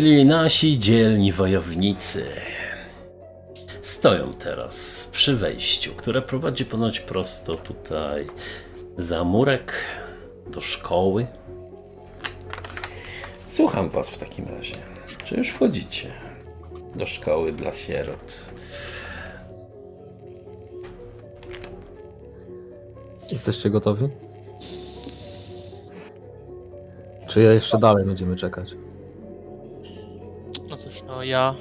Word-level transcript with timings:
Czyli 0.00 0.24
nasi 0.24 0.78
dzielni 0.78 1.32
wojownicy 1.32 2.24
stoją 3.82 4.32
teraz 4.34 5.08
przy 5.12 5.36
wejściu, 5.36 5.94
które 5.94 6.22
prowadzi 6.22 6.64
ponoć 6.64 7.00
prosto 7.00 7.54
tutaj 7.54 8.26
za 8.98 9.24
murek 9.24 9.72
do 10.46 10.60
szkoły. 10.60 11.26
Słucham 13.46 13.90
was 13.90 14.10
w 14.10 14.18
takim 14.18 14.48
razie. 14.48 14.74
Czy 15.24 15.36
już 15.36 15.48
wchodzicie 15.48 16.12
do 16.94 17.06
szkoły 17.06 17.52
dla 17.52 17.72
sierot? 17.72 18.50
Jesteście 23.30 23.70
gotowi? 23.70 24.08
Czy 27.28 27.40
jeszcze 27.40 27.78
dalej 27.78 28.04
będziemy 28.04 28.36
czekać? 28.36 28.74
No 31.20 31.24
no 31.24 31.30
ja... 31.30 31.54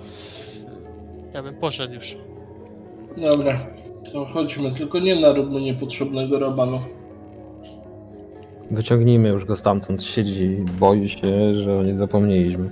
Ja 1.34 1.44
bym 1.44 1.56
poszedł 1.56 1.94
już. 1.94 2.18
Dobra, 3.18 3.68
to 4.12 4.26
chodźmy, 4.26 4.72
tylko 4.72 5.00
nie 5.00 5.16
naróbmy 5.16 5.62
niepotrzebnego 5.62 6.40
rabanu. 6.40 6.82
Wyciągnijmy 8.72 9.30
już 9.30 9.46
go 9.46 9.56
stamtąd. 9.56 10.04
Siedzi 10.04 10.46
i 10.46 10.66
boi 10.80 11.10
się, 11.10 11.54
że 11.54 11.78
o 11.78 11.84
nie 11.84 11.98
zapomnieliśmy. 11.98 12.70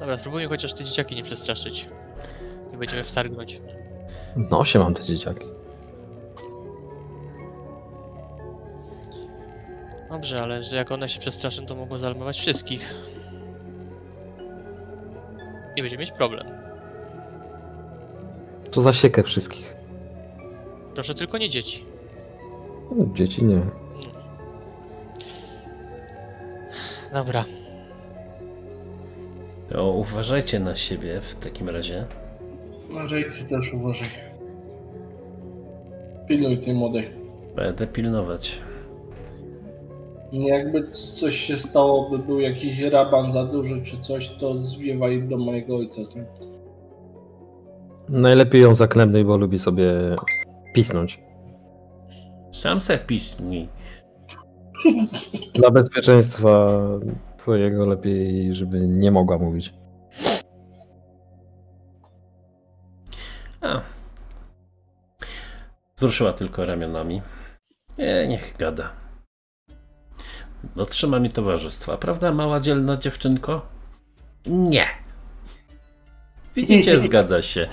Dobra, 0.00 0.18
spróbujmy 0.18 0.48
chociaż 0.48 0.74
te 0.74 0.84
dzieciaki 0.84 1.14
nie 1.16 1.22
przestraszyć. 1.22 1.86
Nie 2.72 2.78
będziemy 2.78 3.04
wtargnąć. 3.04 3.60
W 4.36 4.50
nosie 4.50 4.78
mam 4.78 4.94
te 4.94 5.02
dzieciaki. 5.02 5.46
Dobrze, 10.10 10.42
ale 10.42 10.62
że 10.62 10.76
jak 10.76 10.92
one 10.92 11.08
się 11.08 11.20
przestraszą, 11.20 11.66
to 11.66 11.74
mogą 11.74 11.98
zaalarmować 11.98 12.38
wszystkich. 12.38 12.94
I 15.76 15.80
będziemy 15.82 16.00
mieć 16.00 16.12
problem. 16.12 16.46
To 18.70 18.80
zasiekę 18.80 19.22
wszystkich. 19.22 19.76
Proszę 20.94 21.14
tylko 21.14 21.38
nie 21.38 21.48
dzieci. 21.48 21.84
No, 22.96 23.06
Dzieci 23.14 23.44
nie. 23.44 23.60
Dobra. 27.12 27.44
To 29.70 29.90
uważajcie 29.92 30.60
na 30.60 30.76
siebie 30.76 31.20
w 31.20 31.34
takim 31.34 31.68
razie. 31.68 32.04
Uważaj, 32.90 33.24
ty 33.24 33.44
też 33.44 33.74
uważaj. 33.74 34.08
Pilnuj 36.28 36.58
tej 36.60 36.74
młodej. 36.74 37.10
Będę 37.56 37.86
pilnować. 37.86 38.60
Jakby 40.32 40.90
coś 40.90 41.36
się 41.36 41.58
stało, 41.58 42.10
by 42.10 42.18
był 42.18 42.40
jakiś 42.40 42.80
raban 42.80 43.30
za 43.30 43.44
duży 43.44 43.82
czy 43.82 43.98
coś, 43.98 44.28
to 44.28 44.56
zwiewaj 44.56 45.22
do 45.22 45.38
mojego 45.38 45.76
ojca 45.76 46.04
z 46.04 46.14
nim. 46.14 46.24
Najlepiej 48.08 48.62
ją 48.62 48.74
zaklemnij, 48.74 49.24
bo 49.24 49.36
lubi 49.36 49.58
sobie 49.58 49.92
pisnąć. 50.74 51.20
Sam 52.52 52.80
se 52.80 52.98
pisnij. 52.98 53.68
Dla 55.54 55.70
bezpieczeństwa 55.70 56.68
twojego 57.36 57.86
lepiej, 57.86 58.54
żeby 58.54 58.80
nie 58.88 59.10
mogła 59.10 59.38
mówić. 59.38 59.74
A. 63.60 63.80
Wzruszyła 65.96 66.32
tylko 66.32 66.66
ramionami. 66.66 67.22
Nie, 67.98 68.28
niech 68.28 68.56
gada. 68.58 69.03
Dotrzyma 70.76 71.18
mi 71.20 71.30
towarzystwa, 71.30 71.96
prawda, 71.96 72.32
mała 72.32 72.60
dzielna 72.60 72.96
dziewczynko? 72.96 73.66
Nie. 74.46 74.86
Widzicie, 76.56 76.98
zgadza 77.08 77.42
się. 77.42 77.68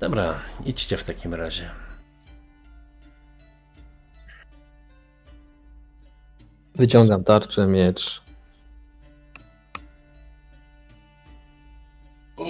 Dobra, 0.00 0.34
idźcie 0.64 0.96
w 0.96 1.04
takim 1.04 1.34
razie. 1.34 1.70
Wyciągam 6.74 7.24
tarczę, 7.24 7.66
miecz. 7.66 8.22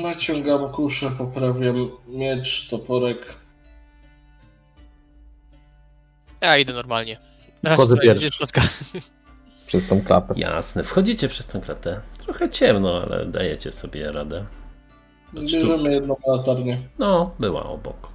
Naciągam 0.03 0.73
kuszę, 0.73 1.11
poprawiam 1.11 1.91
miecz, 2.09 2.69
toporek. 2.69 3.42
Ja 6.43 6.59
idę 6.59 6.73
normalnie. 6.73 7.19
Wchodzę 7.73 7.97
pierwszy. 7.97 8.31
Przez 9.67 9.87
tą 9.87 10.03
klapę. 10.03 10.35
Jasne, 10.37 10.85
wchodzicie 10.85 11.29
przez 11.29 11.47
tę 11.47 11.61
kratę. 11.61 12.01
Trochę 12.19 12.51
ciemno, 12.51 13.03
ale 13.03 13.27
dajecie 13.27 13.71
sobie 13.73 14.13
radę. 14.13 14.45
Bierzemy 15.35 15.93
jedną 15.93 16.17
latarnię. 16.27 16.79
No, 16.99 17.35
była 17.39 17.65
obok. 17.65 18.09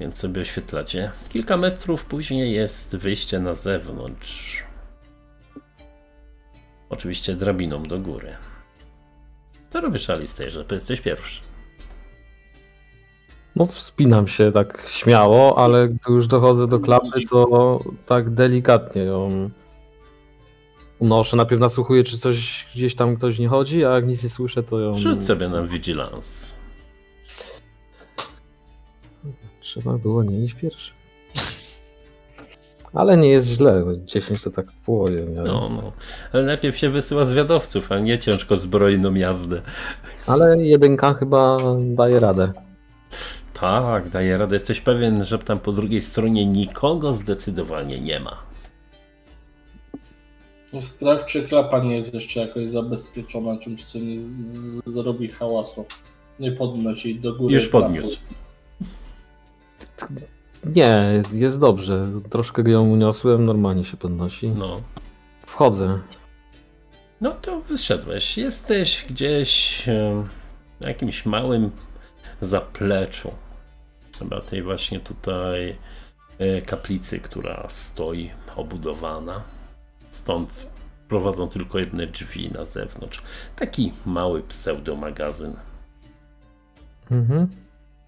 Więc 0.00 0.18
sobie 0.18 0.40
oświetlacie. 0.40 1.10
Kilka 1.32 1.56
metrów 1.56 2.04
później 2.04 2.52
jest 2.52 2.96
wyjście 2.96 3.40
na 3.40 3.54
zewnątrz. 3.54 4.64
Oczywiście 6.90 7.34
drabiną 7.34 7.82
do 7.82 7.98
góry. 7.98 8.36
Co 9.68 9.80
robisz, 9.80 10.10
Alistairze? 10.10 10.64
Bo 10.64 10.74
jesteś 10.74 11.00
pierwszy. 11.00 11.40
No 13.56 13.66
wspinam 13.66 14.26
się 14.26 14.52
tak 14.52 14.82
śmiało, 14.88 15.58
ale 15.58 15.88
gdy 15.88 16.12
już 16.12 16.26
dochodzę 16.26 16.68
do 16.68 16.80
klapy, 16.80 17.24
to 17.30 17.80
tak 18.06 18.30
delikatnie 18.30 19.02
ją 19.02 19.50
unoszę. 20.98 21.36
Najpierw 21.36 21.60
nasłuchuję, 21.60 22.04
czy 22.04 22.18
coś 22.18 22.68
gdzieś 22.74 22.94
tam 22.94 23.16
ktoś 23.16 23.38
nie 23.38 23.48
chodzi, 23.48 23.84
a 23.84 23.90
jak 23.90 24.06
nic 24.06 24.22
nie 24.22 24.30
słyszę, 24.30 24.62
to 24.62 24.80
ją... 24.80 24.94
Rzuć 24.94 25.24
sobie 25.24 25.48
na 25.48 25.62
vigilance. 25.62 26.52
Trzeba 29.60 29.98
było 29.98 30.22
nie 30.22 30.44
iść 30.44 30.54
pierwszy. 30.54 30.92
Ale 32.94 33.16
nie 33.16 33.28
jest 33.28 33.48
źle. 33.48 33.84
10 34.04 34.42
to 34.42 34.50
tak 34.50 34.72
w 34.72 34.80
połowie. 34.80 35.26
miałem. 35.26 35.46
No, 35.46 35.68
no. 35.68 35.92
Ale 36.32 36.42
najpierw 36.42 36.76
się 36.76 36.90
wysyła 36.90 37.24
zwiadowców, 37.24 37.92
a 37.92 37.98
nie 37.98 38.18
ciężko 38.18 38.56
zbrojną 38.56 39.14
jazdę. 39.14 39.62
Ale 40.26 40.64
jedynka 40.64 41.14
chyba 41.14 41.58
daje 41.80 42.20
radę. 42.20 42.52
Tak, 43.60 44.08
daje 44.08 44.38
radę. 44.38 44.56
Jesteś 44.56 44.80
pewien, 44.80 45.24
że 45.24 45.38
tam 45.38 45.58
po 45.60 45.72
drugiej 45.72 46.00
stronie 46.00 46.46
nikogo 46.46 47.14
zdecydowanie 47.14 48.00
nie 48.00 48.20
ma. 48.20 48.36
Sprawdź, 50.80 51.24
czy 51.32 51.42
klapa 51.48 51.78
nie 51.78 51.96
jest 51.96 52.14
jeszcze 52.14 52.40
jakoś 52.40 52.68
zabezpieczona 52.68 53.58
czymś, 53.58 53.84
co 53.84 53.98
nie 53.98 54.20
z- 54.20 54.24
z- 54.24 54.82
zrobi 54.90 55.28
hałasu. 55.28 55.84
Nie 56.40 56.52
podnoś 56.52 57.04
jej 57.06 57.20
do 57.20 57.34
góry. 57.34 57.54
Już 57.54 57.68
podniósł. 57.68 58.18
Nie, 60.64 61.22
jest 61.32 61.58
dobrze. 61.60 62.06
Troszkę 62.30 62.70
ją 62.70 62.82
uniosłem, 62.82 63.44
normalnie 63.44 63.84
się 63.84 63.96
podnosi. 63.96 64.48
No. 64.48 64.80
Wchodzę. 65.46 65.98
No 67.20 67.30
to 67.30 67.60
wyszedłeś. 67.60 68.38
Jesteś 68.38 69.06
gdzieś 69.10 69.82
na 70.80 70.88
jakimś 70.88 71.26
małym 71.26 71.70
zapleczu. 72.40 73.30
Chyba 74.18 74.40
tej 74.40 74.62
właśnie 74.62 75.00
tutaj 75.00 75.76
e, 76.38 76.62
kaplicy, 76.62 77.20
która 77.20 77.66
stoi 77.68 78.30
obudowana. 78.56 79.42
Stąd 80.10 80.70
prowadzą 81.08 81.48
tylko 81.48 81.78
jedne 81.78 82.06
drzwi 82.06 82.50
na 82.52 82.64
zewnątrz. 82.64 83.22
Taki 83.56 83.92
mały 84.06 84.42
pseudomagazyn. 84.42 85.52
Mhm. 87.10 87.48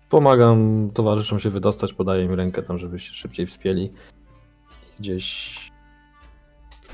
Pomagam 0.08 0.90
towarzyszom 0.94 1.40
się 1.40 1.50
wydostać, 1.50 1.92
podaję 1.92 2.24
im 2.24 2.34
rękę 2.34 2.62
tam, 2.62 2.78
żeby 2.78 2.98
się 2.98 3.14
szybciej 3.14 3.46
wspięli. 3.46 3.90
Gdzieś 5.00 5.56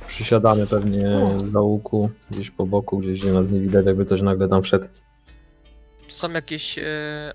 przysiadamy 0.06 0.66
pewnie 0.66 1.18
z 1.42 1.50
załuku, 1.50 2.10
gdzieś 2.30 2.50
po 2.50 2.66
boku, 2.66 2.98
gdzieś 2.98 3.20
gdzie 3.20 3.32
nas 3.32 3.50
nie 3.50 3.60
widać, 3.60 3.86
jakby 3.86 4.06
ktoś 4.06 4.22
nagle 4.22 4.48
tam 4.48 4.62
wszedł. 4.62 4.86
Są 6.12 6.32
jakieś 6.32 6.78
e, 6.78 6.84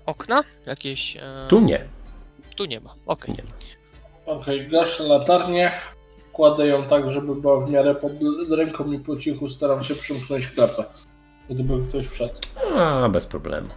okna? 0.06 0.44
Jakieś... 0.66 1.16
E, 1.16 1.46
Tu 1.48 1.60
nie. 1.60 1.84
Tu 2.56 2.64
nie 2.64 2.80
ma. 2.80 2.94
Okej. 3.06 3.34
Nie. 3.34 3.42
Okej, 4.26 4.68
gaszę 4.68 5.02
latarnię. 5.04 5.72
Kładę 6.32 6.66
ją 6.66 6.86
tak, 6.86 7.10
żeby 7.10 7.34
była 7.34 7.66
w 7.66 7.70
miarę 7.70 7.94
pod 7.94 8.12
ręką 8.50 8.92
i 8.92 8.98
po 8.98 9.16
cichu 9.16 9.48
staram 9.48 9.84
się 9.84 9.94
przymknąć 9.94 10.46
klapę. 10.46 10.84
Gdyby 11.50 11.88
ktoś 11.88 12.06
wszedł. 12.06 12.34
A, 12.76 13.08
bez 13.08 13.26
problemu. 13.26 13.68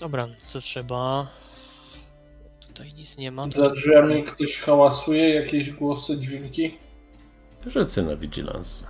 Dobra, 0.00 0.28
co 0.46 0.60
trzeba? 0.60 1.26
Tutaj 2.68 2.92
nic 2.94 3.16
nie 3.18 3.30
ma. 3.30 3.46
Za 3.56 3.70
drzwiami 3.70 4.24
ktoś 4.24 4.60
hałasuje, 4.60 5.34
jakieś 5.34 5.70
głosy, 5.70 6.16
dźwięki. 6.16 6.78
Rzucę 7.66 8.02
na 8.02 8.16
vigilance. 8.16 8.84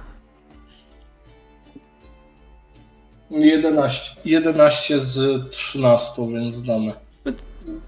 11, 3.30 4.16
11 4.24 5.00
z 5.00 5.50
13, 5.50 6.12
więc 6.32 6.54
znamy. 6.54 6.92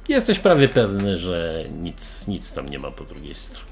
Jesteś 0.08 0.38
prawie 0.38 0.68
pewny, 0.68 1.16
że 1.16 1.64
nic, 1.82 2.28
nic 2.28 2.52
tam 2.52 2.68
nie 2.68 2.78
ma 2.78 2.90
po 2.90 3.04
drugiej 3.04 3.34
stronie. 3.34 3.70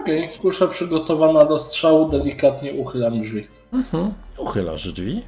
Okej, 0.00 0.30
kusza 0.42 0.68
przygotowana 0.68 1.44
do 1.44 1.58
strzału, 1.58 2.08
delikatnie 2.08 2.72
uchylam 2.72 3.20
drzwi. 3.20 3.46
Mhm. 3.72 4.14
Uchylasz 4.36 4.92
drzwi. 4.92 5.22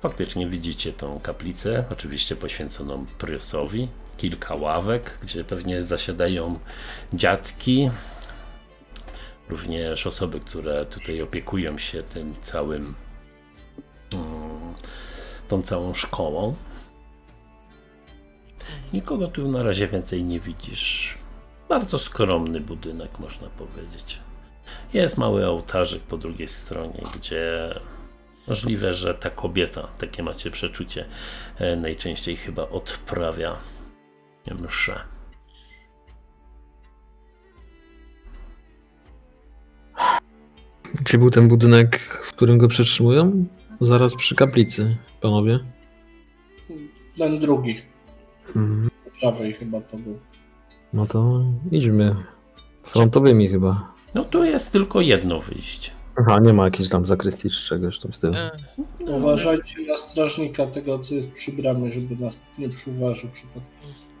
Faktycznie 0.00 0.46
widzicie 0.46 0.92
tą 0.92 1.20
kaplicę, 1.20 1.84
oczywiście 1.90 2.36
poświęconą 2.36 3.06
Priosowi. 3.18 3.88
Kilka 4.16 4.54
ławek, 4.54 5.18
gdzie 5.22 5.44
pewnie 5.44 5.82
zasiadają 5.82 6.58
dziadki. 7.14 7.90
Również 9.48 10.06
osoby, 10.06 10.40
które 10.40 10.84
tutaj 10.84 11.22
opiekują 11.22 11.78
się 11.78 12.02
tym 12.02 12.34
całym, 12.40 12.94
tą 15.48 15.62
całą 15.62 15.94
szkołą. 15.94 16.54
Nikogo 18.92 19.28
tu 19.28 19.50
na 19.50 19.62
razie 19.62 19.88
więcej 19.88 20.24
nie 20.24 20.40
widzisz. 20.40 21.18
Bardzo 21.68 21.98
skromny 21.98 22.60
budynek, 22.60 23.18
można 23.18 23.48
powiedzieć. 23.48 24.20
Jest 24.92 25.18
mały 25.18 25.46
ołtarzyk 25.46 26.02
po 26.02 26.16
drugiej 26.16 26.48
stronie, 26.48 27.02
gdzie 27.14 27.74
możliwe, 28.48 28.94
że 28.94 29.14
ta 29.14 29.30
kobieta, 29.30 29.88
takie 29.98 30.22
macie 30.22 30.50
przeczucie, 30.50 31.04
e, 31.58 31.76
najczęściej 31.76 32.36
chyba 32.36 32.68
odprawia 32.68 33.56
mszę. 34.50 35.00
Czy 41.04 41.18
był 41.18 41.30
ten 41.30 41.48
budynek, 41.48 41.98
w 41.98 42.32
którym 42.32 42.58
go 42.58 42.68
przetrzymują? 42.68 43.46
Zaraz 43.82 44.14
przy 44.14 44.34
kaplicy, 44.34 44.96
panowie. 45.20 45.58
Ten 47.18 47.38
drugi, 47.40 47.80
Mhm. 48.56 48.90
po 49.04 49.10
prawej 49.20 49.52
chyba 49.52 49.80
to 49.80 49.96
był. 49.96 50.18
No 50.92 51.06
to 51.06 51.44
idźmy. 51.70 52.16
Frontowymi 52.82 53.48
chyba. 53.48 53.92
No 54.14 54.24
tu 54.24 54.44
jest 54.44 54.72
tylko 54.72 55.00
jedno 55.00 55.40
wyjście. 55.40 55.90
Aha, 56.20 56.38
nie 56.42 56.52
ma 56.52 56.64
jakiejś 56.64 56.88
tam 56.88 57.06
zakrystii 57.06 57.50
czy 57.50 57.68
czegoś 57.68 57.98
tam 57.98 58.12
z 58.12 58.18
tyłu. 58.18 58.34
E, 58.34 58.50
No, 59.04 59.12
Uważajcie 59.12 59.86
na 59.88 59.96
strażnika 59.96 60.66
tego, 60.66 60.98
co 60.98 61.14
jest 61.14 61.32
przy 61.32 61.52
bramie, 61.52 61.92
żeby 61.92 62.16
nas 62.24 62.36
nie 62.58 62.68
przyuważył 62.68 63.30
przypadkiem. 63.30 63.62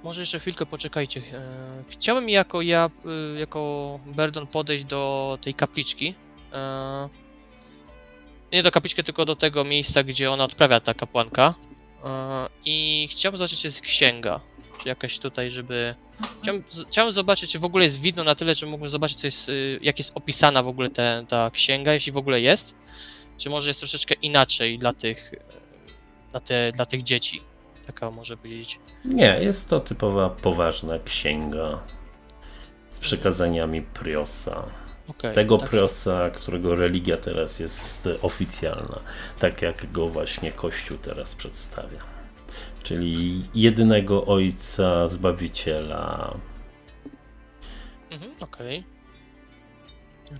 może 0.04 0.22
jeszcze 0.22 0.40
chwilkę 0.40 0.66
poczekajcie. 0.66 1.22
E, 1.32 1.42
chciałem 1.88 2.28
jako 2.28 2.62
ja, 2.62 2.90
y, 3.36 3.38
jako 3.38 4.00
Berdon 4.16 4.46
podejść 4.46 4.84
do 4.84 5.38
tej 5.42 5.54
kapliczki. 5.54 6.14
E, 6.52 7.08
nie 8.52 8.62
do 8.62 8.70
kapliczki, 8.70 9.04
tylko 9.04 9.24
do 9.24 9.36
tego 9.36 9.64
miejsca, 9.64 10.02
gdzie 10.02 10.30
ona 10.30 10.44
odprawia 10.44 10.80
ta 10.80 10.94
kapłanka. 10.94 11.54
E, 12.04 12.48
I 12.64 13.08
chciałbym 13.10 13.38
zobaczyć, 13.38 13.60
czy 13.60 13.66
jest 13.66 13.80
księga. 13.80 14.40
Czy 14.82 14.88
jakaś 14.88 15.18
tutaj, 15.18 15.50
żeby. 15.50 15.94
Chciałem, 16.42 16.64
z- 16.70 16.84
chciałem 16.88 17.12
zobaczyć, 17.12 17.52
czy 17.52 17.58
w 17.58 17.64
ogóle 17.64 17.84
jest 17.84 18.00
widno 18.00 18.24
na 18.24 18.34
tyle, 18.34 18.54
czy 18.54 18.66
mógłbym 18.66 18.88
zobaczyć, 18.90 19.20
co 19.20 19.26
jest, 19.26 19.48
y, 19.48 19.78
jak 19.82 19.98
jest 19.98 20.12
opisana 20.14 20.62
w 20.62 20.68
ogóle 20.68 20.90
ta 21.28 21.50
księga, 21.52 21.92
jeśli 21.94 22.12
w 22.12 22.16
ogóle 22.16 22.40
jest. 22.40 22.74
Czy 23.38 23.50
może 23.50 23.70
jest 23.70 23.80
troszeczkę 23.80 24.14
inaczej 24.14 24.78
dla 24.78 24.92
tych, 24.92 25.32
dla, 26.30 26.40
te, 26.40 26.72
dla 26.72 26.86
tych 26.86 27.02
dzieci. 27.02 27.40
Taka 27.86 28.10
może 28.10 28.36
powiedzieć. 28.36 28.78
Nie, 29.04 29.38
jest 29.40 29.70
to 29.70 29.80
typowa 29.80 30.30
poważna 30.30 30.98
księga 30.98 31.78
z 32.88 32.98
przekazaniami 32.98 33.82
Priosa. 33.82 34.62
Okej, 35.18 35.34
Tego 35.34 35.58
tak. 35.58 35.70
Priosa, 35.70 36.30
którego 36.30 36.74
religia 36.74 37.16
teraz 37.16 37.60
jest 37.60 38.08
oficjalna, 38.22 39.00
tak 39.38 39.62
jak 39.62 39.92
go 39.92 40.08
właśnie 40.08 40.52
Kościół 40.52 40.98
teraz 40.98 41.34
przedstawia. 41.34 41.98
Czyli 42.82 43.42
jedynego 43.54 44.26
Ojca 44.26 45.08
Zbawiciela. 45.08 46.34
Mhm, 48.10 48.32
okej. 48.40 48.84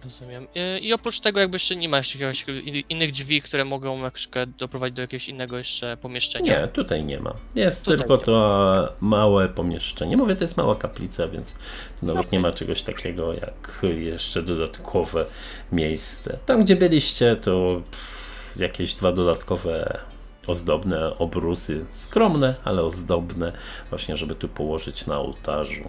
Rozumiem. 0.04 0.46
I 0.80 0.92
oprócz 0.92 1.20
tego 1.20 1.40
jakby 1.40 1.54
jeszcze 1.54 1.76
nie 1.76 1.88
ma 1.88 1.96
jeszcze 1.96 2.18
jakiegoś 2.18 2.64
in- 2.66 2.82
innych 2.88 3.10
drzwi, 3.12 3.42
które 3.42 3.64
mogą 3.64 3.98
na 3.98 4.10
przykład 4.10 4.50
doprowadzić 4.50 4.96
do 4.96 5.02
jakiegoś 5.02 5.28
innego 5.28 5.58
jeszcze 5.58 5.96
pomieszczenia. 5.96 6.60
Nie, 6.60 6.68
tutaj 6.68 7.04
nie 7.04 7.20
ma. 7.20 7.34
Jest 7.54 7.84
Tutaj 7.84 7.98
tylko 7.98 8.16
nie 8.16 8.22
to 8.22 8.92
małe 9.00 9.48
pomieszczenie. 9.48 10.16
Mówię, 10.16 10.36
to 10.36 10.44
jest 10.44 10.56
mała 10.56 10.74
kaplica, 10.74 11.28
więc 11.28 11.58
tu 12.00 12.06
nawet 12.06 12.32
nie 12.32 12.40
ma 12.40 12.52
czegoś 12.52 12.82
takiego 12.82 13.32
jak 13.32 13.80
jeszcze 13.98 14.42
dodatkowe 14.42 15.26
miejsce. 15.72 16.38
Tam, 16.46 16.64
gdzie 16.64 16.76
byliście, 16.76 17.36
to 17.36 17.82
pff, 17.90 18.56
jakieś 18.60 18.94
dwa 18.94 19.12
dodatkowe 19.12 19.98
ozdobne 20.46 21.18
obrusy. 21.18 21.84
Skromne, 21.90 22.54
ale 22.64 22.82
ozdobne. 22.82 23.52
Właśnie, 23.90 24.16
żeby 24.16 24.34
tu 24.34 24.48
położyć 24.48 25.06
na 25.06 25.18
ołtarzu. 25.18 25.88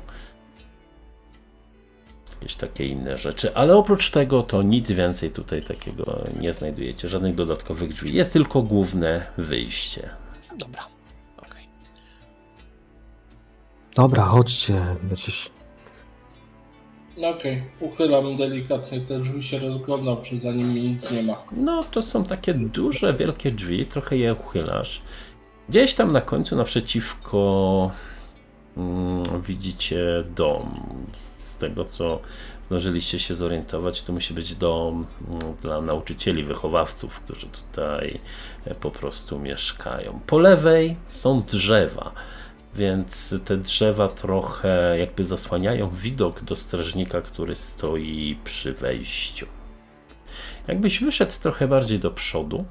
Jakieś 2.43 2.55
takie 2.55 2.85
inne 2.85 3.17
rzeczy. 3.17 3.55
Ale 3.55 3.75
oprócz 3.75 4.11
tego, 4.11 4.43
to 4.43 4.61
nic 4.61 4.91
więcej 4.91 5.29
tutaj 5.31 5.61
takiego 5.61 6.23
nie 6.39 6.53
znajdujecie. 6.53 7.07
Żadnych 7.07 7.35
dodatkowych 7.35 7.93
drzwi. 7.93 8.13
Jest 8.13 8.33
tylko 8.33 8.61
główne 8.61 9.25
wyjście. 9.37 10.09
Dobra. 10.57 10.87
Okej. 11.37 11.67
Dobra, 13.95 14.25
chodźcie. 14.25 14.85
Będziesz... 15.03 15.49
No 17.17 17.29
Okej, 17.29 17.63
uchylam 17.79 18.37
delikatnie 18.37 19.01
te 19.01 19.19
drzwi, 19.19 19.43
się 19.43 19.59
rozglądam, 19.59 20.17
czy 20.21 20.39
za 20.39 20.51
nimi 20.51 20.81
nic 20.81 21.11
nie 21.11 21.23
ma. 21.23 21.43
No, 21.51 21.83
to 21.83 22.01
są 22.01 22.23
takie 22.23 22.53
duże, 22.53 23.13
wielkie 23.13 23.51
drzwi, 23.51 23.85
trochę 23.85 24.17
je 24.17 24.33
uchylasz. 24.33 25.01
Gdzieś 25.69 25.93
tam 25.93 26.11
na 26.11 26.21
końcu 26.21 26.55
naprzeciwko 26.55 27.91
mm, 28.77 29.41
widzicie 29.41 30.23
dom. 30.35 30.83
Tego 31.63 31.85
co 31.85 32.19
zdążyliście 32.63 33.19
się 33.19 33.35
zorientować, 33.35 34.03
to 34.03 34.13
musi 34.13 34.33
być 34.33 34.55
dom 34.55 35.05
mm, 35.27 35.39
dla 35.61 35.81
nauczycieli, 35.81 36.43
wychowawców, 36.43 37.19
którzy 37.19 37.47
tutaj 37.47 38.19
e, 38.65 38.75
po 38.75 38.91
prostu 38.91 39.39
mieszkają. 39.39 40.19
Po 40.27 40.39
lewej 40.39 40.95
są 41.09 41.43
drzewa. 41.43 42.11
Więc 42.75 43.35
te 43.45 43.57
drzewa 43.57 44.07
trochę 44.07 44.95
jakby 44.99 45.23
zasłaniają 45.23 45.89
widok 45.89 46.41
do 46.41 46.55
strażnika, 46.55 47.21
który 47.21 47.55
stoi 47.55 48.37
przy 48.43 48.73
wejściu. 48.73 49.45
Jakbyś 50.67 51.03
wyszedł 51.03 51.31
trochę 51.41 51.67
bardziej 51.67 51.99
do 51.99 52.11
przodu, 52.11 52.65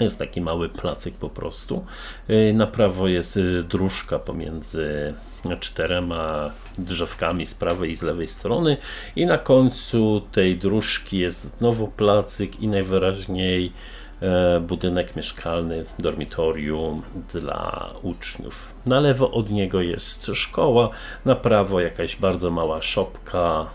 jest 0.00 0.18
taki 0.18 0.40
mały 0.40 0.68
placyk 0.68 1.14
po 1.14 1.28
prostu. 1.28 1.84
Yy, 2.28 2.54
Na 2.54 2.66
prawo 2.66 3.08
jest 3.08 3.36
y, 3.36 3.62
dróżka 3.62 4.18
pomiędzy 4.18 5.14
czterema 5.60 6.50
drzewkami 6.78 7.46
z 7.46 7.54
prawej 7.54 7.90
i 7.90 7.94
z 7.94 8.02
lewej 8.02 8.26
strony. 8.26 8.76
I 9.16 9.26
na 9.26 9.38
końcu 9.38 10.22
tej 10.32 10.58
dróżki 10.58 11.18
jest 11.18 11.58
znowu 11.58 11.88
placyk 11.88 12.60
i 12.60 12.68
najwyraźniej 12.68 13.72
e, 14.20 14.60
budynek 14.60 15.16
mieszkalny, 15.16 15.84
dormitorium 15.98 17.02
dla 17.32 17.90
uczniów. 18.02 18.74
Na 18.86 19.00
lewo 19.00 19.30
od 19.30 19.50
niego 19.50 19.80
jest 19.80 20.30
szkoła, 20.34 20.90
na 21.24 21.34
prawo 21.34 21.80
jakaś 21.80 22.16
bardzo 22.16 22.50
mała 22.50 22.82
szopka 22.82 23.66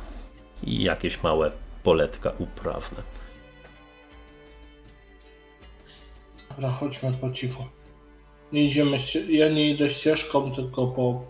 i 0.64 0.84
jakieś 0.84 1.24
małe 1.24 1.52
poletka 1.84 2.32
uprawne. 2.40 3.02
Dobra, 6.58 6.72
chodźmy 6.72 7.12
po 7.22 7.32
cichu. 7.32 7.64
Nie 8.52 8.64
idziemy, 8.64 8.98
ja 9.30 9.50
nie 9.50 9.70
idę 9.70 9.90
ścieżką, 9.90 10.52
tylko 10.52 10.88
po 10.88 11.22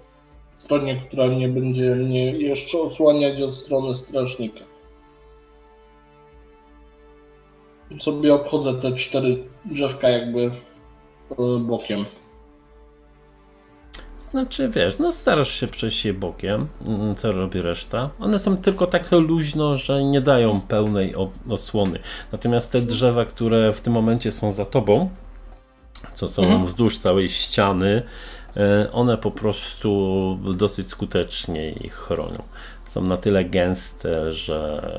stronie, 0.57 1.01
która 1.07 1.27
nie 1.27 1.50
będzie 1.50 1.96
mnie 1.96 2.31
jeszcze 2.31 2.79
osłaniać 2.79 3.41
od 3.41 3.53
strony 3.53 3.96
strażnika. 3.96 4.60
Sobie 8.00 8.34
obchodzę 8.34 8.74
te 8.74 8.91
cztery 8.91 9.43
drzewka 9.65 10.10
jakby 10.10 10.41
e, 10.41 11.60
bokiem. 11.60 12.05
Znaczy, 14.31 14.69
wiesz, 14.69 15.00
no 15.00 15.12
starasz 15.12 15.51
się 15.51 15.67
przejść 15.67 16.05
je 16.05 16.13
bokiem, 16.13 16.67
mm, 16.88 17.15
co 17.15 17.31
robi 17.31 17.62
reszta. 17.62 18.10
One 18.19 18.39
są 18.39 18.57
tylko 18.57 18.88
tak 18.88 19.12
luźno, 19.12 19.75
że 19.75 20.03
nie 20.03 20.22
dają 20.22 20.62
pełnej 20.62 21.13
osłony. 21.50 22.00
Natomiast 22.31 22.72
te 22.72 22.81
drzewa, 22.81 23.25
które 23.25 23.74
w 23.74 23.81
tym 23.81 23.93
momencie 23.93 24.31
są 24.31 24.51
za 24.51 24.65
tobą, 24.65 25.10
co 26.13 26.27
są 26.27 26.43
Mhm. 26.43 26.65
wzdłuż 26.65 26.98
całej 26.98 27.29
ściany, 27.29 28.03
e, 28.57 28.91
one 28.91 29.17
po 29.17 29.31
prostu 29.31 30.39
dosyć 30.55 30.88
skutecznie 30.88 31.72
ich 31.72 31.93
chronią. 31.93 32.43
Są 32.86 33.01
na 33.01 33.17
tyle 33.17 33.43
gęste, 33.43 34.31
że 34.31 34.89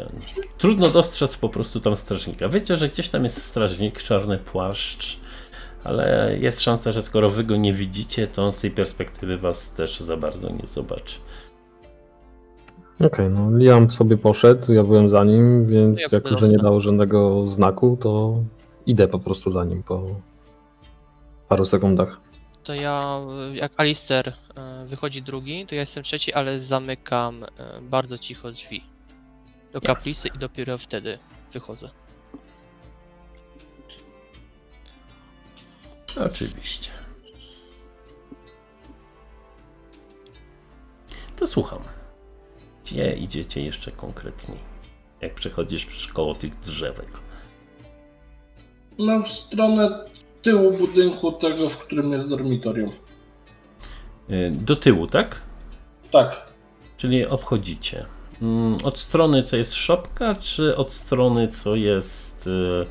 trudno 0.58 0.88
dostrzec 0.88 1.36
po 1.36 1.48
prostu 1.48 1.80
tam 1.80 1.96
strażnika. 1.96 2.48
Wiecie, 2.48 2.76
że 2.76 2.88
gdzieś 2.88 3.08
tam 3.08 3.22
jest 3.22 3.44
strażnik, 3.44 4.02
czarny 4.02 4.38
płaszcz, 4.38 5.20
ale 5.84 6.36
jest 6.40 6.60
szansa, 6.60 6.92
że 6.92 7.02
skoro 7.02 7.30
wy 7.30 7.44
go 7.44 7.56
nie 7.56 7.72
widzicie, 7.72 8.26
to 8.26 8.44
on 8.44 8.52
z 8.52 8.60
tej 8.60 8.70
perspektywy 8.70 9.38
was 9.38 9.72
też 9.72 10.00
za 10.00 10.16
bardzo 10.16 10.50
nie 10.50 10.66
zobaczy. 10.66 11.18
Okej, 13.00 13.30
no 13.30 13.58
Liam 13.58 13.90
sobie 13.90 14.16
poszedł, 14.16 14.72
ja 14.72 14.84
byłem 14.84 15.08
za 15.08 15.24
nim, 15.24 15.66
więc 15.66 16.00
Ja 16.00 16.06
jako, 16.12 16.38
że 16.38 16.48
nie 16.48 16.56
za- 16.56 16.62
dał 16.62 16.80
żadnego 16.80 17.44
znaku, 17.44 17.96
to 18.00 18.42
idę 18.86 19.08
po 19.08 19.18
prostu 19.18 19.50
za 19.50 19.64
nim 19.64 19.82
po 19.82 20.02
paru 21.48 21.64
sekundach. 21.64 22.20
to 22.64 22.74
ja, 22.74 23.20
jak 23.54 23.72
Alister 23.76 24.28
y, 24.28 24.86
wychodzi 24.86 25.22
drugi, 25.22 25.66
to 25.66 25.74
ja 25.74 25.80
jestem 25.80 26.02
trzeci, 26.02 26.32
ale 26.32 26.60
zamykam 26.60 27.42
y, 27.44 27.46
bardzo 27.82 28.18
cicho 28.18 28.52
drzwi 28.52 28.82
do 29.72 29.80
kaplicy 29.80 30.28
i 30.28 30.38
dopiero 30.38 30.78
wtedy 30.78 31.18
wychodzę. 31.52 31.90
Oczywiście. 36.16 36.90
To 41.36 41.46
słucham. 41.46 41.78
Gdzie 42.84 43.12
idziecie 43.16 43.62
jeszcze 43.62 43.90
konkretniej? 43.92 44.58
Jak 45.20 45.34
przechodzisz 45.34 45.86
przez 45.86 46.06
koło 46.12 46.34
tych 46.34 46.56
drzewek? 46.56 47.10
No 48.98 49.22
w 49.22 49.28
stronę 49.28 50.04
tyłu 50.42 50.72
budynku 50.72 51.32
tego, 51.32 51.68
w 51.68 51.78
którym 51.78 52.12
jest 52.12 52.28
dormitorium. 52.28 52.92
Y, 54.30 54.50
Do 54.54 54.76
tyłu, 54.76 55.06
tak? 55.06 55.40
Tak. 56.10 56.52
Czyli 56.96 57.26
obchodzicie. 57.26 58.06
Mm, 58.42 58.76
Od 58.84 58.98
strony, 58.98 59.42
co 59.42 59.56
jest 59.56 59.74
szopka, 59.74 60.34
czy 60.34 60.76
od 60.76 60.92
strony, 60.92 61.48
co 61.48 61.74
jest 61.74 62.46
y, 62.46 62.86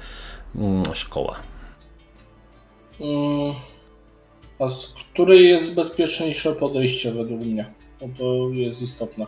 mm, 0.55 0.83
szkoła? 0.93 1.39
Mm, 3.01 3.54
A 4.60 4.70
z 4.70 4.88
której 4.94 5.50
jest 5.50 5.74
bezpieczniejsze 5.74 6.56
podejście 6.56 7.12
według 7.13 7.42
mnie? 7.42 7.74
No 8.01 8.08
to 8.18 8.50
jest 8.54 8.82
istotne. 8.82 9.25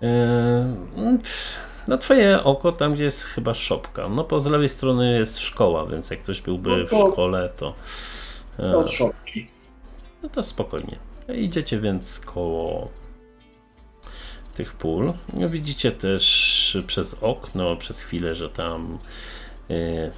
Mm, 0.00 1.18
pff, 1.18 1.54
Na 1.88 1.98
twoje 1.98 2.44
oko, 2.44 2.72
tam 2.72 2.94
gdzie 2.94 3.04
jest 3.04 3.24
chyba 3.24 3.54
szopka. 3.54 4.08
No 4.08 4.24
po 4.24 4.40
z 4.40 4.46
lewej 4.46 4.68
strony 4.68 5.18
jest 5.18 5.38
szkoła, 5.38 5.86
więc 5.86 6.10
jak 6.10 6.20
ktoś 6.22 6.40
byłby 6.40 6.70
No 6.70 6.86
w 6.86 6.90
to- 6.90 7.10
szkole, 7.12 7.50
to. 7.56 7.74
y, 8.60 8.76
Od 8.76 8.92
szopki. 8.92 9.46
No 10.22 10.28
to 10.28 10.42
spokojnie. 10.42 10.96
Idziecie 11.34 11.80
więc 11.80 12.20
koło 12.20 12.88
tych 14.54 14.72
pól. 14.72 15.12
No, 15.32 15.48
Widzicie 15.48 15.92
też 15.92 16.78
przez 16.86 17.14
okno 17.22 17.76
przez 17.76 18.00
chwilę, 18.00 18.34
że 18.34 18.48
tam 18.48 18.98
y, 19.70 20.10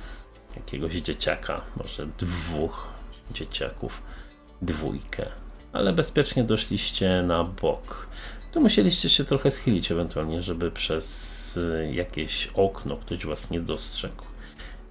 jakiegoś 0.57 0.95
dzieciaka, 0.95 1.61
może 1.77 2.07
dwóch 2.19 2.89
dzieciaków, 3.33 4.03
dwójkę. 4.63 5.27
Ale 5.73 5.93
bezpiecznie 5.93 6.45
doszliście 6.45 7.23
na 7.23 7.45
bok. 7.45 8.09
Tu 8.53 8.61
musieliście 8.61 9.09
się 9.09 9.25
trochę 9.25 9.51
schylić 9.51 9.93
ewentualnie, 9.93 10.43
żeby 10.43 10.71
przez 10.71 11.57
y, 11.57 11.91
jakieś 11.93 12.49
okno 12.55 12.97
ktoś 12.97 13.27
was 13.27 13.51
nie 13.51 13.61
dostrzegł. 13.61 14.25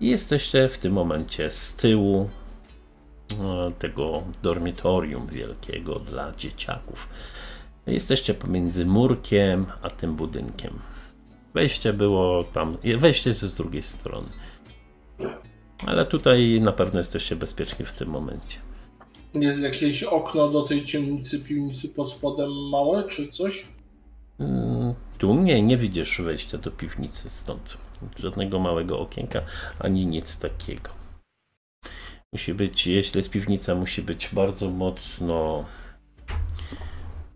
I 0.02 0.10
jesteście 0.10 0.70
w 0.70 0.78
tym 0.78 0.94
momencie 0.94 1.52
z 1.52 1.74
tyłu 1.74 2.30
e, 3.32 3.72
tego 3.80 4.24
dormitorium 4.42 5.28
wielkiego 5.28 6.00
dla 6.00 6.32
dzieciaków. 6.32 7.10
Jesteście 7.88 8.34
pomiędzy 8.34 8.86
murkiem 8.86 9.66
a 9.82 9.90
tym 9.90 10.16
budynkiem. 10.16 10.80
Wejście 11.54 11.94
było 11.94 12.44
tam, 12.44 12.78
wejście 12.98 13.30
jest 13.30 13.42
z 13.42 13.56
drugiej 13.56 13.82
strony. 13.82 14.28
Ale 15.86 16.06
tutaj 16.06 16.62
na 16.62 16.72
pewno 16.72 17.00
jesteście 17.00 17.36
bezpieczni 17.36 17.86
w 17.86 17.94
tym 17.94 18.10
momencie. 18.10 18.60
Jest 19.34 19.62
jakieś 19.62 20.04
okno 20.04 20.50
do 20.50 20.62
tej 20.64 20.86
ciemnicy, 20.86 21.40
piwnicy 21.40 21.90
pod 21.90 22.12
spodem 22.12 22.52
małe, 22.70 23.04
czy 23.04 23.28
coś? 23.28 23.66
Mm, 24.40 24.94
Tu 25.18 25.36
nie, 25.36 25.62
nie 25.62 25.78
widzisz 25.78 26.22
wejścia 26.22 26.58
do 26.58 26.72
piwnicy 26.72 27.30
stąd. 27.30 27.78
Żadnego 28.20 28.60
małego 28.60 29.00
okienka, 29.00 29.42
ani 29.80 30.06
nic 30.06 30.40
takiego. 30.40 30.90
Musi 32.34 32.54
być, 32.54 32.88
jeśli 32.88 33.18
jest 33.20 33.30
piwnica, 33.30 33.76
musi 33.76 34.02
być 34.02 34.30
bardzo 34.34 34.70
mocno 34.70 35.66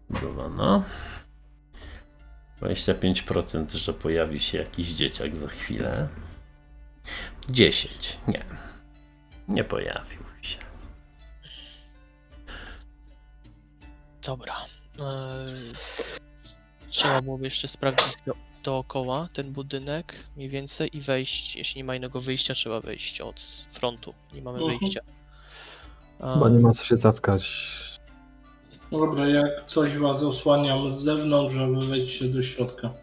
budowana. 0.09 0.83
25%, 2.61 3.77
że 3.77 3.93
pojawi 3.93 4.39
się 4.39 4.57
jakiś 4.57 4.87
dzieciak 4.87 5.35
za 5.35 5.47
chwilę. 5.47 6.07
10. 7.49 8.17
Nie. 8.27 8.45
Nie 9.47 9.63
pojawił 9.63 10.19
się. 10.41 10.57
Dobra. 14.25 14.53
Eee, 14.99 15.45
Trzeba 16.89 17.21
byłoby 17.21 17.45
jeszcze 17.45 17.67
sprawdzić 17.67 18.17
do, 18.25 18.33
dookoła 18.63 19.29
ten 19.33 19.51
budynek 19.51 20.23
mniej 20.35 20.49
więcej 20.49 20.97
i 20.97 21.01
wejść. 21.01 21.55
Jeśli 21.55 21.79
nie 21.79 21.83
ma 21.83 21.95
innego 21.95 22.21
wyjścia, 22.21 22.53
trzeba 22.53 22.79
wejść 22.81 23.21
od 23.21 23.67
frontu. 23.71 24.13
Nie 24.33 24.41
mamy 24.41 24.59
Mhm. 24.59 24.79
wyjścia. 24.79 25.01
A, 26.21 26.33
Chyba 26.33 26.49
nie 26.49 26.59
ma 26.59 26.71
co 26.71 26.83
się 26.85 26.97
cackać. 26.97 27.67
No 28.91 28.99
Dobra, 28.99 29.27
jak 29.27 29.65
coś 29.65 29.97
was 29.97 30.23
osłaniam 30.23 30.89
z 30.89 30.93
zewnątrz, 30.93 31.55
żeby 31.55 31.85
wejdźcie 31.85 32.25
do 32.25 32.43
środka. 32.43 32.93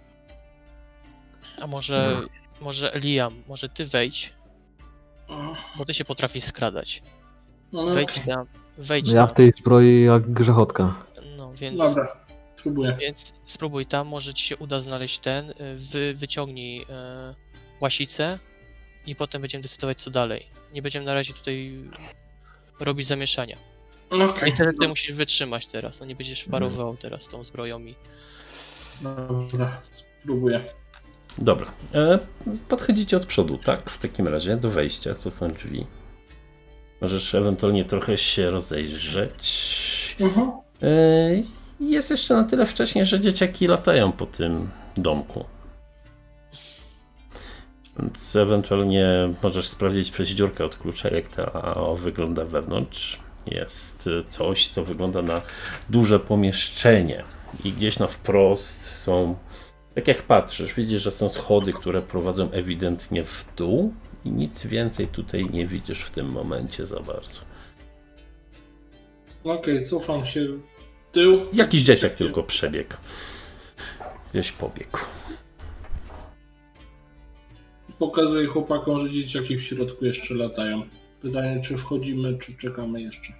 a 1.60 1.66
może, 1.66 2.20
może 2.60 2.92
Liam, 2.94 3.42
może 3.48 3.68
ty 3.68 3.86
wejdź, 3.86 4.32
bo 5.76 5.84
ty 5.84 5.94
się 5.94 6.04
potrafisz 6.04 6.44
skradać. 6.44 7.02
No, 7.72 7.86
Wejdź 7.86 8.10
okej. 8.10 8.24
tam, 8.26 8.46
wejdź 8.78 9.08
Ja 9.08 9.20
tam. 9.20 9.28
w 9.28 9.32
tej 9.32 9.52
zbroi 9.52 10.02
jak 10.04 10.32
grzechotka. 10.32 10.94
No 11.36 11.52
więc, 11.54 11.78
Dobra, 11.78 12.16
spróbuję. 12.56 12.96
więc 13.00 13.34
spróbuj 13.46 13.86
tam, 13.86 14.06
może 14.08 14.34
ci 14.34 14.44
się 14.48 14.56
uda 14.56 14.80
znaleźć 14.80 15.18
ten. 15.18 15.50
y, 15.50 15.54
Wy, 15.76 16.14
wyciągnij 16.14 16.82
e, 16.90 17.34
łasicę 17.80 18.38
i 19.06 19.16
potem 19.16 19.40
będziemy 19.42 19.62
decydować 19.62 20.00
co 20.00 20.10
dalej. 20.10 20.46
Nie 20.72 20.82
będziemy 20.82 21.06
na 21.06 21.14
razie 21.14 21.34
tutaj 21.34 21.72
robić 22.80 23.06
zamieszania. 23.06 23.56
No 24.10 24.24
Okej, 24.24 24.44
Niestety 24.46 24.78
ty 24.80 24.88
musisz 24.88 25.12
wytrzymać 25.12 25.66
teraz, 25.66 26.00
no 26.00 26.06
nie 26.06 26.16
będziesz 26.16 26.44
parował 26.44 26.96
teraz 26.96 27.28
tą 27.28 27.44
zbroją 27.44 27.80
i... 27.80 27.94
dobra, 29.52 29.82
spróbuję. 30.20 30.64
Dobra. 31.38 31.66
E, 31.94 32.18
podchodzicie 32.68 33.16
od 33.16 33.26
przodu, 33.26 33.58
tak? 33.58 33.90
W 33.90 33.98
takim 33.98 34.28
razie 34.28 34.56
do 34.56 34.70
wejścia, 34.70 35.14
co 35.14 35.30
są 35.30 35.52
drzwi. 35.52 35.86
Możesz 37.00 37.34
ewentualnie 37.34 37.84
trochę 37.84 38.18
się 38.18 38.50
rozejrzeć. 38.50 40.16
Mhm. 40.20 40.50
E, 40.82 41.42
jest 41.80 42.10
jeszcze 42.10 42.34
na 42.34 42.44
tyle 42.44 42.66
wcześnie, 42.66 43.06
że 43.06 43.20
dzieciaki 43.20 43.66
latają 43.66 44.12
po 44.12 44.26
tym 44.26 44.70
domku. 44.96 45.44
Więc 47.98 48.36
ewentualnie 48.36 49.08
możesz 49.42 49.68
sprawdzić 49.68 50.10
przez 50.10 50.28
dziurkę 50.28 50.64
od 50.64 50.76
klucza, 50.76 51.08
jak 51.08 51.28
to 51.28 51.96
wygląda 51.96 52.44
wewnątrz. 52.44 53.20
Jest 53.46 54.10
coś, 54.28 54.68
co 54.68 54.84
wygląda 54.84 55.22
na 55.22 55.42
duże 55.90 56.20
pomieszczenie. 56.20 57.24
I 57.64 57.72
gdzieś 57.72 57.98
na 57.98 58.06
wprost 58.06 58.84
są 58.84 59.36
tak 59.94 60.08
jak 60.08 60.22
patrzysz, 60.22 60.74
widzisz, 60.74 61.02
że 61.02 61.10
są 61.10 61.28
schody, 61.28 61.72
które 61.72 62.02
prowadzą 62.02 62.50
ewidentnie 62.50 63.24
w 63.24 63.46
dół 63.56 63.94
i 64.24 64.30
nic 64.30 64.66
więcej 64.66 65.08
tutaj 65.08 65.50
nie 65.50 65.66
widzisz 65.66 66.00
w 66.00 66.10
tym 66.10 66.32
momencie 66.32 66.86
za 66.86 67.00
bardzo. 67.00 67.40
Okej, 69.44 69.84
cofam 69.84 70.26
się 70.26 70.46
w 70.46 70.60
tył. 71.12 71.46
Jakiś 71.52 71.82
dzieciak 71.82 72.14
tylko 72.14 72.42
przebiegł. 72.42 72.94
Gdzieś 74.30 74.52
pobiegł. 74.52 74.98
Pokazuję 77.98 78.46
chłopakom, 78.46 78.98
że 78.98 79.10
dzieciaki 79.10 79.56
w 79.56 79.62
środku 79.62 80.04
jeszcze 80.04 80.34
latają. 80.34 80.82
Pytanie, 81.22 81.60
czy 81.60 81.76
wchodzimy, 81.76 82.38
czy 82.38 82.56
czekamy 82.56 83.02
jeszcze. 83.02 83.32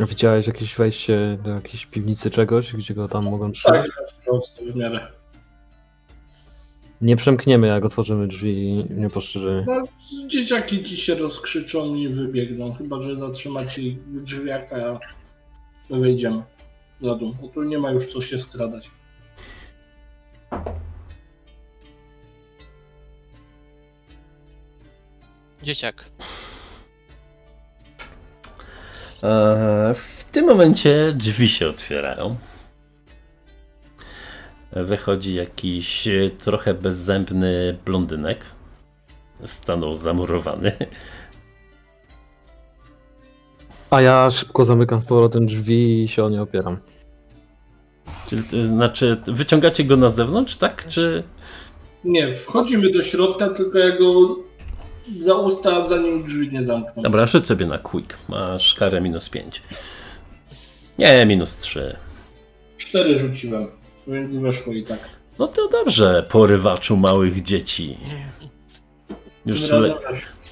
Widziałeś 0.00 0.46
jakieś 0.46 0.76
wejście 0.76 1.38
do 1.44 1.50
jakiejś 1.50 1.86
piwnicy 1.86 2.30
czegoś, 2.30 2.72
gdzie 2.72 2.94
go 2.94 3.08
tam 3.08 3.24
mogą 3.24 3.52
Tak, 3.64 3.86
w 4.72 4.76
miarę. 4.76 5.06
Nie 7.00 7.16
przemkniemy, 7.16 7.66
jak 7.66 7.84
otworzymy 7.84 8.26
drzwi 8.28 8.68
i 8.68 8.84
nie 8.94 9.10
postrzeżymy. 9.10 9.64
No, 9.66 9.82
dzieciaki 10.28 10.84
ci 10.84 10.96
się 10.96 11.14
rozkrzyczą 11.14 11.94
i 11.94 12.08
wybiegną. 12.08 12.74
Chyba, 12.74 13.02
że 13.02 13.16
zatrzymacie 13.16 13.82
ich 13.82 13.98
w 14.02 14.24
drzwiach, 14.24 14.72
a 14.72 14.98
my 15.90 16.00
wejdziemy 16.00 16.42
na 17.00 17.14
dół. 17.14 17.32
Bo 17.42 17.48
tu 17.48 17.62
nie 17.62 17.78
ma 17.78 17.90
już 17.90 18.06
co 18.06 18.20
się 18.20 18.38
skradać. 18.38 18.90
Dzieciak. 25.62 26.04
E, 29.22 29.94
W 29.94 30.24
tym 30.32 30.46
momencie 30.46 31.12
drzwi 31.12 31.48
się 31.48 31.68
otwierają. 31.68 32.36
Wychodzi 34.74 35.34
jakiś 35.34 36.08
e, 36.08 36.30
trochę 36.30 36.74
bezzębny 36.74 37.78
blondynek. 37.84 38.44
Stanął 39.44 39.94
zamurowany. 39.94 40.72
A 43.90 44.02
ja 44.02 44.30
szybko 44.30 44.64
zamykam 44.64 45.00
z 45.00 45.04
powrotem 45.04 45.46
drzwi 45.46 46.02
i 46.02 46.08
się 46.08 46.24
o 46.24 46.28
nie 46.28 46.42
opieram. 46.42 46.78
Czyli 48.26 48.42
to 48.42 48.64
znaczy, 48.64 49.16
wyciągacie 49.26 49.84
go 49.84 49.96
na 49.96 50.10
zewnątrz, 50.10 50.56
tak? 50.56 50.88
Czy. 50.88 51.22
Nie, 52.04 52.34
wchodzimy 52.34 52.90
do 52.90 53.02
środka, 53.02 53.48
tylko 53.48 53.78
ja 53.78 53.98
go 53.98 54.36
za 55.18 55.34
usta, 55.34 55.86
zanim 55.86 56.24
drzwi 56.24 56.52
nie 56.52 56.64
zamkną. 56.64 57.02
Dobra, 57.02 57.26
rzuć 57.26 57.46
sobie 57.46 57.66
na 57.66 57.78
quick. 57.78 58.18
Masz 58.28 58.74
karę 58.74 59.00
minus 59.00 59.28
5. 59.28 59.62
Nie, 60.98 61.26
minus 61.26 61.58
3. 61.58 61.96
Cztery 62.78 63.18
rzuciłem, 63.18 63.66
więc 64.06 64.36
weszło 64.36 64.72
i 64.72 64.84
tak. 64.84 64.98
No 65.38 65.48
to 65.48 65.68
dobrze, 65.68 66.26
porywaczu 66.28 66.96
małych 66.96 67.42
dzieci. 67.42 67.98
Już 69.46 69.70
le 69.70 69.94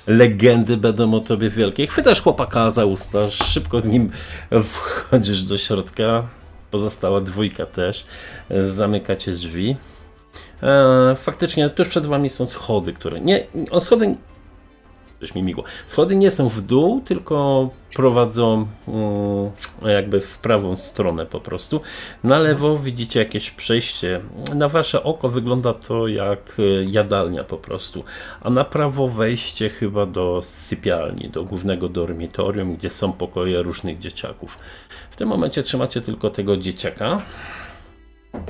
legendy 0.07 0.77
będą 0.77 1.15
o 1.15 1.21
tobie 1.21 1.51
wielkie. 1.51 1.87
Chwytasz 1.87 2.23
chłopaka 2.23 2.71
za 2.71 2.85
usta, 2.85 3.31
szybko 3.31 3.81
z 3.81 3.89
nim 3.89 4.11
wchodzisz 4.63 5.43
do 5.43 5.59
środka. 5.59 6.29
Pozostała 6.71 7.21
dwójka 7.21 7.67
też. 7.67 8.07
Zamykacie 8.61 9.33
drzwi. 9.33 9.77
E, 10.63 11.15
faktycznie 11.17 11.71
tuż 11.71 11.89
przed 11.89 12.07
wami 12.07 12.29
są 12.29 12.47
schody, 12.47 12.93
które 12.93 13.21
nie. 13.21 13.47
Schody. 13.81 14.17
Coś 15.23 15.35
mi 15.35 15.43
migło. 15.43 15.65
Schody 15.87 16.17
nie 16.17 16.31
są 16.31 16.49
w 16.49 16.61
dół, 16.61 17.01
tylko 17.01 17.71
prowadzą 17.95 18.67
mm, 18.89 19.51
jakby 19.95 20.21
w 20.21 20.39
prawą 20.39 20.77
stronę 20.77 21.27
po 21.27 21.41
prostu. 21.41 21.81
Na 22.25 22.39
lewo 22.39 22.79
widzicie 22.79 23.21
jakieś 23.21 23.51
przejście. 23.51 24.21
Na 24.55 24.69
wasze 24.69 25.03
oko 25.03 25.29
wygląda 25.29 25.75
to 25.75 26.09
jak 26.09 26.57
e, 26.59 26.85
jadalnia 26.85 27.45
po 27.45 27.57
prostu. 27.57 28.05
A 28.41 28.51
na 28.51 28.65
prawo 28.65 29.09
wejście 29.09 29.69
chyba 29.69 30.07
do 30.07 30.41
sypialni, 30.43 31.29
do 31.29 31.45
głównego 31.45 31.89
dormitorium, 31.89 32.77
gdzie 32.77 32.91
są 32.91 33.13
pokoje 33.13 33.63
różnych 33.63 33.99
dzieciaków. 33.99 34.59
W 35.11 35.17
tym 35.17 35.29
momencie 35.29 35.63
trzymacie 35.63 36.01
tylko 36.01 36.31
tego 36.31 36.57
dzieciaka. 36.57 37.23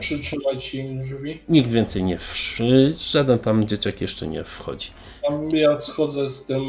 Przytrzymać 0.01 0.75
im 0.75 0.99
drzwi. 0.99 1.41
Nikt 1.49 1.71
więcej 1.71 2.05
nie 2.05 2.19
wszy, 2.19 2.95
żaden 3.11 3.39
tam 3.39 3.67
dzieciak 3.69 4.01
jeszcze 4.01 4.27
nie 4.27 4.45
wchodzi. 4.45 4.91
Tam 5.29 5.51
ja 5.51 5.81
schodzę 5.81 6.29
z 6.29 6.45
tym 6.45 6.61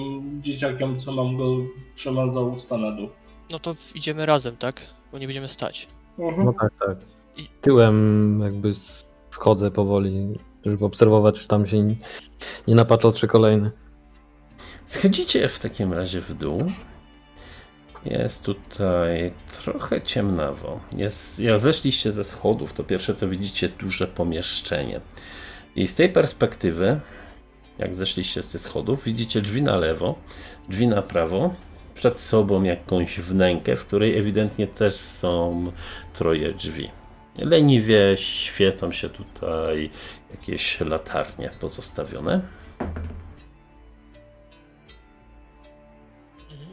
dzieciakiem, 0.43 0.99
co 0.99 1.11
mam 1.11 1.37
go 1.37 1.57
trzymać 1.95 2.33
za 2.33 2.39
usta 2.41 2.77
na 2.77 2.91
dół. 2.91 3.09
No 3.51 3.59
to 3.59 3.75
idziemy 3.95 4.25
razem, 4.25 4.57
tak? 4.57 4.81
Bo 5.11 5.17
nie 5.17 5.27
będziemy 5.27 5.49
stać. 5.49 5.87
Mhm. 6.19 6.45
No 6.45 6.53
tak, 6.61 6.71
tak. 6.87 6.97
Tyłem 7.61 8.39
jakby 8.43 8.69
schodzę 9.29 9.71
powoli, 9.71 10.27
żeby 10.65 10.85
obserwować, 10.85 11.41
czy 11.41 11.47
tam 11.47 11.67
się 11.67 11.79
nie- 11.83 11.95
nie 12.67 12.75
napatrzy 12.75 13.27
kolejny. 13.27 13.71
Schodzicie 14.87 15.47
w 15.47 15.59
takim 15.59 15.93
razie 15.93 16.21
w 16.21 16.33
dół. 16.33 16.57
Jest 18.05 18.45
tutaj 18.45 19.31
trochę 19.63 20.01
ciemnawo. 20.01 20.79
Jest, 20.97 21.39
jak 21.39 21.59
zeszliście 21.59 22.11
ze 22.11 22.23
schodów, 22.23 22.73
to 22.73 22.83
pierwsze 22.83 23.15
co 23.15 23.29
widzicie 23.29 23.69
duże 23.69 24.07
pomieszczenie. 24.07 25.01
I 25.75 25.87
z 25.87 25.95
tej 25.95 26.09
perspektywy, 26.09 26.99
jak 27.77 27.95
zeszliście 27.95 28.43
z 28.43 28.47
tych 28.47 28.61
schodów, 28.61 29.03
widzicie 29.03 29.41
drzwi 29.41 29.61
na 29.61 29.75
lewo, 29.77 30.15
drzwi 30.69 30.87
na 30.87 31.01
prawo, 31.01 31.53
przed 31.93 32.19
sobą 32.19 32.63
jakąś 32.63 33.19
wnękę, 33.19 33.75
w 33.75 33.85
której 33.85 34.17
ewidentnie 34.17 34.67
też 34.67 34.93
są 34.93 35.71
troje 36.13 36.53
drzwi. 36.53 36.89
Leniwie 37.37 38.17
świecą 38.17 38.91
się 38.91 39.09
tutaj 39.09 39.89
jakieś 40.31 40.79
latarnie 40.79 41.49
pozostawione. 41.59 42.41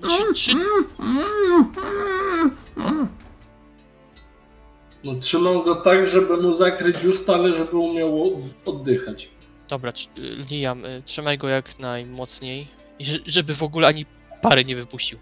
Czy, 0.08 0.34
czy, 0.34 0.52
No, 5.04 5.14
trzymam 5.14 5.62
go 5.62 5.74
tak, 5.76 6.08
żeby 6.08 6.36
mu 6.42 6.54
zakryć 6.54 7.04
usta, 7.04 7.34
ale 7.34 7.54
żeby 7.54 7.76
umiał 7.76 8.42
oddychać. 8.64 9.30
dobra, 9.68 9.92
Liam, 10.50 10.84
y, 10.84 11.02
trzymaj 11.04 11.38
go 11.38 11.48
jak 11.48 11.78
najmocniej. 11.78 12.68
I 12.98 13.04
że- 13.04 13.18
żeby 13.26 13.54
w 13.54 13.62
ogóle 13.62 13.88
ani 13.88 14.06
pary 14.42 14.64
nie 14.64 14.76
wypuścił. 14.76 15.18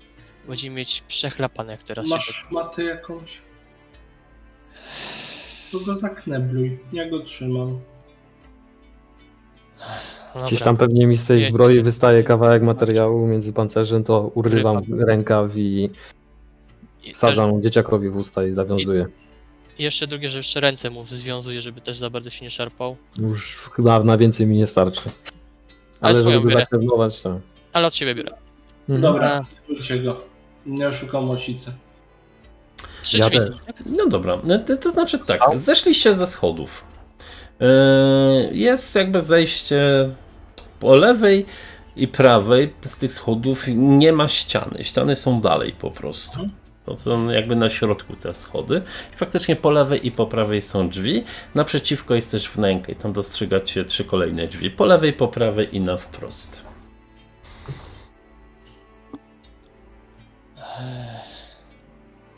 Będziemy 0.49 0.77
mieć 0.77 1.03
przechlapane 1.09 1.73
jak 1.73 1.83
teraz. 1.83 2.07
się 2.07 2.11
Masz 2.11 2.47
matę 2.51 2.83
jakąś? 2.85 3.43
To 5.73 5.81
go 5.81 5.97
zaknebluj. 5.97 6.79
Ja 6.93 7.11
go 7.11 7.21
trzymam. 7.21 7.81
No 10.35 10.45
Gdzieś 10.47 10.63
tam 10.63 10.77
pewnie 10.77 11.07
mi 11.07 11.17
z 11.17 11.25
tej 11.25 11.43
zbroi 11.43 11.83
wystaje 11.83 12.23
kawałek 12.23 12.63
materiału 12.63 13.27
między 13.27 13.53
pancerzem, 13.53 14.05
to 14.05 14.31
urywam 14.35 14.83
rękaw 14.99 15.57
i 15.57 15.91
wsadzam 17.13 17.63
dzieciakowi 17.63 18.11
w 18.11 18.17
usta 18.17 18.47
i 18.47 18.53
zawiązuję. 18.53 19.07
I 19.79 19.83
jeszcze 19.83 20.07
drugie, 20.07 20.31
że 20.31 20.39
jeszcze 20.39 20.61
ręce 20.61 20.91
mu 20.91 21.07
związuje, 21.07 21.63
żeby 21.63 21.81
też 21.81 21.99
za 21.99 22.11
bardzo 22.11 22.31
się 22.31 22.45
nie 22.45 22.51
szarpał. 22.51 22.97
Już 23.17 23.57
chyba 23.57 24.05
na 24.05 24.19
więcej 24.19 24.47
mi 24.47 24.57
nie 24.57 24.67
starczy. 24.67 25.01
Ale 26.01 26.19
Ale 26.19 26.33
żeby 26.33 26.51
zakneblować, 26.51 27.23
to... 27.23 27.41
Ale 27.73 27.87
od 27.87 27.95
siebie 27.95 28.15
biorę. 28.15 28.31
Mhm. 28.81 29.01
Dobra, 29.01 29.45
wróćcie 29.69 29.99
go. 29.99 30.21
Nie 30.67 30.93
szukam 30.93 31.31
osicy. 31.31 31.73
Trzy 33.03 33.19
Ja 33.19 33.31
drzwi 33.31 33.39
tak? 33.67 33.83
No 33.87 34.07
dobra, 34.07 34.39
no 34.45 34.59
to, 34.59 34.77
to 34.77 34.91
znaczy 34.91 35.19
tak, 35.19 35.41
zeszliście 35.57 36.15
ze 36.15 36.27
schodów. 36.27 36.85
Yy, 37.61 38.51
Jest 38.53 38.95
jakby 38.95 39.23
zejście 39.23 40.11
po 40.81 40.97
lewej 40.97 41.47
i 41.97 42.09
prawej 42.09 42.75
z 42.81 42.97
tych 42.97 43.13
schodów 43.13 43.65
nie 43.75 44.13
ma 44.13 44.29
ściany. 44.29 44.85
Ściany 44.85 45.17
są 45.17 45.41
dalej 45.41 45.73
po 45.73 45.91
prostu. 45.91 46.49
To 46.87 46.97
są 46.97 47.29
jakby 47.29 47.57
na 47.57 47.69
środku 47.69 48.17
te 48.17 48.35
schody. 48.35 48.83
I 49.15 49.17
faktycznie 49.17 49.57
po 49.57 49.71
lewej 49.71 50.07
i 50.07 50.13
po 50.13 50.27
prawej 50.27 50.61
są 50.61 50.89
drzwi. 50.89 51.25
Naprzeciwko 51.55 52.15
jest 52.15 52.31
też 52.31 52.49
wnęka 52.51 52.93
i 52.93 52.97
tam 52.97 53.13
dostrzegacie 53.13 53.85
trzy 53.85 54.05
kolejne 54.05 54.49
drzwi. 54.49 54.71
Po 54.71 54.85
lewej, 54.85 55.13
po 55.13 55.29
prawej 55.29 55.77
i 55.77 55.81
na 55.81 55.97
wprost. 55.97 56.65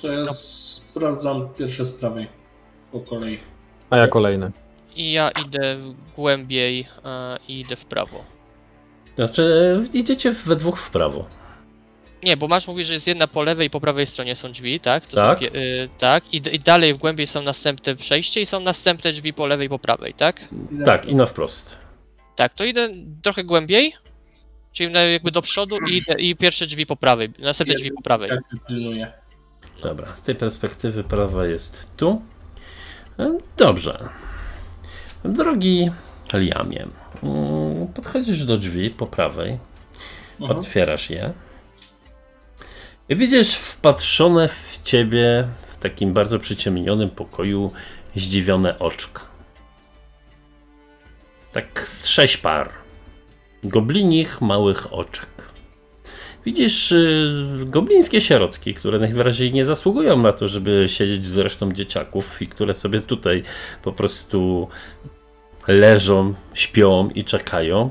To 0.02 0.09
ja 0.12 0.33
sprawdzam 0.33 1.48
pierwsze 1.59 1.87
z 1.87 1.92
prawej. 1.92 2.26
Po 2.92 3.00
kolei. 3.00 3.38
A 3.90 3.96
ja 3.96 4.09
kolejny. 4.09 4.50
I 4.96 5.12
ja 5.12 5.31
idę 5.46 5.76
głębiej 6.16 6.87
e, 7.05 7.38
i 7.48 7.61
idę 7.61 7.76
w 7.76 7.85
prawo. 7.85 8.24
Znaczy, 9.16 9.85
idziecie 9.92 10.33
we 10.33 10.57
dwóch 10.57 10.79
w 10.79 10.90
prawo. 10.90 11.24
Nie, 12.22 12.37
bo 12.37 12.48
masz 12.48 12.66
mówi, 12.66 12.85
że 12.85 12.94
jest 12.94 13.07
jedna 13.07 13.26
po 13.26 13.42
lewej 13.42 13.66
i 13.66 13.70
po 13.70 13.81
prawej 13.81 14.07
stronie 14.07 14.37
są 14.37 14.53
drzwi, 14.53 14.81
tak? 14.81 15.07
To 15.07 15.16
Tak. 15.16 15.38
Są, 15.38 15.44
y, 15.46 15.88
tak. 15.98 16.35
I, 16.35 16.37
I 16.37 16.61
dalej 16.61 16.94
w 16.94 16.98
głębiej 16.98 17.26
są 17.26 17.42
następne 17.42 17.96
przejście 17.96 18.40
i 18.40 18.46
są 18.46 18.61
następne 18.61 19.12
drzwi 19.12 19.33
po 19.33 19.46
lewej 19.46 19.66
i 19.66 19.70
po 19.70 19.79
prawej, 19.79 20.14
tak? 20.14 20.40
Tak, 20.85 21.07
i 21.07 21.14
na 21.14 21.26
wprost. 21.26 21.79
Tak, 22.37 22.55
to 22.55 22.64
idę 22.64 22.88
trochę 23.22 23.44
głębiej, 23.44 23.94
czyli 24.72 24.94
jakby 25.12 25.31
do 25.31 25.42
przodu 25.42 25.79
i, 25.90 25.96
idę, 25.96 26.20
i 26.20 26.37
pierwsze 26.37 26.66
drzwi 26.66 26.87
po 26.87 26.96
prawej, 26.96 27.31
następne 27.38 27.74
drzwi 27.74 27.92
po 27.92 28.03
prawej. 28.03 28.31
Pilnuję. 28.68 29.12
Dobra, 29.83 30.14
z 30.14 30.22
tej 30.22 30.35
perspektywy 30.35 31.05
prawa 31.05 31.46
jest 31.46 31.96
tu. 31.96 32.22
E, 33.18 33.38
Dobrze. 33.57 34.09
Drogi 35.24 35.90
Liamie, 36.33 36.87
mm, 37.22 37.87
podchodzisz 37.88 38.44
do 38.44 38.56
drzwi 38.56 38.90
po 38.90 39.06
prawej, 39.06 39.59
Mhm. 40.40 40.59
otwierasz 40.59 41.11
je 41.11 41.33
i 43.09 43.16
widzisz 43.16 43.54
wpatrzone 43.54 44.48
w 44.48 44.80
ciebie 44.83 45.48
w 45.66 45.76
takim 45.76 46.12
bardzo 46.12 46.38
przyciemnionym 46.38 47.11
pokoju 47.11 47.72
zdziwione 48.16 48.78
oczka. 48.78 49.20
Tak 51.52 51.83
z 51.88 52.06
sześć 52.06 52.37
par 52.37 52.70
goblinich 53.64 54.40
małych 54.40 54.92
oczek. 54.92 55.49
Widzisz 56.46 56.92
y, 56.92 57.33
goblińskie 57.66 58.20
sierotki, 58.20 58.74
które 58.74 58.98
najwyraźniej 58.98 59.53
nie 59.53 59.64
zasługują 59.64 60.18
na 60.18 60.33
to, 60.33 60.48
żeby 60.48 60.85
siedzieć 60.88 61.26
z 61.26 61.38
resztą 61.38 61.72
dzieciaków 61.72 62.42
i 62.42 62.46
które 62.46 62.74
sobie 62.74 63.00
tutaj 63.00 63.42
po 63.83 63.92
prostu 63.92 64.68
leżą, 65.68 66.35
śpią 66.55 67.09
i 67.14 67.24
czekają. 67.24 67.90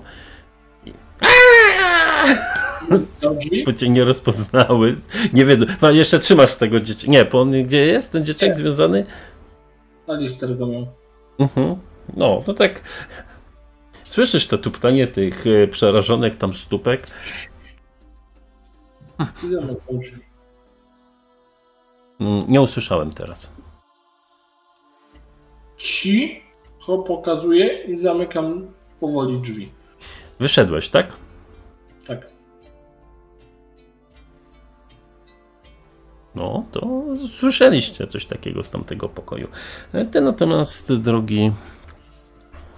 Bo 3.66 3.74
cię 3.74 3.90
nie 3.90 4.04
rozpoznały. 4.04 4.96
Nie 5.34 5.46
wiedzą. 5.46 5.66
No, 5.82 5.92
jeszcze 5.92 6.20
trzymasz 6.20 6.56
tego 6.56 6.80
dzieciaka. 6.80 7.12
Nie, 7.12 7.26
bo 7.26 7.42
on 7.42 7.64
gdzie 7.64 7.86
jest 7.86 8.12
ten 8.12 8.26
dzieciak 8.26 8.50
Nie. 8.50 8.56
związany? 8.56 9.06
Alister 10.08 10.58
go 10.58 10.68
miał. 10.68 10.88
Mhm. 11.40 11.76
No, 12.18 12.44
to 12.46 12.54
tak. 12.54 12.82
Słyszysz 14.06 14.48
to 14.48 14.58
tuptanie 14.58 15.08
tych 15.08 15.44
e, 15.48 15.68
przerażonych 15.68 16.38
tam 16.38 16.54
stópek? 16.54 17.08
I 19.20 19.50
zamykam 19.50 20.00
drzwi. 20.00 20.22
Mm, 22.20 22.46
Nie 22.48 22.62
usłyszałem 22.62 23.12
teraz. 23.14 23.54
Ci, 25.78 26.42
ho 26.80 26.98
pokazuję 26.98 27.84
i 27.84 27.98
zamykam 27.98 28.68
powoli 29.00 29.42
drzwi. 29.42 29.72
Wyszedłeś, 30.40 30.90
tak? 30.90 31.14
Tak. 32.08 32.28
No, 36.36 36.66
to 36.72 36.88
słyszeliście 37.28 38.08
coś 38.08 38.26
takiego 38.26 38.64
z 38.64 38.72
tamtego 38.72 39.10
pokoju. 39.10 39.48
E, 39.94 40.06
Ty 40.06 40.22
natomiast, 40.22 40.94
drogi 40.94 41.52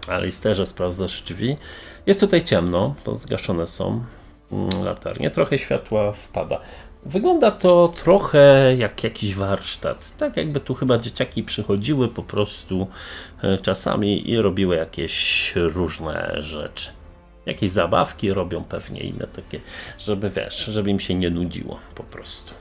Alisterze, 0.08 0.66
sprawdzasz 0.66 1.22
drzwi. 1.22 1.58
Jest 2.06 2.20
tutaj 2.20 2.44
ciemno, 2.44 2.96
bo 3.06 3.16
zgaszone 3.16 3.68
są. 3.68 4.04
Mm, 4.52 4.70
latarnię. 4.84 5.30
Trochę 5.30 5.58
światła 5.58 6.12
wpada. 6.12 6.60
Wygląda 7.06 7.52
to 7.52 7.94
trochę 7.98 8.76
jak 8.78 9.04
jakiś 9.04 9.36
warsztat. 9.36 10.18
Tak 10.18 10.38
jakby 10.38 10.60
tu 10.60 10.74
chyba 10.74 10.98
dzieciaki 10.98 11.44
przychodziły 11.44 12.08
po 12.08 12.24
prostu 12.24 12.88
e, 13.44 13.58
czasami 13.58 14.30
i 14.30 14.42
robiły 14.42 14.76
jakieś 14.76 15.54
różne 15.56 16.36
rzeczy. 16.40 16.92
Jakieś 17.46 17.72
zabawki 17.72 18.34
robią 18.34 18.64
pewnie 18.64 19.02
inne 19.02 19.28
takie, 19.28 19.60
żeby 20.00 20.30
wiesz, 20.30 20.66
żeby 20.66 20.90
im 20.90 21.00
się 21.00 21.16
nie 21.16 21.30
nudziło 21.30 21.80
po 21.96 22.04
prostu. 22.04 22.54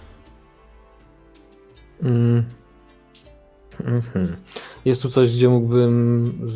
Mm. 2.03 2.45
Mhm. 3.85 4.37
Jest 4.85 5.03
tu 5.03 5.09
coś, 5.09 5.37
gdzie 5.37 5.49
mógłbym. 5.49 6.47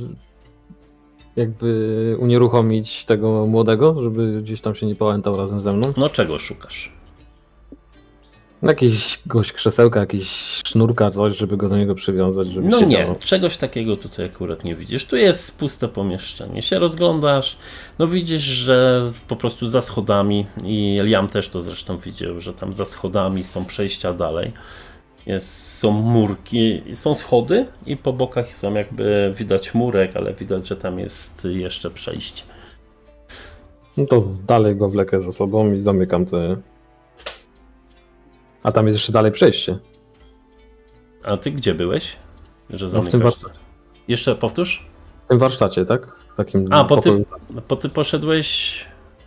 Jakby 1.37 2.17
unieruchomić 2.19 3.05
tego 3.05 3.47
młodego, 3.47 4.01
żeby 4.03 4.39
gdzieś 4.43 4.61
tam 4.61 4.75
się 4.75 4.87
nie 4.87 4.95
pałętał 4.95 5.37
razem 5.37 5.61
ze 5.61 5.73
mną? 5.73 5.93
No 5.97 6.09
czego 6.09 6.39
szukasz? 6.39 6.93
Jakiegoś 8.63 9.53
krzesełka, 9.53 10.01
jakiś 10.01 10.29
sznurka, 10.67 11.11
coś, 11.11 11.37
żeby 11.37 11.57
go 11.57 11.69
do 11.69 11.77
niego 11.77 11.95
przywiązać, 11.95 12.49
żeby 12.49 12.69
No 12.69 12.81
się 12.81 12.87
nie, 12.87 13.03
dało. 13.05 13.17
czegoś 13.17 13.57
takiego 13.57 13.97
tutaj 13.97 14.27
akurat 14.27 14.65
nie 14.65 14.77
widzisz. 14.77 15.05
Tu 15.05 15.17
jest 15.17 15.59
puste 15.59 15.89
pomieszczenie. 15.89 16.63
Się 16.63 16.79
rozglądasz, 16.79 17.57
no 17.99 18.07
widzisz, 18.07 18.43
że 18.43 19.03
po 19.29 19.37
prostu 19.37 19.67
za 19.67 19.83
schodami 19.83 20.47
i 20.65 20.99
Liam 21.03 21.29
też 21.29 21.49
to 21.49 21.63
zresztą 21.63 21.99
widział, 21.99 22.41
że 22.41 22.53
tam 22.55 22.75
za 22.75 22.85
schodami 22.85 23.45
są 23.45 23.65
przejścia 23.65 24.13
dalej. 24.13 24.53
Jest, 25.27 25.79
są 25.79 25.91
murki, 25.91 26.83
są 26.95 27.15
schody 27.15 27.67
i 27.87 27.97
po 27.97 28.13
bokach 28.13 28.57
są 28.57 28.75
jakby 28.75 29.35
widać 29.37 29.75
murek, 29.75 30.17
ale 30.17 30.35
widać, 30.35 30.69
że 30.69 30.77
tam 30.77 30.99
jest 30.99 31.45
jeszcze 31.45 31.91
przejście. 31.91 32.43
No 33.97 34.07
to 34.07 34.25
dalej 34.47 34.77
go 34.77 34.89
wlekę 34.89 35.21
za 35.21 35.33
sobą 35.33 35.73
i 35.73 35.81
zamykam 35.81 36.27
te... 36.27 36.57
A 38.63 38.73
tam 38.73 38.87
jest 38.87 38.99
jeszcze 38.99 39.13
dalej 39.13 39.33
przejście. 39.33 39.79
A 41.25 41.37
ty 41.37 41.51
gdzie 41.51 41.75
byłeś? 41.75 42.17
Że 42.71 42.87
No 42.87 43.03
w 43.03 43.09
tym 43.09 43.21
zamykasz? 43.21 43.43
Jeszcze 44.09 44.37
powtórz? 44.37 44.87
W 45.25 45.29
tym 45.29 45.39
warsztacie, 45.39 45.85
tak? 45.85 46.17
W 46.33 46.37
takim 46.37 46.67
A, 46.71 46.85
po. 46.85 47.01
No, 47.51 47.63
Po 47.63 47.77
ty 47.77 47.89
poszedłeś. 47.89 48.79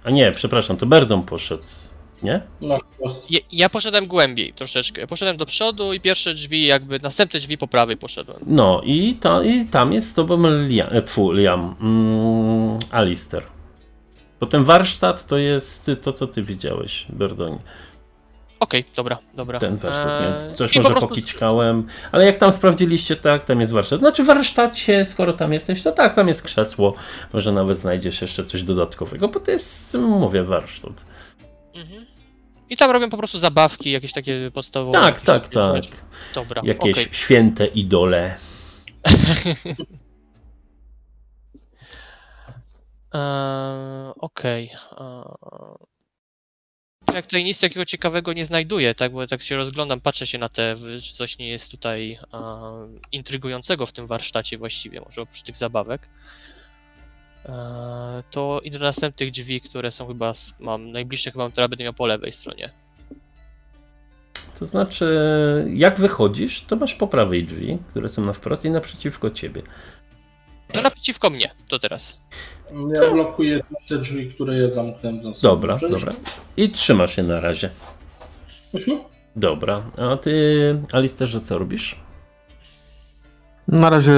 A 0.04 0.10
nie, 0.10 0.32
przepraszam, 0.32 0.78
to 0.78 0.86
Berdon 0.86 1.24
poszedł. 1.24 1.64
Nie? 2.24 2.42
Wprost. 2.94 3.32
Ja, 3.32 3.40
ja 3.52 3.70
poszedłem 3.70 4.08
głębiej 4.08 4.54
troszeczkę. 4.54 5.08
Poszedłem 5.08 5.38
do 5.38 5.46
przodu 5.46 5.94
i 5.94 6.00
pierwsze 6.00 6.34
drzwi, 6.34 6.66
jakby 6.66 7.00
następne 7.00 7.40
drzwi 7.40 7.58
po 7.58 7.68
prawej 7.68 7.98
poszedłem. 7.98 8.38
No 8.48 8.82
i, 8.86 9.16
to, 9.16 9.42
i 9.44 9.66
tam 9.66 9.94
jest 9.94 10.10
z 10.10 10.14
tobą 10.14 10.58
Liam, 10.68 10.88
e, 10.92 11.02
tfu, 11.02 11.32
Liam 11.32 11.76
mm, 11.82 12.80
Alister. 12.92 13.44
Potem 14.40 14.66
warsztat 14.66 15.26
to 15.26 15.38
jest 15.38 15.92
to, 16.02 16.14
co 16.14 16.28
ty 16.28 16.44
widziałeś, 16.44 17.06
Berdonie. 17.10 17.60
Okej, 18.60 18.86
dobra, 18.96 19.18
dobra. 19.34 19.60
Ten 19.60 19.78
warsztat, 19.78 20.22
Eee, 20.22 20.28
więc 20.30 20.58
coś 20.58 20.72
i 20.72 20.74
po 20.74 20.80
może 20.80 20.90
prostu- 20.90 21.08
pokiczkałem, 21.08 21.88
ale 22.12 22.26
jak 22.26 22.38
tam 22.38 22.52
sprawdziliście, 22.52 23.16
tak, 23.16 23.44
tam 23.44 23.60
jest 23.60 23.72
warsztat. 23.72 24.00
Znaczy 24.00 24.24
w 24.24 24.26
warsztacie, 24.26 25.06
skoro 25.06 25.34
tam 25.34 25.54
jesteś, 25.54 25.84
to 25.84 25.92
tak, 25.92 26.14
tam 26.14 26.28
jest 26.28 26.44
krzesło, 26.44 26.94
może 27.34 27.52
nawet 27.52 27.78
znajdziesz 27.78 28.22
jeszcze 28.22 28.44
coś 28.44 28.64
dodatkowego, 28.64 29.28
bo 29.28 29.40
to 29.40 29.52
jest, 29.52 29.94
mówię, 29.94 30.44
warsztat. 30.44 31.06
I 32.70 32.78
tam 32.78 32.92
robią 32.92 33.10
po 33.10 33.18
prostu 33.18 33.40
zabawki, 33.40 33.92
jakieś 33.92 34.14
takie 34.14 34.52
podstawowe. 34.54 35.00
Tak, 35.00 35.22
tak, 35.22 35.48
tak. 35.48 35.84
Dobra, 36.36 36.62
Jakieś 36.66 36.92
okej. 36.98 37.08
święte 37.12 37.66
idole. 37.68 38.38
Eee, 43.14 44.14
Okej. 44.28 44.72
Eee, 45.00 45.88
Jak 47.14 47.26
tutaj 47.26 47.44
nic 47.44 47.60
takiego 47.60 47.86
ciekawego 47.86 48.34
nie 48.34 48.46
znajduję, 48.46 48.96
tak, 48.96 49.12
bo 49.12 49.28
tak 49.28 49.42
się 49.42 49.56
rozglądam, 49.56 50.02
patrzę 50.02 50.28
się 50.28 50.38
na 50.38 50.50
te, 50.50 50.76
czy 51.04 51.14
coś 51.14 51.38
nie 51.38 51.50
jest 51.50 51.72
tutaj 51.72 52.20
eee, 52.34 53.00
intrygującego 53.12 53.86
w 53.86 53.92
tym 53.92 54.08
warsztacie 54.08 54.58
właściwie, 54.58 55.02
może 55.02 55.22
oprócz 55.22 55.42
tych 55.42 55.56
zabawek. 55.58 56.10
Eee, 57.50 58.24
To 58.32 58.62
idę 58.64 58.80
do 58.80 58.86
następnych 58.86 59.32
drzwi, 59.32 59.62
które 59.62 59.92
są 59.92 60.08
chyba, 60.08 60.34
mam 60.60 60.92
najbliższe 60.92 61.32
chyba, 61.32 61.50
teraz 61.50 61.70
będę 61.70 61.84
miał 61.84 61.94
po 61.94 62.06
lewej 62.06 62.32
stronie. 62.32 62.72
To 64.60 64.66
znaczy, 64.66 65.66
jak 65.74 66.00
wychodzisz, 66.00 66.62
to 66.62 66.76
masz 66.76 66.94
po 66.96 67.08
prawej 67.08 67.44
drzwi, 67.44 67.78
które 67.90 68.10
są 68.10 68.26
na 68.26 68.34
wprost 68.34 68.66
i 68.66 68.70
naprzeciwko 68.70 69.30
ciebie. 69.30 69.62
No 70.76 70.82
naprzeciwko 70.82 71.30
mnie, 71.30 71.52
to 71.68 71.80
teraz. 71.80 72.18
Ja 73.02 73.12
blokuję 73.12 73.64
te 73.90 73.98
drzwi, 73.98 74.32
które 74.32 74.58
ja 74.58 74.70
zamknąłem 74.70 75.22
za 75.22 75.34
sobą. 75.34 75.56
Dobra, 75.56 75.80
Czyli- 75.80 75.92
dobra. 75.92 76.14
I 76.58 76.70
trzymasz 76.70 77.18
je 77.18 77.24
na 77.24 77.40
razie. 77.40 77.70
Mhm. 78.74 79.00
Dobra, 79.36 79.84
a 79.98 80.18
ty, 80.18 80.32
Alisterze, 80.92 81.42
co 81.42 81.58
robisz? 81.58 82.00
Na 83.68 83.90
razie 83.90 84.14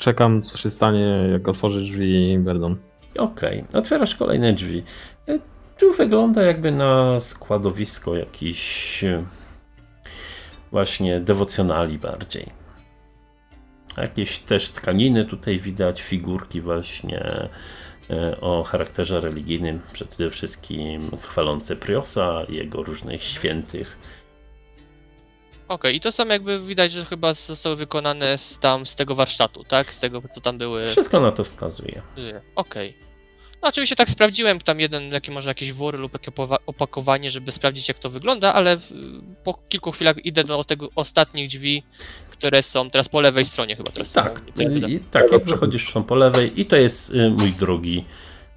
czekam, 0.00 0.42
co 0.42 0.58
się 0.58 0.70
stanie, 0.70 1.28
jak 1.32 1.48
otworzy 1.48 1.80
drzwi 1.80 2.38
Berdon. 2.38 2.76
Okej, 3.18 3.64
otwierasz 3.72 4.14
kolejne 4.14 4.52
drzwi. 4.52 4.82
E, 5.28 5.38
Tu 5.78 5.92
wygląda 5.92 6.42
jakby 6.42 6.72
na 6.72 7.20
składowisko 7.20 8.16
jakiś 8.16 9.04
e, 9.04 9.24
właśnie 10.70 11.20
dewocjonali 11.20 11.98
bardziej. 11.98 12.46
Jakieś 13.96 14.38
też 14.38 14.70
tkaniny 14.70 15.24
tutaj 15.24 15.58
widać, 15.58 16.02
figurki 16.02 16.60
właśnie 16.60 17.48
e, 18.10 18.40
o 18.40 18.62
charakterze 18.62 19.20
religijnym, 19.20 19.80
przede 19.92 20.30
wszystkim 20.30 21.10
chwalące 21.20 21.76
Priosa 21.76 22.42
jego 22.48 22.82
różnych 22.82 23.22
świętych. 23.22 23.98
Okej, 25.70 25.96
i 25.96 26.00
to 26.00 26.12
są 26.12 26.26
jakby 26.28 26.60
widać, 26.60 26.92
że 26.92 27.04
chyba 27.04 27.34
zostały 27.34 27.76
wykonane 27.76 28.38
z 28.38 28.58
tam, 28.58 28.86
z 28.86 28.96
tego 28.96 29.14
warsztatu, 29.14 29.64
tak? 29.64 29.94
Z 29.94 30.00
tego, 30.00 30.22
co 30.34 30.40
tam 30.40 30.58
były. 30.58 30.86
Wszystko 30.86 31.20
na 31.20 31.32
to 31.32 31.44
wskazuje. 31.44 32.02
Okej. 32.54 32.94
No 33.62 33.68
oczywiście 33.68 33.96
tak 33.96 34.10
sprawdziłem, 34.10 34.60
tam 34.60 34.80
jeden, 34.80 35.12
jaki 35.12 35.30
może 35.30 35.48
jakiś 35.50 35.72
wór 35.72 35.98
lub 35.98 36.12
opowa- 36.12 36.58
opakowanie, 36.66 37.30
żeby 37.30 37.52
sprawdzić 37.52 37.88
jak 37.88 37.98
to 37.98 38.10
wygląda, 38.10 38.54
ale 38.54 38.76
y, 38.76 38.80
po 39.44 39.54
kilku 39.68 39.92
chwilach 39.92 40.24
idę 40.24 40.44
do 40.44 40.64
tego 40.64 40.88
ostatnich 40.94 41.48
drzwi, 41.48 41.82
które 42.30 42.62
są 42.62 42.90
teraz 42.90 43.08
po 43.08 43.20
lewej 43.20 43.44
stronie 43.44 43.76
chyba 43.76 43.90
teraz. 43.90 44.12
Tak, 44.12 44.42
i, 44.88 45.00
tak 45.10 45.32
jak 45.32 45.44
przechodzisz 45.44 45.92
są 45.92 46.04
po 46.04 46.14
lewej 46.14 46.60
i 46.60 46.66
to 46.66 46.76
jest 46.76 47.14
y, 47.14 47.30
mój 47.30 47.52
drogi 47.52 48.04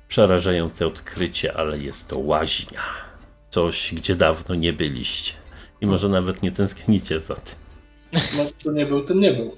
przerażające 0.07 0.87
odkrycie, 0.87 1.53
ale 1.57 1.79
jest 1.79 2.09
to 2.09 2.19
łaźnia. 2.19 2.81
Coś, 3.49 3.93
gdzie 3.93 4.15
dawno 4.15 4.55
nie 4.55 4.73
byliście. 4.73 5.42
I 5.83 5.85
może 5.85 6.09
nawet 6.09 6.43
nie 6.43 6.51
tęsknicie 6.51 7.19
za 7.19 7.35
tym. 7.35 7.55
No 8.37 8.45
to 8.63 8.71
nie 8.71 8.85
był, 8.85 9.03
ten 9.03 9.19
nie 9.19 9.33
był. 9.33 9.57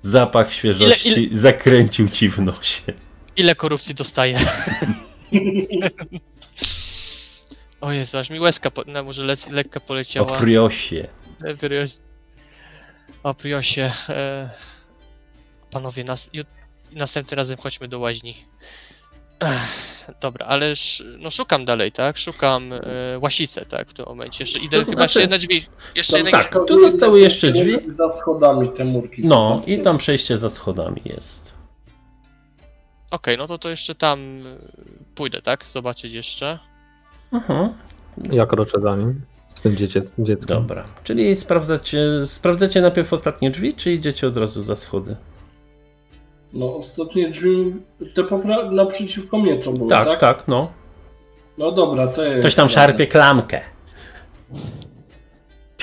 Zapach 0.00 0.52
świeżości 0.52 1.08
Ile- 1.24 1.38
zakręcił 1.38 2.08
ci 2.08 2.28
w 2.28 2.38
nosie. 2.38 2.82
Ile 3.36 3.54
korupcji 3.54 3.94
dostaję? 3.94 4.38
o 7.80 7.92
Jezu, 7.92 8.18
aż 8.18 8.30
mi 8.30 8.40
łezka, 8.40 8.70
po, 8.70 8.84
no 8.86 9.04
może 9.04 9.24
lec, 9.24 9.48
lekka 9.48 9.80
O 9.80 9.86
poleciała. 9.86 10.38
priosie. 10.38 11.08
E, 11.44 11.54
Prioś... 11.54 11.90
O 13.22 13.34
Priosie. 13.34 13.92
E... 14.08 14.50
Panowie, 15.70 16.04
nas... 16.04 16.30
następnym 16.92 17.36
razem 17.36 17.56
chodźmy 17.58 17.88
do 17.88 17.98
łaźni. 17.98 18.44
Ech, 19.40 20.14
dobra, 20.20 20.46
ale 20.46 20.66
sz... 20.70 21.06
no 21.18 21.30
szukam 21.30 21.64
dalej, 21.64 21.92
tak? 21.92 22.18
Szukam 22.18 22.72
e, 22.72 22.78
łasicę, 23.20 23.64
tak? 23.66 23.88
W 23.90 23.94
tym 23.94 24.04
momencie. 24.08 24.42
Jeszcze 24.44 24.58
idę 24.58 24.78
To 24.78 24.84
chyba 24.84 24.96
znaczy- 24.96 25.02
jeszcze 25.02 25.20
jedne 25.20 25.38
drzwi. 25.38 25.66
Jeszcze 25.94 26.16
jedne 26.16 26.30
tak. 26.30 26.56
tu 26.68 26.76
zostały 26.76 27.20
jeszcze 27.20 27.50
drzwi. 27.50 27.76
Za 27.88 28.10
schodami 28.10 28.68
te 28.68 28.84
murki. 28.84 29.22
No 29.26 29.62
i 29.66 29.78
tam 29.78 29.98
przejście 29.98 30.36
za 30.38 30.50
schodami 30.50 31.02
jest. 31.04 31.54
Okej, 33.10 33.38
no 33.38 33.46
to 33.46 33.58
to 33.58 33.68
jeszcze 33.70 33.94
tam 33.94 34.46
e, 34.46 34.56
pójdę, 35.14 35.42
tak? 35.42 35.64
Zobaczyć 35.72 36.12
jeszcze. 36.12 36.58
Mhm. 37.32 37.72
Ja 38.32 38.46
kroczę 38.46 38.80
za 38.80 38.96
nim, 38.96 39.20
z 39.54 39.60
tym 39.60 39.76
dziecię, 39.76 40.02
dzieckiem. 40.18 40.56
Dobra, 40.56 40.84
czyli 41.04 41.36
sprawdzacie, 41.36 42.00
sprawdzacie 42.26 42.80
najpierw 42.80 43.12
ostatnie 43.12 43.50
drzwi, 43.50 43.74
czy 43.74 43.92
idziecie 43.92 44.26
od 44.26 44.36
razu 44.36 44.62
za 44.62 44.76
schody? 44.76 45.16
No 46.52 46.76
ostatnie 46.76 47.30
drzwi, 47.30 47.72
te 48.14 48.22
popra- 48.22 48.72
naprzeciwko 48.72 49.38
mnie 49.38 49.58
co 49.58 49.72
były, 49.72 49.90
Tak, 49.90 50.04
tak? 50.08 50.20
tak, 50.20 50.48
no. 50.48 50.72
No 51.58 51.72
dobra, 51.72 52.06
to 52.06 52.22
jest. 52.24 52.40
Ktoś 52.40 52.54
tam 52.54 52.68
szarpie 52.68 53.06
klamkę. 53.06 53.60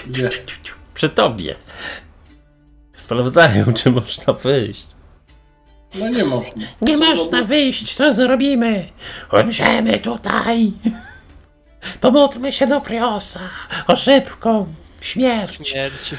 Gdzie? 0.08 0.30
Przy 0.94 1.10
tobie. 1.10 1.56
Sprawdzają, 2.94 3.74
czy 3.74 3.92
można 3.92 4.34
wyjść. 4.34 4.88
No 5.96 6.10
nie 6.10 6.26
można. 6.26 6.66
Nie 6.82 6.98
Co 6.98 7.06
można 7.06 7.38
robię? 7.38 7.48
wyjść, 7.48 7.96
co 7.96 8.12
zrobimy? 8.12 8.86
Umrzemy 9.44 10.00
tutaj. 10.00 10.72
Pomódlmy 12.02 12.52
się 12.52 12.68
do 12.68 12.82
Priosa 12.82 13.40
o 13.88 13.96
szybką 13.96 14.68
śmierć. 15.02 15.70
Śmierć. 15.70 16.14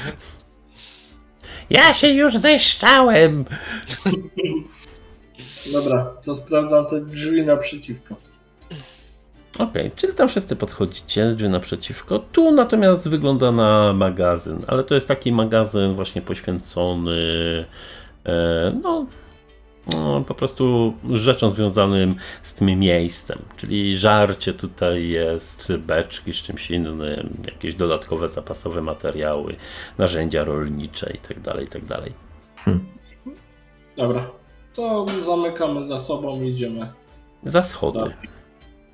Ja 1.69 1.93
się 1.93 2.07
już 2.07 2.37
zeszczałem. 2.37 3.45
Dobra, 5.73 6.13
to 6.25 6.35
sprawdzam 6.35 6.85
te 6.85 7.01
drzwi 7.01 7.45
naprzeciwko. 7.45 8.15
Okej, 9.59 9.91
czyli 9.95 10.13
tam 10.13 10.27
wszyscy 10.27 10.55
podchodzicie, 10.55 11.31
drzwi 11.31 11.49
naprzeciwko. 11.49 12.19
Tu 12.19 12.51
natomiast 12.51 13.09
wygląda 13.09 13.51
na 13.51 13.93
magazyn, 13.93 14.59
ale 14.67 14.83
to 14.83 14.93
jest 14.93 15.07
taki 15.07 15.31
magazyn 15.31 15.93
właśnie 15.93 16.21
poświęcony 16.21 17.65
e, 18.25 18.73
no, 18.83 19.05
no, 19.95 20.21
po 20.21 20.33
prostu 20.33 20.93
rzeczom 21.11 21.49
związanym 21.49 22.15
z 22.43 22.53
tym 22.53 22.79
miejscem. 22.79 23.39
Czyli 23.57 23.97
żarcie 23.97 24.53
tutaj 24.53 25.09
jest, 25.09 25.73
beczki 25.77 26.33
z 26.33 26.35
czymś 26.35 26.71
innym, 26.71 27.01
jakieś 27.45 27.75
dodatkowe 27.75 28.27
zapasowe 28.27 28.81
materiały, 28.81 29.55
narzędzia 29.97 30.43
rolnicze 30.43 31.11
itd. 31.13 31.53
itd. 31.61 32.01
Dobra, 33.97 34.31
to 34.73 35.05
zamykamy 35.25 35.83
za 35.83 35.99
sobą 35.99 36.41
i 36.41 36.49
idziemy 36.49 36.93
Za 37.43 37.63
schody. 37.63 37.99
Tak. 37.99 38.17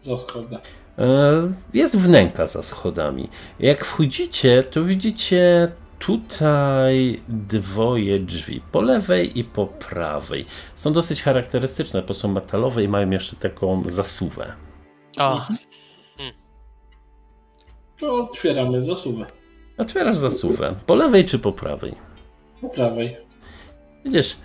za 0.01 0.17
schody. 0.17 0.57
E, 0.97 1.53
Jest 1.73 1.97
wnęka 1.99 2.47
za 2.47 2.63
schodami. 2.63 3.29
Jak 3.59 3.85
wchodzicie, 3.85 4.63
to 4.63 4.83
widzicie 4.83 5.71
tutaj 5.99 7.21
dwoje 7.27 8.19
drzwi. 8.19 8.61
Po 8.71 8.81
lewej 8.81 9.39
i 9.39 9.43
po 9.43 9.67
prawej. 9.67 10.45
Są 10.75 10.93
dosyć 10.93 11.23
charakterystyczne, 11.23 12.01
bo 12.01 12.13
są 12.13 12.27
metalowe 12.27 12.83
i 12.83 12.87
mają 12.87 13.09
jeszcze 13.09 13.35
taką 13.35 13.83
zasuwę. 13.85 14.53
A, 15.17 15.47
To 17.99 18.13
otwieramy 18.15 18.81
zasuwę. 18.81 19.25
Otwierasz 19.77 20.17
zasuwę. 20.17 20.75
Po 20.85 20.95
lewej 20.95 21.25
czy 21.25 21.39
po 21.39 21.51
prawej? 21.51 21.95
Po 22.61 22.69
prawej. 22.69 23.17
Widzisz, 24.05 24.37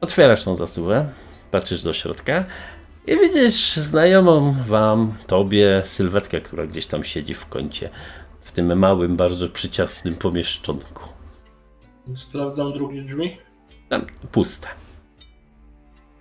otwierasz 0.00 0.44
tą 0.44 0.54
zasuwę, 0.56 1.08
patrzysz 1.50 1.82
do 1.82 1.92
środka 1.92 2.44
i 3.06 3.16
widzisz 3.18 3.76
znajomą 3.76 4.54
wam, 4.66 5.14
tobie, 5.26 5.82
sylwetkę, 5.84 6.40
która 6.40 6.66
gdzieś 6.66 6.86
tam 6.86 7.04
siedzi 7.04 7.34
w 7.34 7.46
kącie. 7.48 7.90
W 8.58 8.60
tym 8.60 8.78
małym, 8.78 9.16
bardzo 9.16 9.48
przyciasnym 9.48 10.14
pomieszczonku. 10.16 11.08
Sprawdzam 12.16 12.72
drugie 12.72 13.02
drzwi. 13.02 13.36
Tam 13.88 14.06
puste. 14.32 14.68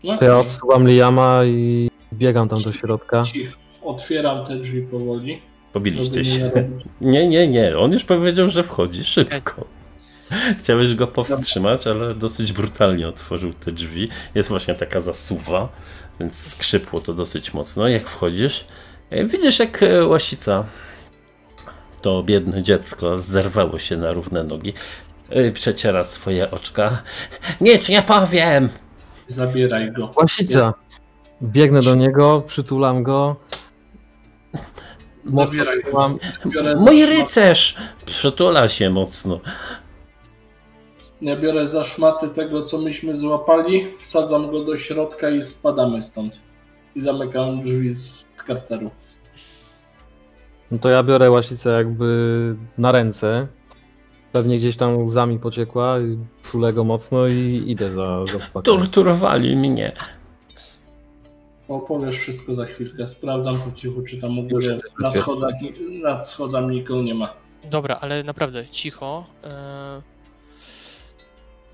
No, 0.03 0.17
To 0.17 0.25
ja 0.25 0.39
odsuwam 0.39 0.87
Liama 0.87 1.45
i 1.45 1.91
biegam 2.13 2.49
tam 2.49 2.61
do 2.61 2.71
środka. 2.71 3.23
Cicho. 3.23 3.57
Otwieram 3.83 4.45
te 4.45 4.55
drzwi 4.55 4.81
powoli. 4.81 5.41
Pobiliście 5.73 6.23
się. 6.23 6.51
Nie, 7.01 7.27
nie, 7.27 7.47
nie. 7.47 7.77
On 7.77 7.91
już 7.91 8.03
powiedział, 8.03 8.49
że 8.49 8.63
wchodzi 8.63 9.03
szybko. 9.03 9.65
Chciałeś 10.59 10.95
go 10.95 11.07
powstrzymać, 11.07 11.87
ale 11.87 12.15
dosyć 12.15 12.53
brutalnie 12.53 13.07
otworzył 13.07 13.53
te 13.53 13.71
drzwi. 13.71 14.09
Jest 14.35 14.49
właśnie 14.49 14.73
taka 14.75 14.99
zasuwa, 14.99 15.69
więc 16.19 16.35
skrzypło 16.35 17.01
to 17.01 17.13
dosyć 17.13 17.53
mocno. 17.53 17.87
Jak 17.87 18.03
wchodzisz, 18.03 18.65
e, 19.09 19.25
widzisz 19.25 19.59
jak 19.59 19.83
e, 19.83 20.05
łasica, 20.05 20.65
to 22.01 22.23
biedne 22.23 22.63
dziecko, 22.63 23.17
zerwało 23.17 23.79
się 23.79 23.97
na 23.97 24.11
równe 24.11 24.43
nogi. 24.43 24.73
E, 25.29 25.51
Przeciera 25.51 26.03
swoje 26.03 26.51
oczka. 26.51 27.01
Nic 27.61 27.89
nie 27.89 28.01
powiem! 28.01 28.69
Zabieraj 29.27 29.91
go. 29.91 30.11
Łasica! 30.15 30.73
Biegnę 31.43 31.81
do 31.81 31.95
niego, 31.95 32.43
przytulam 32.47 33.03
go. 33.03 33.35
Mocno 35.25 35.45
Zabieraj 35.45 35.81
go. 35.91 36.09
Biorę 36.45 36.75
Mój 36.75 37.05
rycerz! 37.05 37.77
Przytula 38.05 38.67
się 38.67 38.89
mocno. 38.89 39.39
Ja 41.21 41.35
biorę 41.35 41.67
za 41.67 41.83
szmaty 41.83 42.29
tego, 42.29 42.65
co 42.65 42.77
myśmy 42.77 43.15
złapali, 43.15 43.87
wsadzam 44.01 44.51
go 44.51 44.63
do 44.63 44.77
środka 44.77 45.29
i 45.29 45.43
spadamy 45.43 46.01
stąd. 46.01 46.39
I 46.95 47.01
zamykam 47.01 47.61
drzwi 47.61 47.89
z 47.93 48.25
karceru. 48.47 48.91
No 50.71 50.77
to 50.77 50.89
ja 50.89 51.03
biorę 51.03 51.31
łasicę 51.31 51.69
jakby 51.69 52.55
na 52.77 52.91
ręce. 52.91 53.47
Pewnie 54.31 54.57
gdzieś 54.57 54.77
tam 54.77 54.97
łzami 55.03 55.39
pociekła, 55.39 55.99
i 55.99 56.17
czulę 56.51 56.73
go 56.73 56.83
mocno 56.83 57.27
i 57.27 57.63
idę 57.67 57.91
za, 57.91 58.25
za 58.25 58.31
chłopakiem. 58.33 58.63
Torturowali 58.63 59.55
mnie. 59.55 59.91
Opowiesz 61.67 62.15
wszystko 62.15 62.55
za 62.55 62.65
chwilkę. 62.65 63.07
Sprawdzam 63.07 63.55
po 63.59 63.71
cichu, 63.71 64.01
czy 64.01 64.21
tam 64.21 64.39
u 64.39 64.43
góry 64.43 64.77
na 64.99 65.11
schodach, 65.11 65.53
nad 66.03 66.27
schodami 66.29 66.75
nikogo 66.75 67.01
nie 67.01 67.15
ma. 67.15 67.33
dobra, 67.63 67.97
ale 68.01 68.23
naprawdę 68.23 68.67
cicho. 68.67 69.25
E, 69.43 70.01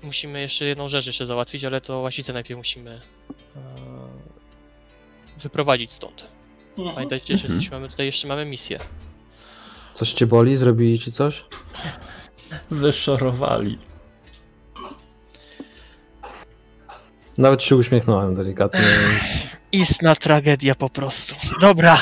musimy 0.02 0.40
jeszcze 0.40 0.64
jedną 0.64 0.88
rzecz 0.88 1.06
jeszcze 1.06 1.26
załatwić, 1.26 1.64
ale 1.64 1.80
to 1.80 1.98
łasicę 1.98 2.32
najpierw 2.32 2.58
musimy 2.58 2.90
e, 2.90 3.60
wyprowadzić 5.42 5.92
stąd. 5.92 6.26
Mhm. 6.78 6.94
Pamiętajcie, 6.94 7.36
że 7.36 7.42
Mhm. 7.44 7.54
jesteśmy, 7.54 7.80
my 7.80 7.88
tutaj 7.88 8.06
jeszcze 8.06 8.28
mamy 8.28 8.44
misję. 8.44 8.78
Coś 9.94 10.12
cię 10.12 10.26
boli? 10.26 10.56
Zrobili 10.56 10.98
ci 10.98 11.12
coś? 11.12 11.44
Wyszorowali. 12.70 13.78
Nawet 17.38 17.62
się 17.62 17.76
uśmiechnąłem 17.76 18.34
delikatnie. 18.34 18.80
Istna 19.72 20.16
tragedia 20.16 20.74
po 20.74 20.90
prostu. 20.90 21.34
Dobra. 21.60 21.98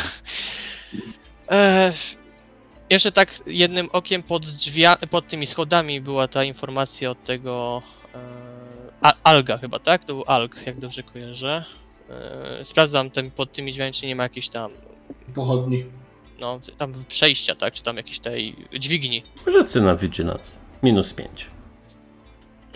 E, 1.51 1.93
jeszcze 2.91 3.13
tak 3.13 3.35
jednym 3.47 3.89
okiem 3.93 4.23
pod 4.23 4.47
drzwia, 4.47 4.97
pod 5.11 5.29
tymi 5.29 5.47
schodami 5.47 6.01
była 6.01 6.29
ta 6.29 6.45
informacja 6.45 7.11
od 7.11 7.25
tego 7.25 7.83
e, 8.15 9.13
Alga 9.25 9.59
chyba, 9.59 9.79
tak? 9.79 10.05
To 10.05 10.15
był 10.15 10.25
Alg, 10.27 10.67
jak 10.67 10.81
dobrze 10.81 11.03
kojarzę. 11.03 11.65
E, 12.11 12.65
sprawdzam 12.65 13.11
ten, 13.11 13.31
pod 13.31 13.53
tymi 13.53 13.73
drzwiami, 13.73 13.93
czy 13.93 14.07
nie 14.07 14.17
ma 14.17 14.23
jakiejś 14.23 14.49
tam, 14.49 14.71
Pochodni. 15.35 15.85
no, 16.41 16.61
tam 16.79 17.05
przejścia, 17.09 17.55
tak? 17.55 17.75
Czy 17.75 17.83
tam 17.83 17.97
jakiejś 17.97 18.19
tej 18.21 18.57
dźwigni. 18.79 19.23
Rzucę 19.47 19.81
na 19.81 19.97
Vigilance. 19.97 20.59
Minus 20.83 21.15
5. 21.15 21.47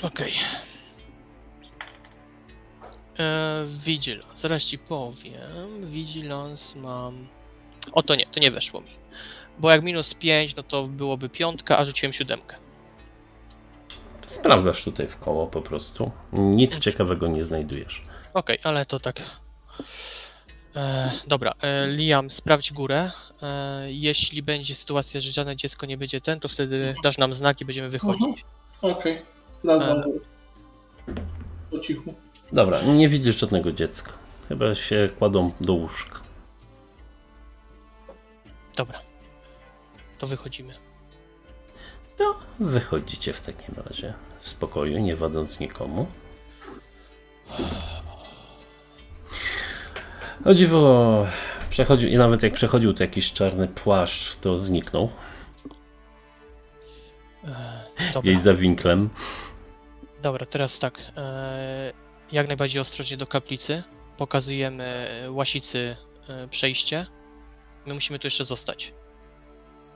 Okej. 0.03 0.33
E, 3.19 3.65
Vigilance, 3.85 4.37
zaraz 4.37 4.63
ci 4.63 4.79
powiem. 4.79 5.91
Vigilance 5.91 6.79
mam. 6.79 7.27
O 7.93 8.03
to 8.03 8.15
nie, 8.15 8.27
to 8.27 8.41
nie 8.41 8.51
weszło 8.51 8.81
mi. 8.81 8.91
Bo 9.59 9.71
jak 9.71 9.83
minus 9.83 10.15
5, 10.15 10.57
no 10.57 10.63
to 10.63 10.87
byłoby 10.87 11.29
piątka, 11.29 11.79
a 11.79 11.85
rzuciłem 11.85 12.13
siódemkę. 12.13 12.57
Sprawdzasz 14.27 14.85
tutaj 14.85 15.09
w 15.09 15.19
koło 15.19 15.47
po 15.47 15.63
prostu. 15.63 16.11
Nic 16.33 16.79
ciekawego 16.79 17.27
nie 17.29 17.43
znajdujesz. 17.45 18.03
Okej, 18.37 18.59
ale 18.63 18.87
to 18.87 19.01
tak. 19.01 19.23
E, 20.77 21.13
dobra, 21.27 21.53
e, 21.63 21.87
Liam, 21.87 22.31
sprawdź 22.31 22.73
górę. 22.73 23.11
E, 23.43 23.93
jeśli 23.93 24.43
będzie 24.43 24.75
sytuacja, 24.75 25.21
że 25.21 25.31
żadne 25.31 25.57
dziecko 25.57 25.87
nie 25.87 25.97
będzie 25.97 26.21
ten, 26.21 26.41
to 26.41 26.49
wtedy 26.49 26.95
dasz 27.03 27.19
nam 27.19 27.35
znak 27.35 27.61
i 27.61 27.65
będziemy 27.65 27.89
wychodzić. 27.89 28.45
Okej. 28.83 29.23
Sprawdzam 29.53 29.99
E. 29.99 30.05
Po 31.71 31.79
cichu. 31.79 32.15
Dobra, 32.53 32.83
nie 32.83 33.09
widzisz 33.09 33.39
żadnego 33.39 33.73
dziecka. 33.73 34.13
Chyba 34.49 34.75
się 34.75 35.09
kładą 35.19 35.53
do 35.61 35.73
łóżka. 35.73 36.21
Dobra. 38.77 39.01
To 40.19 40.27
wychodzimy. 40.27 40.75
No, 42.19 42.35
wychodzicie 42.61 43.33
w 43.33 43.41
takim 43.41 43.75
razie 43.87 44.15
w 44.41 44.49
spokoju, 44.49 44.99
nie 44.99 45.17
wadząc 45.17 45.61
nikomu. 45.61 46.07
O 50.45 50.55
dziwo, 50.55 51.27
przechodził, 51.71 52.09
i 52.09 52.17
nawet 52.17 52.43
jak 52.43 52.53
przechodził 52.53 52.95
to 52.95 53.03
jakiś 53.03 53.33
czarny 53.33 53.69
płaszcz, 53.69 54.37
to 54.37 54.59
zniknął. 54.59 55.11
E, 57.45 57.83
dobra. 57.99 58.21
Gdzieś 58.23 58.39
za 58.39 58.55
winklem. 58.55 59.11
Dobra, 60.23 60.47
teraz 60.47 60.79
tak. 60.79 60.99
E, 61.17 61.93
jak 62.33 62.49
najbardziej 62.49 62.81
ostrożnie 62.81 63.17
do 63.17 63.27
kaplicy. 63.27 63.83
Pokazujemy 64.17 65.09
łasicy 65.31 65.97
e, 66.29 66.49
przejście. 66.49 67.07
My 67.87 67.95
musimy 67.95 68.19
tu 68.19 68.27
jeszcze 68.27 68.45
zostać. 68.45 68.95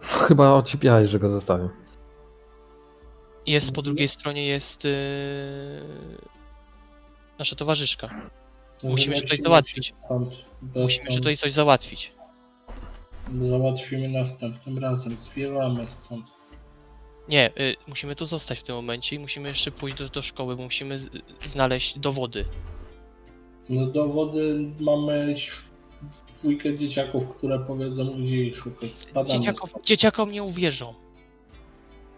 Chyba 0.01 0.53
ocipiałeś, 0.53 1.09
że 1.09 1.19
go 1.19 1.31
zostawię. 1.31 1.69
Jest 3.47 3.73
po 3.73 3.83
drugiej 3.83 4.09
stronie 4.09 4.47
jest 4.47 4.87
nasza 7.39 7.57
towarzyszka. 7.57 8.31
Musimy 8.83 9.17
się 9.17 9.23
tutaj 9.23 9.39
załatwić. 9.39 9.95
Stąd, 10.05 10.35
Musimy 10.75 11.11
się 11.11 11.17
tutaj 11.17 11.37
coś 11.37 11.53
załatwić. 11.53 12.13
Załatwimy 13.41 14.09
następnym 14.09 14.79
razem. 14.79 15.13
Zwiewamy 15.13 15.87
stąd. 15.87 16.27
Nie, 17.29 17.51
y, 17.61 17.77
musimy 17.87 18.17
tu 18.17 18.27
zostać 18.27 18.59
w 18.59 18.63
tym 18.63 18.75
momencie 18.77 19.17
i 19.17 19.19
musimy 19.19 19.49
jeszcze 19.49 19.71
pójść 19.71 19.97
do, 19.97 20.09
do 20.09 20.23
szkoły, 20.23 20.57
bo 20.57 20.63
musimy 20.63 20.99
z, 20.99 21.11
znaleźć 21.41 21.99
dowody. 21.99 22.45
No 23.69 23.87
dowody 23.87 24.71
mamy 24.81 25.35
dwójkę 26.39 26.79
dzieciaków, 26.79 27.37
które 27.37 27.59
powiedzą 27.59 28.23
gdzie 28.23 28.45
ich 28.45 28.57
szukać. 28.57 28.99
Spadamy. 28.99 29.39
Dzieciakom, 29.39 29.71
dzieciakom 29.85 30.33
nie 30.33 30.43
uwierzą. 30.43 30.95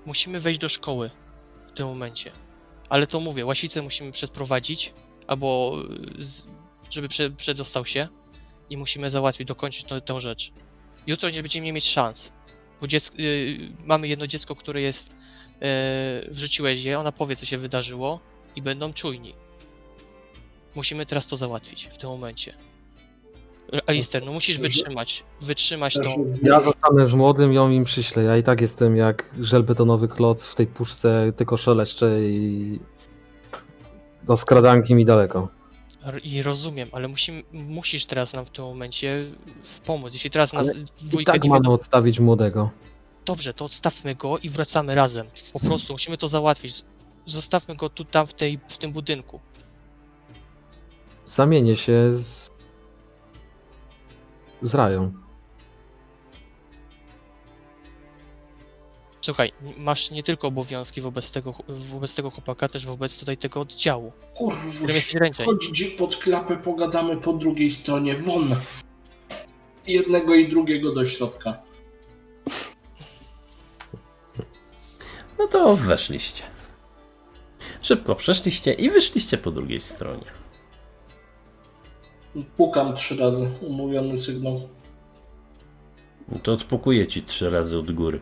Musimy 0.06 0.40
wejść 0.40 0.60
do 0.60 0.68
szkoły 0.68 1.10
w 1.68 1.72
tym 1.72 1.86
momencie. 1.86 2.30
Ale 2.88 3.06
to 3.06 3.20
mówię, 3.20 3.46
łasicę 3.46 3.82
musimy 3.82 4.12
przeprowadzić, 4.12 4.92
albo 5.32 5.76
y, 6.18 6.24
z, 6.24 6.46
żeby 6.90 7.08
prze, 7.08 7.30
przedostał 7.30 7.86
się 7.86 8.08
i 8.70 8.76
musimy 8.76 9.10
załatwić, 9.10 9.48
dokończyć 9.48 9.84
to, 9.84 10.00
tę 10.00 10.20
rzecz. 10.20 10.52
Jutro 11.06 11.30
nie 11.30 11.42
będziemy 11.42 11.72
mieć 11.72 11.88
szans, 11.88 12.32
bo 12.80 12.86
dziecko, 12.86 13.16
y, 13.18 13.58
mamy 13.84 14.08
jedno 14.08 14.26
dziecko, 14.26 14.56
które 14.56 14.80
jest, 14.80 15.10
y, 15.10 16.30
wrzuciłeś 16.30 16.84
je, 16.84 16.98
ona 16.98 17.12
powie, 17.12 17.36
co 17.36 17.46
się 17.46 17.58
wydarzyło 17.58 18.20
i 18.56 18.62
będą 18.62 18.92
czujni. 18.92 19.34
Musimy 20.74 21.06
teraz 21.06 21.26
to 21.26 21.36
załatwić 21.36 21.86
w 21.86 21.98
tym 21.98 22.10
momencie. 22.10 22.54
Alister, 23.86 24.24
no 24.26 24.32
musisz 24.32 24.58
wytrzymać, 24.58 25.24
wytrzymać 25.42 25.94
to. 25.94 26.14
Ja 26.42 26.60
zostanę 26.60 27.06
z 27.06 27.14
młodym, 27.14 27.52
ją 27.52 27.70
im 27.70 27.84
przyślę. 27.84 28.22
Ja 28.22 28.36
i 28.36 28.42
tak 28.42 28.60
jestem 28.60 28.96
jak 28.96 29.34
żelbetonowy 29.40 30.08
kloc 30.08 30.46
w 30.46 30.54
tej 30.54 30.66
puszce, 30.66 31.32
tylko 31.36 31.56
szeleszczę 31.56 32.20
i 32.22 32.78
do 34.26 34.36
skradanki 34.36 34.94
mi 34.94 35.04
daleko. 35.04 35.48
I 36.22 36.42
rozumiem, 36.42 36.88
ale 36.92 37.08
musimy, 37.08 37.42
musisz 37.52 38.06
teraz 38.06 38.32
nam 38.32 38.46
w 38.46 38.50
tym 38.50 38.64
momencie 38.64 39.24
pomóc. 39.86 40.12
Jeśli 40.12 40.30
teraz 40.30 40.52
nas 40.52 40.66
I 41.20 41.24
tak 41.24 41.42
nie 41.42 41.50
mamy 41.50 41.60
będą... 41.60 41.74
odstawić 41.74 42.20
młodego. 42.20 42.70
Dobrze, 43.24 43.54
to 43.54 43.64
odstawmy 43.64 44.14
go 44.14 44.38
i 44.38 44.50
wracamy 44.50 44.94
razem. 44.94 45.26
Po 45.52 45.60
prostu 45.60 45.92
musimy 45.92 46.18
to 46.18 46.28
załatwić. 46.28 46.84
Zostawmy 47.26 47.76
go 47.76 47.88
tu, 47.88 48.04
tam, 48.04 48.26
w, 48.26 48.34
tej, 48.34 48.60
w 48.68 48.76
tym 48.76 48.92
budynku. 48.92 49.40
Zamienię 51.26 51.76
się 51.76 52.08
z... 52.12 52.48
z 54.62 54.74
Rają. 54.74 55.12
Słuchaj, 59.24 59.52
masz 59.76 60.10
nie 60.10 60.22
tylko 60.22 60.48
obowiązki 60.48 61.00
wobec 61.00 61.30
tego, 61.30 61.54
wobec 61.68 62.14
tego 62.14 62.30
chłopaka, 62.30 62.68
też 62.68 62.86
wobec 62.86 63.18
tutaj 63.18 63.36
tego 63.36 63.60
oddziału, 63.60 64.12
którym 64.34 64.50
Kurwa, 64.70 64.92
jesteś 64.94 65.14
ręczeń. 65.14 65.46
chodź 65.46 65.84
pod 65.98 66.16
klapę, 66.16 66.56
pogadamy 66.56 67.16
po 67.16 67.32
drugiej 67.32 67.70
stronie, 67.70 68.16
won. 68.16 68.56
Jednego 69.86 70.34
i 70.34 70.48
drugiego 70.48 70.94
do 70.94 71.04
środka. 71.04 71.62
No 75.38 75.46
to 75.46 75.76
weszliście. 75.76 76.44
Szybko 77.82 78.14
przeszliście 78.14 78.72
i 78.72 78.90
wyszliście 78.90 79.38
po 79.38 79.50
drugiej 79.50 79.80
stronie. 79.80 80.26
Pukam 82.56 82.96
trzy 82.96 83.16
razy, 83.16 83.50
umówiony 83.60 84.18
sygnał. 84.18 84.68
To 86.42 86.52
odpukuje 86.52 87.06
ci 87.06 87.22
trzy 87.22 87.50
razy 87.50 87.78
od 87.78 87.92
góry. 87.92 88.20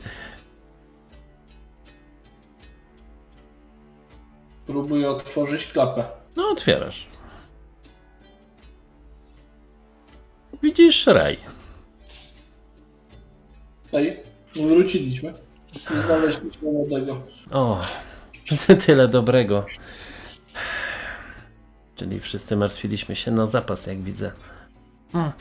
Próbuję 4.70 5.10
otworzyć 5.10 5.66
klapę. 5.66 6.04
No, 6.36 6.48
otwierasz. 6.48 7.06
Widzisz 10.62 11.06
raj. 11.06 11.38
Ej, 13.92 14.20
wróciliśmy. 14.56 15.34
Znaleźliśmy 16.06 16.72
młodego. 16.72 17.22
O, 17.52 17.82
ty- 18.66 18.76
tyle 18.76 19.08
dobrego. 19.08 19.66
Czyli 21.96 22.20
wszyscy 22.20 22.56
martwiliśmy 22.56 23.16
się 23.16 23.30
na 23.30 23.46
zapas, 23.46 23.86
jak 23.86 24.02
widzę. 24.02 24.32
Mm. 25.14 25.32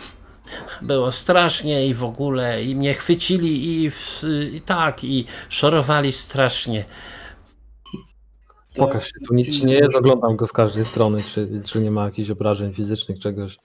Było 0.81 1.11
strasznie 1.11 1.87
i 1.87 1.93
w 1.93 2.03
ogóle, 2.03 2.63
i 2.63 2.75
mnie 2.75 2.93
chwycili 2.93 3.83
i, 3.83 3.91
w, 3.91 4.23
i 4.53 4.61
tak, 4.61 5.03
i 5.03 5.25
szorowali 5.49 6.11
strasznie. 6.11 6.85
Pokaż 8.75 9.05
się, 9.05 9.19
tu 9.27 9.33
nic 9.33 9.49
ci 9.49 9.65
nie 9.65 9.73
jest, 9.73 9.95
oglądam 9.95 10.35
go 10.35 10.47
z 10.47 10.51
każdej 10.51 10.85
strony, 10.85 11.23
czy, 11.23 11.61
czy 11.65 11.79
nie 11.79 11.91
ma 11.91 12.05
jakichś 12.05 12.29
obrażeń 12.29 12.73
fizycznych, 12.73 13.19
czegoś. 13.19 13.57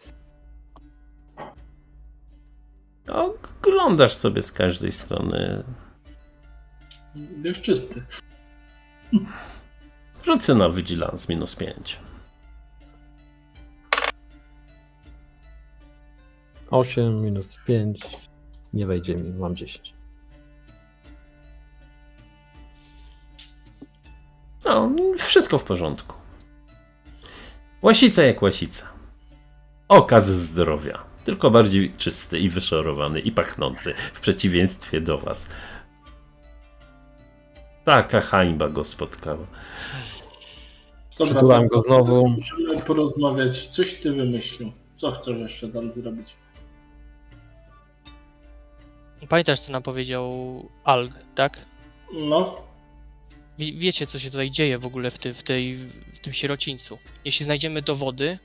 Oglądasz 3.08 4.14
sobie 4.14 4.42
z 4.42 4.52
każdej 4.52 4.92
strony. 4.92 5.64
Jest 7.44 7.60
czysty. 7.60 8.02
Rzucę 10.24 10.54
na 10.54 10.70
Vigilance 10.70 11.32
minus 11.34 11.56
5. 11.56 12.00
8 16.70 17.22
minus 17.22 17.58
5. 17.66 18.06
Nie 18.72 18.86
wejdzie 18.86 19.14
mi, 19.14 19.32
mam 19.32 19.56
10. 19.56 19.93
No, 24.74 24.90
wszystko 25.18 25.58
w 25.58 25.64
porządku. 25.64 26.14
Łasica 27.82 28.22
jak 28.22 28.42
łasica. 28.42 28.88
Okaz 29.88 30.26
zdrowia. 30.26 30.98
Tylko 31.24 31.50
bardziej 31.50 31.92
czysty 31.92 32.38
i 32.38 32.48
wyszorowany 32.48 33.20
i 33.20 33.32
pachnący, 33.32 33.94
w 34.12 34.20
przeciwieństwie 34.20 35.00
do 35.00 35.18
was. 35.18 35.48
Taka 37.84 38.20
hańba 38.20 38.68
go 38.68 38.84
spotkała. 38.84 39.46
Przytulam 41.10 41.68
go 41.68 41.82
znowu. 41.82 42.28
Musimy 42.28 42.80
porozmawiać. 42.80 43.66
Coś 43.68 43.94
ty 43.94 44.12
wymyślił. 44.12 44.72
Co 44.96 45.12
chcesz 45.12 45.38
jeszcze 45.38 45.68
tam 45.68 45.92
zrobić? 45.92 46.36
Pamiętasz, 49.28 49.60
co 49.60 49.72
nam 49.72 49.82
powiedział 49.82 50.32
Alg, 50.84 51.12
tak? 51.34 51.58
No, 52.12 52.56
Wie, 53.58 53.72
wiecie, 53.72 54.06
co 54.06 54.18
się 54.18 54.30
tutaj 54.30 54.50
dzieje 54.50 54.78
w 54.78 54.86
ogóle 54.86 55.10
w, 55.10 55.18
ty, 55.18 55.34
w, 55.34 55.42
tej, 55.42 55.76
w 56.14 56.18
tym 56.18 56.32
sierocińcu. 56.32 56.98
Jeśli 57.24 57.44
znajdziemy 57.44 57.82
dowody, 57.82 58.38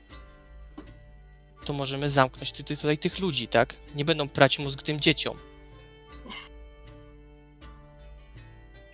to 1.64 1.72
możemy 1.72 2.10
zamknąć 2.10 2.52
ty, 2.52 2.64
ty, 2.64 2.76
tutaj 2.76 2.98
tych 2.98 3.18
ludzi, 3.18 3.48
tak? 3.48 3.76
Nie 3.94 4.04
będą 4.04 4.28
prać 4.28 4.58
mózg 4.58 4.82
tym 4.82 5.00
dzieciom. 5.00 5.36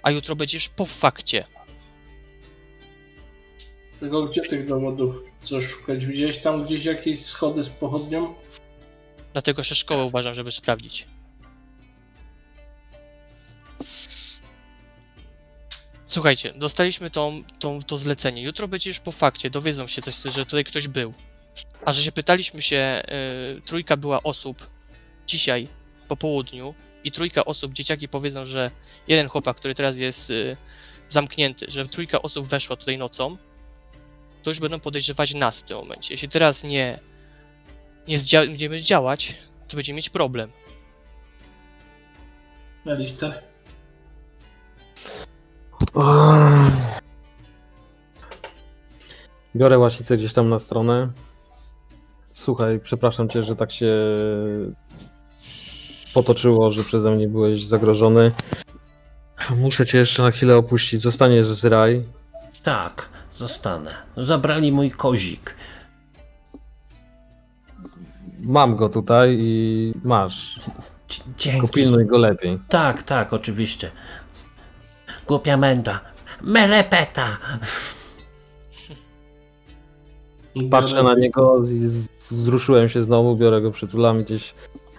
A 0.03 0.11
jutro 0.11 0.37
będziesz 0.37 0.69
po 0.69 0.87
fakcie. 0.87 1.45
tylko 4.01 4.23
gdzie 4.27 4.43
tych 4.43 4.69
dowodów 4.69 5.17
chcesz 5.41 5.65
szukać? 5.65 6.07
Widziałeś 6.07 6.39
tam 6.39 6.65
gdzieś 6.65 6.85
jakieś 6.85 7.25
schody 7.25 7.65
z 7.65 7.71
pochodnią? 7.71 8.35
Dlatego 9.33 9.61
jeszcze 9.61 9.75
szkołę 9.75 10.05
uważam, 10.05 10.35
żeby 10.35 10.53
sprawdzić. 10.53 11.07
Słuchajcie, 16.17 16.53
dostaliśmy 16.53 17.11
tą, 17.11 17.43
tą, 17.59 17.83
to 17.83 17.97
zlecenie. 17.97 18.43
Jutro 18.43 18.69
będzie 18.69 18.91
już 18.91 19.01
po 19.01 19.13
fakcie, 19.13 19.51
dowiedzą 19.51 19.89
się 19.89 20.03
coś, 20.03 20.15
że 20.15 20.45
tutaj 20.45 20.65
ktoś 20.65 20.89
był. 20.89 21.15
A 21.85 21.93
że 21.93 22.03
się 22.03 22.13
pytaliśmy 22.13 22.63
się, 22.63 23.03
y, 23.59 23.61
trójka 23.61 23.97
była 23.97 24.23
osób 24.23 24.67
dzisiaj 25.27 25.69
po 26.09 26.17
południu 26.17 26.75
i 27.05 27.13
trójka 27.13 27.45
osób, 27.45 27.73
dzieciaki 27.73 28.09
powiedzą, 28.09 28.47
że 28.47 28.71
jeden 29.09 29.29
chłopak, 29.29 29.57
który 29.57 29.75
teraz 29.75 29.99
jest 29.99 30.31
y, 30.31 30.57
zamknięty, 31.09 31.67
że 31.69 31.89
trójka 31.89 32.23
osób 32.23 32.47
weszła 32.47 32.77
tutaj 32.77 32.99
nocą, 32.99 33.37
to 34.43 34.51
już 34.51 34.61
będą 34.61 34.81
podejrzewać 34.81 35.35
nas 35.35 35.61
w 35.61 35.63
tym 35.63 35.77
momencie. 35.77 36.15
Jeśli 36.15 36.29
teraz 36.29 36.63
nie, 36.63 36.99
nie 38.09 38.19
zdzia- 38.19 38.47
będziemy 38.49 38.83
działać, 38.83 39.35
to 39.69 39.77
będziemy 39.77 39.97
mieć 39.97 40.11
problem. 40.11 40.51
Na 42.85 42.95
listę? 42.95 43.43
Biorę 49.57 49.79
łasicę 49.79 50.17
gdzieś 50.17 50.33
tam 50.33 50.49
na 50.49 50.59
stronę. 50.59 51.09
Słuchaj, 52.33 52.81
przepraszam 52.81 53.29
cię, 53.29 53.43
że 53.43 53.57
tak 53.57 53.73
się 53.73 53.95
potoczyło, 56.15 56.71
że 56.71 56.85
przeze 56.85 57.11
mnie 57.11 57.29
byłeś 57.29 57.65
zagrożony. 57.65 58.33
Muszę 59.57 59.87
cię 59.87 59.99
jeszcze 59.99 60.23
na 60.23 60.31
chwilę 60.31 60.57
opuścić. 60.57 61.01
Zostaniesz 61.01 61.47
z 61.47 61.65
Raj. 61.65 62.05
Tak, 62.63 63.09
zostanę. 63.31 63.91
Zabrali 64.17 64.73
mój 64.73 64.91
kozik. 64.91 65.55
Mam 68.39 68.77
go 68.77 68.89
tutaj 68.89 69.37
i 69.41 69.93
masz. 70.05 70.61
Dzięki. 71.39 71.61
Popilnuj 71.61 72.07
go 72.07 72.19
lepiej. 72.19 72.59
Tak, 72.69 73.03
tak, 73.03 73.33
oczywiście. 73.33 73.91
Głupia 75.27 75.57
menda. 75.57 76.01
Melepeta. 76.43 77.39
Patrzę 80.71 81.03
na 81.03 81.15
niego 81.15 81.63
i 81.73 81.81
wzruszyłem 82.31 82.89
się 82.89 83.05
znowu, 83.05 83.37
biorę 83.37 83.61
go, 83.61 83.71
przytulam 83.71 84.23
gdzieś. 84.23 84.55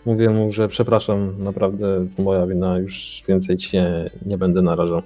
Mówię 0.06 0.30
mu, 0.30 0.52
że 0.52 0.68
przepraszam, 0.68 1.44
naprawdę 1.44 2.08
to 2.18 2.24
moja 2.24 2.48
wina, 2.48 2.78
już 2.78 3.24
więcej 3.28 3.58
ci 3.58 3.78
nie, 3.78 4.10
nie 4.26 4.38
będę 4.38 4.62
narażał. 4.62 5.02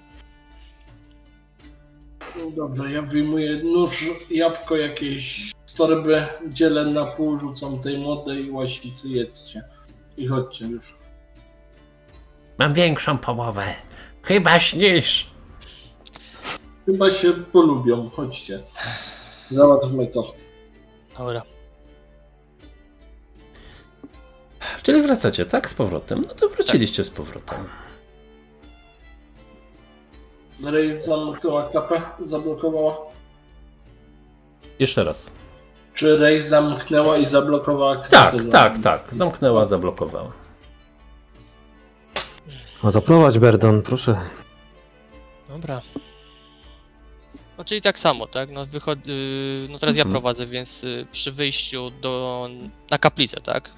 No 2.38 2.52
Dobra, 2.56 2.90
ja 2.90 3.02
wyjmuję 3.02 3.64
nóż, 3.64 4.10
jabłko 4.30 4.76
jakieś 4.76 5.52
z 5.66 5.74
torby, 5.74 6.26
dzielę 6.50 6.86
na 6.86 7.06
pół, 7.06 7.38
rzucam 7.38 7.80
tej 7.80 7.98
młodej 7.98 8.52
łasicy, 8.52 9.10
jedzcie. 9.10 9.64
I 10.18 10.28
chodźcie 10.28 10.66
już. 10.66 10.98
Mam 12.58 12.74
większą 12.74 13.18
połowę. 13.18 13.64
Chyba 14.24 14.60
śnisz. 14.60 15.32
Chyba 16.86 17.12
się 17.12 17.34
polubią, 17.34 18.10
chodźcie. 18.10 18.64
Załatwmy 19.52 20.08
to. 20.08 20.34
Dobra. 21.18 21.42
Czyli 24.84 25.02
wracacie, 25.02 25.46
tak? 25.46 25.70
Z 25.70 25.74
powrotem. 25.74 26.22
No 26.28 26.34
to 26.34 26.50
wróciliście 26.50 27.04
z 27.04 27.10
powrotem. 27.10 27.58
Rejs 30.64 31.06
zamknęła 31.06 31.70
kapę, 31.70 32.02
zablokowała. 32.24 32.98
Jeszcze 34.80 35.04
raz. 35.04 35.32
Czy 35.94 36.18
Rejs 36.18 36.46
zamknęła 36.48 37.18
i 37.18 37.26
zablokowała 37.26 37.96
kapę? 37.96 38.10
Tak, 38.12 38.34
tak, 38.52 38.74
tak. 38.84 39.14
Zamknęła, 39.14 39.66
zablokowała. 39.66 40.32
No 42.84 42.92
to 42.92 43.02
prowadź, 43.02 43.40
Berdon, 43.40 43.82
proszę. 43.82 44.18
Dobra. 45.50 45.82
No 47.58 47.66
czyli 47.66 47.82
tak 47.82 48.00
samo, 48.00 48.28
tak? 48.28 48.52
No, 48.52 48.66
wychod... 48.66 49.00
y, 49.08 49.68
no 49.70 49.80
teraz 49.80 49.96
ja 49.96 50.02
Mhm. 50.04 50.12
prowadzę, 50.12 50.48
więc 50.48 50.84
y, 50.84 51.08
przy 51.12 51.32
wyjściu 51.32 51.90
do... 52.02 52.50
na 52.90 52.98
kaplicę, 52.98 53.42
tak? 53.42 53.70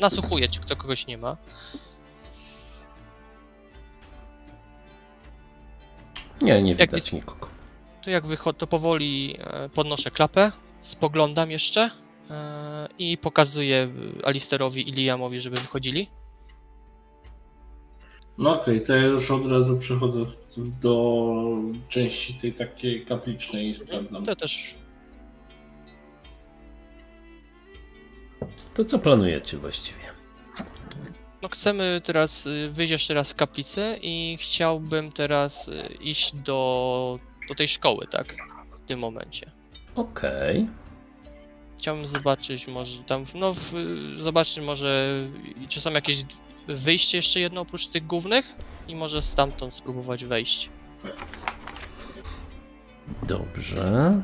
Nasłuchuję, 0.00 0.48
czy 0.48 0.60
kto 0.60 0.76
kogoś 0.76 1.06
nie 1.06 1.18
ma. 1.18 1.36
Nie, 6.42 6.62
nie 6.62 6.70
Jak 6.72 6.80
widać 6.80 7.04
wiecie- 7.04 7.16
nikogo. 7.16 7.46
To 8.04 8.10
jak 8.10 8.26
wychodzę, 8.26 8.58
to 8.58 8.66
powoli 8.66 9.36
e, 9.40 9.68
podnoszę 9.68 10.10
klapę, 10.10 10.52
spoglądam 10.82 11.50
jeszcze 11.50 11.90
e, 12.30 12.88
i 12.98 13.18
pokazuję 13.18 13.88
y, 14.20 14.24
Alisterowi 14.26 14.88
i 14.88 14.92
Liamowi, 14.92 15.40
żeby 15.40 15.56
wychodzili. 15.60 16.08
No 18.42 18.60
okej, 18.62 18.80
to 18.80 18.92
ja 18.94 19.02
już 19.02 19.30
od 19.30 19.46
razu 19.46 19.78
przechodzę 19.78 20.24
do 20.56 21.34
części 21.88 22.34
tej 22.34 22.52
takiej 22.52 23.06
kaplicznej 23.06 23.68
i 23.68 23.74
sprawdzam. 23.74 24.24
To 24.24 24.36
też 24.36 24.74
To 28.74 28.84
co 28.84 28.98
planujecie 28.98 29.56
właściwie? 29.56 29.98
No 31.42 31.48
chcemy 31.48 32.00
teraz 32.04 32.46
y, 32.46 32.70
wyjść 32.72 32.90
jeszcze 32.90 33.14
raz 33.14 33.28
z 33.28 33.34
kaplicy 33.34 33.98
i 34.02 34.36
chciałbym 34.40 35.12
teraz 35.12 35.68
y, 35.68 35.88
iść 36.00 36.34
do, 36.36 37.18
do 37.48 37.54
tej 37.54 37.68
szkoły, 37.68 38.06
tak? 38.10 38.36
W 38.84 38.86
tym 38.86 38.98
momencie. 38.98 39.50
Okej. 39.94 40.66
Chciałbym 41.78 42.06
zobaczyć 42.06 42.68
może 42.68 43.02
tam, 43.02 43.24
no 43.34 43.54
w, 43.54 43.72
zobaczyć 44.18 44.64
może 44.64 45.20
czy 45.68 45.80
są 45.80 45.90
jakieś 45.90 46.24
wyjście 46.68 47.18
jeszcze 47.18 47.40
jedno 47.40 47.60
oprócz 47.60 47.86
tych 47.86 48.06
głównych 48.06 48.46
i 48.88 48.96
może 48.96 49.22
stamtąd 49.22 49.74
spróbować 49.74 50.24
wejść. 50.24 50.68
Dobrze. 53.22 54.22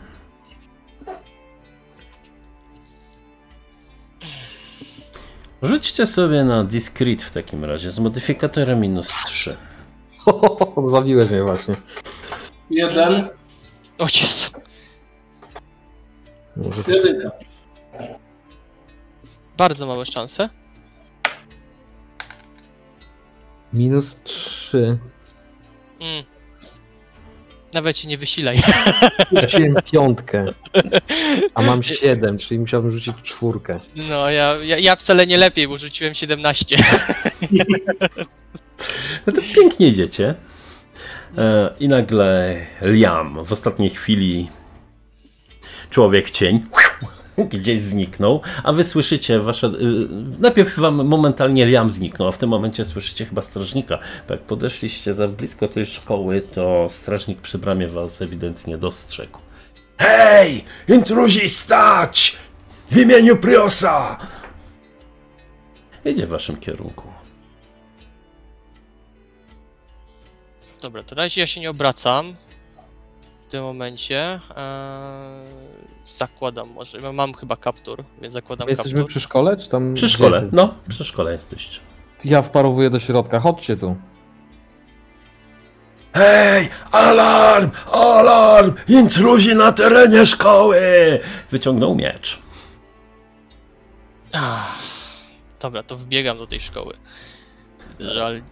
Rzućcie 5.63 6.07
sobie 6.07 6.45
na 6.45 6.65
Discreet 6.65 7.23
w 7.23 7.31
takim 7.31 7.65
razie 7.65 7.91
z 7.91 7.99
modyfikatorem 7.99 8.81
minus 8.81 9.25
3. 9.25 9.57
Zabiłeś 10.87 11.31
mnie 11.31 11.43
właśnie. 11.43 11.75
Jeden, 12.71 13.29
O 13.99 14.05
Jezu, 14.05 14.51
Może 16.57 16.83
bardzo 19.57 19.87
małe 19.87 20.07
szanse. 20.07 20.49
Minus 23.73 24.21
3. 24.25 24.99
Mm. 26.01 26.25
Nawet 27.75 27.99
się 27.99 28.09
nie 28.09 28.19
wysilaj. 28.19 28.63
Rzuciłem 29.33 29.75
piątkę, 29.93 30.47
a 31.55 31.63
mam 31.63 31.83
7, 31.83 32.39
czyli 32.39 32.61
musiałbym 32.61 32.91
rzucić 32.91 33.15
czwórkę. 33.23 33.81
No 33.97 34.31
ja, 34.31 34.57
ja, 34.65 34.79
ja 34.79 34.97
wcale 34.97 35.27
nie 35.27 35.39
lepiej, 35.39 35.69
bo 35.69 35.79
rzuciłem 35.79 36.15
17. 36.15 36.77
No 39.27 39.33
to 39.33 39.43
pięknie 39.55 39.89
idziecie. 39.89 40.35
E, 41.39 41.75
I 41.81 41.89
nagle 41.89 42.57
Liam 42.83 43.45
w 43.45 43.53
ostatniej 43.53 43.91
chwili 43.91 44.49
człowiek 45.91 46.31
cień 46.31 46.67
gdzieś 47.51 47.81
zniknął, 47.81 48.41
a 48.65 48.73
wy 48.73 48.85
słyszycie 48.85 49.41
wasze. 49.41 49.67
y, 49.67 49.71
Najpierw 50.39 50.79
wam 50.79 51.07
momentalnie 51.07 51.67
Liam 51.67 51.91
zniknął, 51.91 52.29
a 52.29 52.33
w 52.33 52.39
tym 52.39 52.49
momencie 52.51 52.85
słyszycie 52.85 53.25
chyba 53.27 53.43
strażnika. 53.43 53.99
Bo 54.29 54.35
jak 54.35 54.43
podeszliście 54.43 55.15
za 55.15 55.29
blisko 55.29 55.69
tej 55.69 55.87
szkoły, 55.87 56.43
to 56.55 56.87
strażnik 56.89 57.41
przy 57.41 57.59
bramie 57.59 57.89
was 57.89 58.23
ewidentnie 58.23 58.79
dostrzegł. 58.79 59.39
Hej! 59.99 60.65
Intruzi 60.89 61.49
stać! 61.49 62.37
W 62.91 62.97
imieniu 62.97 63.37
Priosa! 63.37 64.17
Jedzie 66.05 66.27
w 66.27 66.29
waszym 66.29 66.57
kierunku. 66.57 67.09
Dobra, 70.83 71.03
to 71.03 71.15
na 71.15 71.23
razie 71.23 71.41
ja 71.41 71.47
się 71.47 71.61
nie 71.61 71.71
obracam 71.71 72.35
w 73.49 73.51
tym 73.51 73.63
momencie. 73.63 74.41
Eee, 74.57 75.47
zakładam 76.07 76.71
może, 76.71 77.13
mam 77.13 77.35
chyba 77.35 77.57
kaptur, 77.57 78.05
więc 78.23 78.35
zakładam 78.35 78.67
My 78.67 78.73
jesteśmy 78.73 78.93
kaptur. 78.99 79.09
przy 79.11 79.21
szkole, 79.21 79.57
czy 79.57 79.69
tam? 79.69 79.95
Przy 79.95 80.09
szkole, 80.09 80.37
jesteś? 80.37 80.53
no, 80.53 80.75
przy 80.89 81.05
szkole 81.05 81.33
jesteście. 81.33 81.81
Ja 82.25 82.43
wparowuję 82.43 82.91
do 82.91 82.99
środka, 82.99 83.41
chodźcie 83.41 83.77
tu. 83.77 83.97
Hej! 86.15 86.69
Alarm! 86.93 87.71
Alarm! 87.93 88.75
Intruzi 88.89 89.55
na 89.55 89.73
terenie 89.73 90.27
szkoły! 90.27 90.81
Wyciągnął 91.51 91.95
miecz. 91.95 92.39
Ach, 94.33 94.79
dobra, 95.61 95.83
to 95.83 95.97
wbiegam 95.97 96.39
do 96.39 96.47
tej 96.47 96.61
szkoły. 96.61 96.97
Żal. 98.01 98.43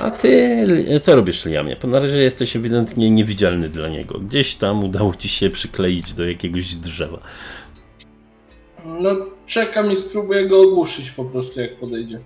A 0.00 0.10
ty, 0.10 0.66
co 1.00 1.16
robisz, 1.16 1.44
Liamie? 1.44 1.76
Bo 1.82 1.88
na 1.88 2.00
razie 2.00 2.22
jesteś 2.22 2.56
ewidentnie 2.56 3.10
niewidzialny 3.10 3.68
dla 3.68 3.88
niego. 3.88 4.18
Gdzieś 4.18 4.54
tam 4.54 4.84
udało 4.84 5.14
ci 5.14 5.28
się 5.28 5.50
przykleić 5.50 6.14
do 6.14 6.24
jakiegoś 6.24 6.74
drzewa. 6.74 7.18
No 8.84 9.10
czekam 9.46 9.92
i 9.92 9.96
spróbuję 9.96 10.48
go 10.48 10.60
ogłuszyć 10.60 11.10
po 11.10 11.24
prostu 11.24 11.60
jak 11.60 11.76
podejdzie. 11.76 12.20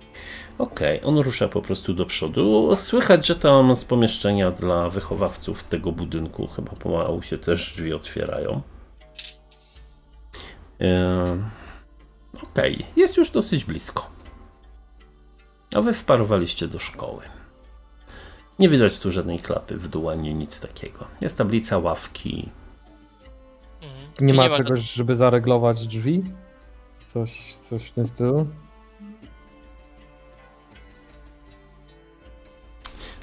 Okej, 0.57 1.01
on 1.03 1.17
rusza 1.17 1.47
po 1.47 1.61
prostu 1.61 1.93
do 1.93 2.05
przodu. 2.05 2.75
Słychać, 2.75 3.27
że 3.27 3.35
tam 3.35 3.75
z 3.75 3.85
pomieszczenia 3.85 4.51
dla 4.51 4.89
wychowawców 4.89 5.63
tego 5.63 5.91
budynku 5.91 6.47
chyba 6.47 6.71
pomału 6.71 7.21
się 7.21 7.37
też 7.37 7.73
drzwi 7.73 7.93
otwierają. 7.93 8.61
Okej, 12.43 12.85
jest 12.95 13.17
już 13.17 13.31
dosyć 13.31 13.65
blisko. 13.65 14.09
A 15.75 15.81
wy 15.81 15.93
wparowaliście 15.93 16.67
do 16.67 16.79
szkoły. 16.79 17.21
Nie 18.59 18.69
widać 18.69 18.99
tu 18.99 19.11
żadnej 19.11 19.39
klapy 19.39 19.77
w 19.77 19.87
dół, 19.87 20.09
ani 20.09 20.35
nic 20.35 20.59
takiego. 20.59 21.05
Jest 21.21 21.37
tablica 21.37 21.77
ławki. 21.77 22.49
Mhm. 23.81 24.27
Nie 24.27 24.33
ma 24.33 24.49
czegoś, 24.49 24.93
żeby 24.93 25.15
zareglować 25.15 25.87
drzwi? 25.87 26.23
Coś, 27.07 27.53
coś 27.53 27.83
w 27.83 27.91
tym 27.91 28.05
stylu? 28.05 28.47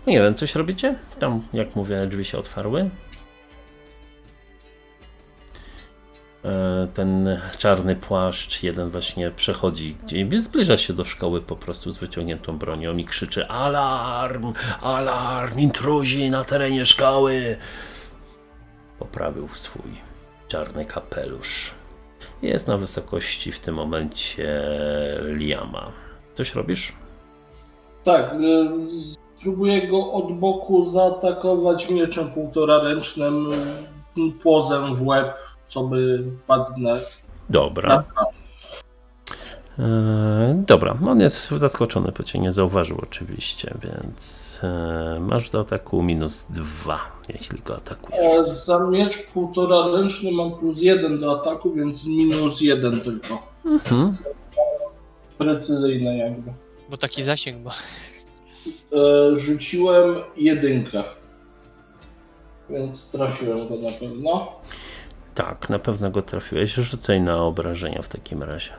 No 0.06 0.12
nie 0.12 0.22
wiem, 0.22 0.34
coś 0.34 0.54
robicie? 0.54 0.98
Tam, 1.18 1.42
jak 1.52 1.76
mówię, 1.76 2.06
drzwi 2.06 2.24
się 2.24 2.38
otwarły. 2.38 2.90
Ten 6.94 7.40
czarny 7.58 7.96
płaszcz, 7.96 8.62
jeden 8.62 8.90
właśnie 8.90 9.30
przechodzi 9.30 9.96
gdzieś, 10.04 10.40
zbliża 10.40 10.76
się 10.76 10.92
do 10.92 11.04
szkoły 11.04 11.40
po 11.40 11.56
prostu 11.56 11.92
z 11.92 11.98
wyciągniętą 11.98 12.58
bronią 12.58 12.96
i 12.96 13.04
krzyczy 13.04 13.48
Alarm! 13.48 14.52
Alarm! 14.82 15.58
Intruzi 15.58 16.30
na 16.30 16.44
terenie 16.44 16.86
szkoły! 16.86 17.56
Poprawił 18.98 19.48
swój 19.54 19.92
czarny 20.48 20.84
kapelusz. 20.84 21.70
Jest 22.42 22.68
na 22.68 22.76
wysokości 22.76 23.52
w 23.52 23.60
tym 23.60 23.74
momencie 23.74 24.62
Liama. 25.22 25.92
Coś 26.34 26.54
robisz? 26.54 26.92
Tak, 28.04 28.34
y, 28.34 28.68
spróbuję 29.36 29.88
go 29.88 30.12
od 30.12 30.32
boku 30.32 30.84
zaatakować 30.84 31.90
mieczem 31.90 32.30
półtora 32.30 32.78
ręcznym, 32.78 33.48
płozem 34.42 34.94
w 34.94 35.06
łeb, 35.06 35.34
co 35.70 35.84
by 35.84 36.24
padnę. 36.46 37.00
Dobra. 37.50 38.04
E, 39.78 40.62
dobra, 40.66 40.98
on 41.08 41.20
jest 41.20 41.48
zaskoczony, 41.50 42.12
bo 42.18 42.22
cię 42.22 42.38
nie 42.38 42.52
zauważył 42.52 42.98
oczywiście, 43.02 43.74
więc 43.82 44.60
e, 44.62 45.20
masz 45.20 45.50
do 45.50 45.60
ataku 45.60 46.02
minus 46.02 46.46
dwa, 46.50 46.98
jeśli 47.28 47.58
go 47.62 47.76
atakujesz. 47.76 48.26
E, 48.50 48.54
Za 48.54 48.78
miecz 48.78 49.26
półtora 49.26 49.96
ręczny 49.96 50.32
mam 50.32 50.52
plus 50.58 50.80
jeden 50.82 51.20
do 51.20 51.40
ataku, 51.40 51.72
więc 51.72 52.06
minus 52.06 52.60
jeden 52.60 53.00
tylko. 53.00 53.46
Mhm. 53.64 54.16
Precyzyjne 55.38 56.16
jakby. 56.18 56.52
Bo 56.90 56.96
taki 56.96 57.22
zasięg 57.22 57.64
ma. 57.64 57.70
E, 58.92 59.38
Rzuciłem 59.38 60.14
jedynkę. 60.36 61.04
Więc 62.70 63.10
trafiłem 63.10 63.68
go 63.68 63.76
na 63.76 63.90
pewno. 63.90 64.48
Tak, 65.34 65.70
na 65.70 65.78
pewno 65.78 66.10
go 66.10 66.22
trafiłeś. 66.22 66.74
Rzucaj 66.74 67.20
na 67.20 67.42
obrażenia 67.42 68.02
w 68.02 68.08
takim 68.08 68.42
razie. 68.42 68.70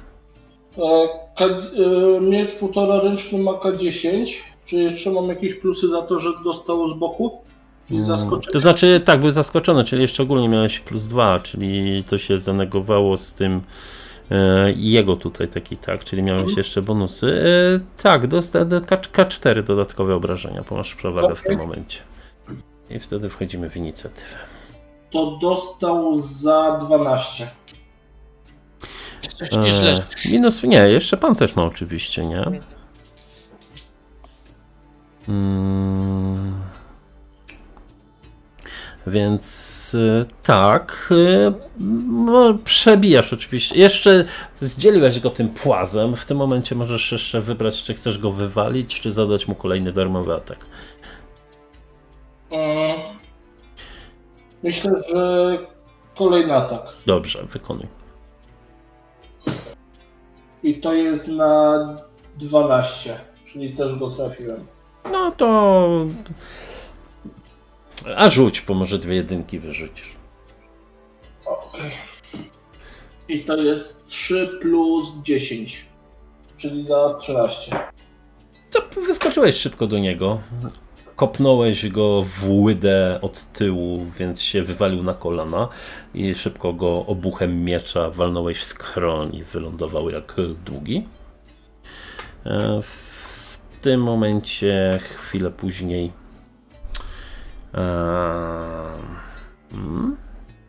E, 0.78 1.08
K, 1.38 1.46
e, 1.46 2.22
miecz 2.22 2.52
półtora 2.56 3.00
ręczny 3.02 3.40
ma 3.40 3.52
K10. 3.52 4.26
Czy 4.66 4.76
jeszcze 4.76 5.12
mam 5.12 5.28
jakieś 5.28 5.56
plusy 5.56 5.90
za 5.90 6.02
to, 6.02 6.20
że 6.20 6.30
dostał 6.44 6.90
z 6.90 6.94
boku? 6.94 7.42
I 7.90 7.94
Mm, 7.94 8.06
zaskoczenie? 8.06 8.54
To 8.54 8.60
znaczy, 8.60 9.02
tak, 9.06 9.20
był 9.20 9.32
zaskoczony, 9.32 9.84
czyli 9.84 10.02
jeszcze 10.02 10.24
ogólnie 10.24 10.50
miałeś 10.50 10.80
plus 10.80 11.08
dwa, 11.08 11.40
czyli 11.40 12.04
to 12.04 12.18
się 12.18 12.38
zanegowało 12.38 13.18
z 13.18 13.34
tym 13.34 13.62
e, 14.32 14.72
jego 14.76 15.16
tutaj 15.16 15.48
taki 15.48 15.78
tak, 15.78 16.04
czyli 16.04 16.24
miałeś 16.24 16.42
Mhm. 16.42 16.58
jeszcze 16.58 16.82
bonusy. 16.82 17.44
E, 17.98 18.02
tak, 18.04 18.28
dostał 18.28 18.66
K, 18.88 18.98
K4 18.98 19.64
dodatkowe 19.64 20.16
obrażenia, 20.16 20.64
bo 20.70 20.76
masz 20.76 20.96
przewagę 20.96 21.36
w 21.36 21.44
tym 21.44 21.58
momencie. 21.58 22.00
I 22.90 23.00
wtedy 23.00 23.30
wchodzimy 23.30 23.70
w 23.70 23.78
inicjatywę. 23.78 24.38
To 25.12 25.38
dostał 25.42 26.16
za 26.16 26.78
12. 26.82 27.50
Nie 29.58 29.72
źle. 29.72 29.92
E, 29.92 30.30
minus, 30.30 30.64
nie, 30.64 30.78
jeszcze 30.78 31.18
pancerz 31.18 31.56
ma 31.56 31.64
oczywiście, 31.64 32.26
nie? 32.26 32.62
Mm. 35.30 36.62
Więc 39.08 39.98
e, 40.00 40.26
tak, 40.44 41.10
e, 41.12 41.54
no, 42.08 42.54
przebijasz 42.64 43.34
oczywiście. 43.34 43.80
Jeszcze 43.80 44.26
zdzieliłeś 44.60 45.20
go 45.20 45.30
tym 45.30 45.50
płazem. 45.50 46.16
W 46.16 46.26
tym 46.26 46.38
momencie 46.38 46.76
możesz 46.76 47.12
jeszcze 47.12 47.42
wybrać, 47.42 47.84
czy 47.84 47.94
chcesz 47.94 48.18
go 48.18 48.32
wywalić, 48.32 49.00
czy 49.00 49.12
zadać 49.12 49.48
mu 49.48 49.56
kolejny 49.56 49.94
darmowy 49.94 50.34
atak. 50.34 50.66
Mm. 52.52 53.21
Myślę, 54.64 55.02
że 55.10 55.58
kolejny 56.16 56.56
atak. 56.56 56.82
Dobrze, 57.06 57.44
wykonuj. 57.44 57.88
I 60.64 60.82
to 60.82 60.94
jest 60.94 61.28
na 61.28 61.80
12, 62.38 63.20
czyli 63.46 63.74
też 63.74 63.96
go 63.96 64.12
trafiłem. 64.12 64.68
No 65.12 65.32
to. 65.32 65.90
A 68.16 68.30
rzuć, 68.30 68.62
bo 68.62 68.74
może 68.74 69.00
dwie 69.00 69.16
jedynki 69.16 69.60
wyrzucisz. 69.60 70.16
Okej. 71.46 71.92
I 73.28 73.46
to 73.46 73.56
jest 73.56 74.08
3 74.08 74.58
plus 74.62 75.14
10, 75.24 75.86
czyli 76.58 76.86
za 76.86 77.18
13. 77.22 77.80
To 78.72 79.02
wyskoczyłeś 79.02 79.56
szybko 79.56 79.88
do 79.88 80.00
niego. 80.00 80.40
Kopnąłeś 81.22 81.90
go 81.90 82.22
w 82.24 82.50
łydę 82.50 83.20
od 83.22 83.52
tyłu, 83.54 84.06
więc 84.20 84.42
się 84.42 84.64
wywalił 84.64 85.04
na 85.04 85.14
kolana 85.14 85.68
i 86.14 86.36
szybko 86.36 86.74
go 86.74 87.06
obuchem 87.06 87.64
miecza 87.64 88.10
walnąłeś 88.10 88.60
w 88.60 88.64
skroń 88.64 89.36
i 89.36 89.44
wylądował 89.44 90.10
jak 90.10 90.36
długi. 90.66 91.08
E, 92.46 92.82
W 92.82 93.60
tym 93.82 94.04
momencie, 94.04 95.00
chwilę 95.18 95.52
później. 95.52 96.12
e, 97.74 97.82
mm, 99.74 100.18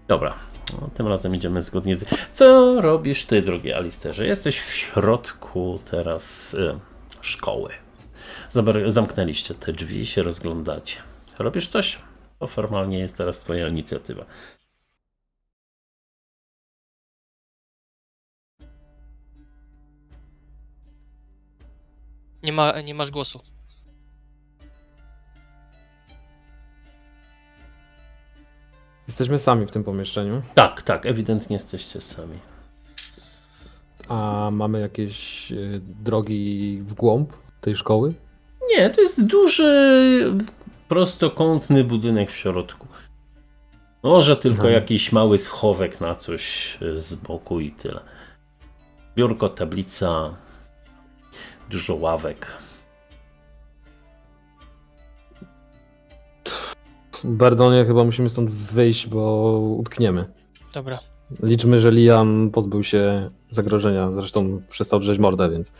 Dobra, 0.08 0.34
no, 0.80 0.88
tym 0.94 1.08
razem 1.08 1.34
idziemy 1.34 1.62
zgodnie 1.62 1.94
z. 1.94 2.04
Co 2.32 2.80
robisz 2.80 3.24
ty, 3.24 3.42
drogi 3.42 3.72
Alisterze? 3.72 4.26
Jesteś 4.26 4.60
w 4.60 4.72
środku 4.72 5.78
teraz 5.90 6.54
e, 6.54 6.78
szkoły. 7.20 7.81
Zamknęliście 8.86 9.54
te 9.54 9.72
drzwi 9.72 10.00
i 10.00 10.06
się 10.06 10.22
rozglądacie. 10.22 10.96
Robisz 11.38 11.68
coś? 11.68 11.98
To 12.38 12.46
formalnie 12.46 12.98
jest 12.98 13.16
teraz 13.16 13.40
twoja 13.40 13.68
inicjatywa. 13.68 14.24
Nie, 22.42 22.52
ma, 22.52 22.80
nie 22.80 22.94
masz 22.94 23.10
głosu. 23.10 23.40
Jesteśmy 29.06 29.38
sami 29.38 29.66
w 29.66 29.70
tym 29.70 29.84
pomieszczeniu. 29.84 30.42
Tak, 30.54 30.82
tak, 30.82 31.06
ewidentnie 31.06 31.54
jesteście 31.54 32.00
sami. 32.00 32.38
A 34.08 34.48
mamy 34.52 34.80
jakieś 34.80 35.52
y, 35.52 35.80
drogi 35.82 36.78
w 36.82 36.94
głąb 36.94 37.41
tej 37.62 37.76
szkoły? 37.76 38.12
Nie, 38.70 38.90
to 38.90 39.00
jest 39.00 39.26
duży, 39.26 40.34
prostokątny 40.88 41.84
budynek 41.84 42.30
w 42.30 42.36
środku. 42.36 42.86
Może 44.02 44.36
tylko 44.36 44.56
Mhm. 44.56 44.74
jakiś 44.74 45.12
mały 45.12 45.38
schowek 45.38 46.00
na 46.00 46.14
coś 46.14 46.78
y, 46.82 47.00
z 47.00 47.14
boku 47.14 47.60
i 47.60 47.70
tyle. 47.72 48.00
Biurko, 49.16 49.48
tablica, 49.48 50.34
dużo 51.70 51.94
ławek. 51.94 52.46
Berdonie 57.24 57.84
chyba 57.84 58.04
musimy 58.04 58.30
stąd 58.30 58.50
wyjść, 58.50 59.06
bo 59.06 59.50
utkniemy. 59.78 60.24
Dobra. 60.74 60.98
Liczmy, 61.42 61.80
że 61.80 61.90
Liam 61.92 62.50
pozbył 62.50 62.82
się 62.84 63.30
zagrożenia. 63.50 64.12
Zresztą 64.12 64.62
przestał 64.68 65.00
drzeć 65.00 65.18
mordę, 65.18 65.50
więc. 65.50 65.72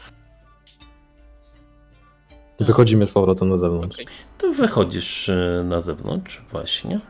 Wychodzimy 2.62 3.06
z 3.06 3.12
powrotem 3.12 3.48
na 3.48 3.58
zewnątrz. 3.58 3.96
Okej. 3.96 4.06
To 4.38 4.52
wychodzisz 4.52 5.28
y, 5.28 5.62
na 5.64 5.80
zewnątrz, 5.80 6.42
właśnie. 6.50 7.00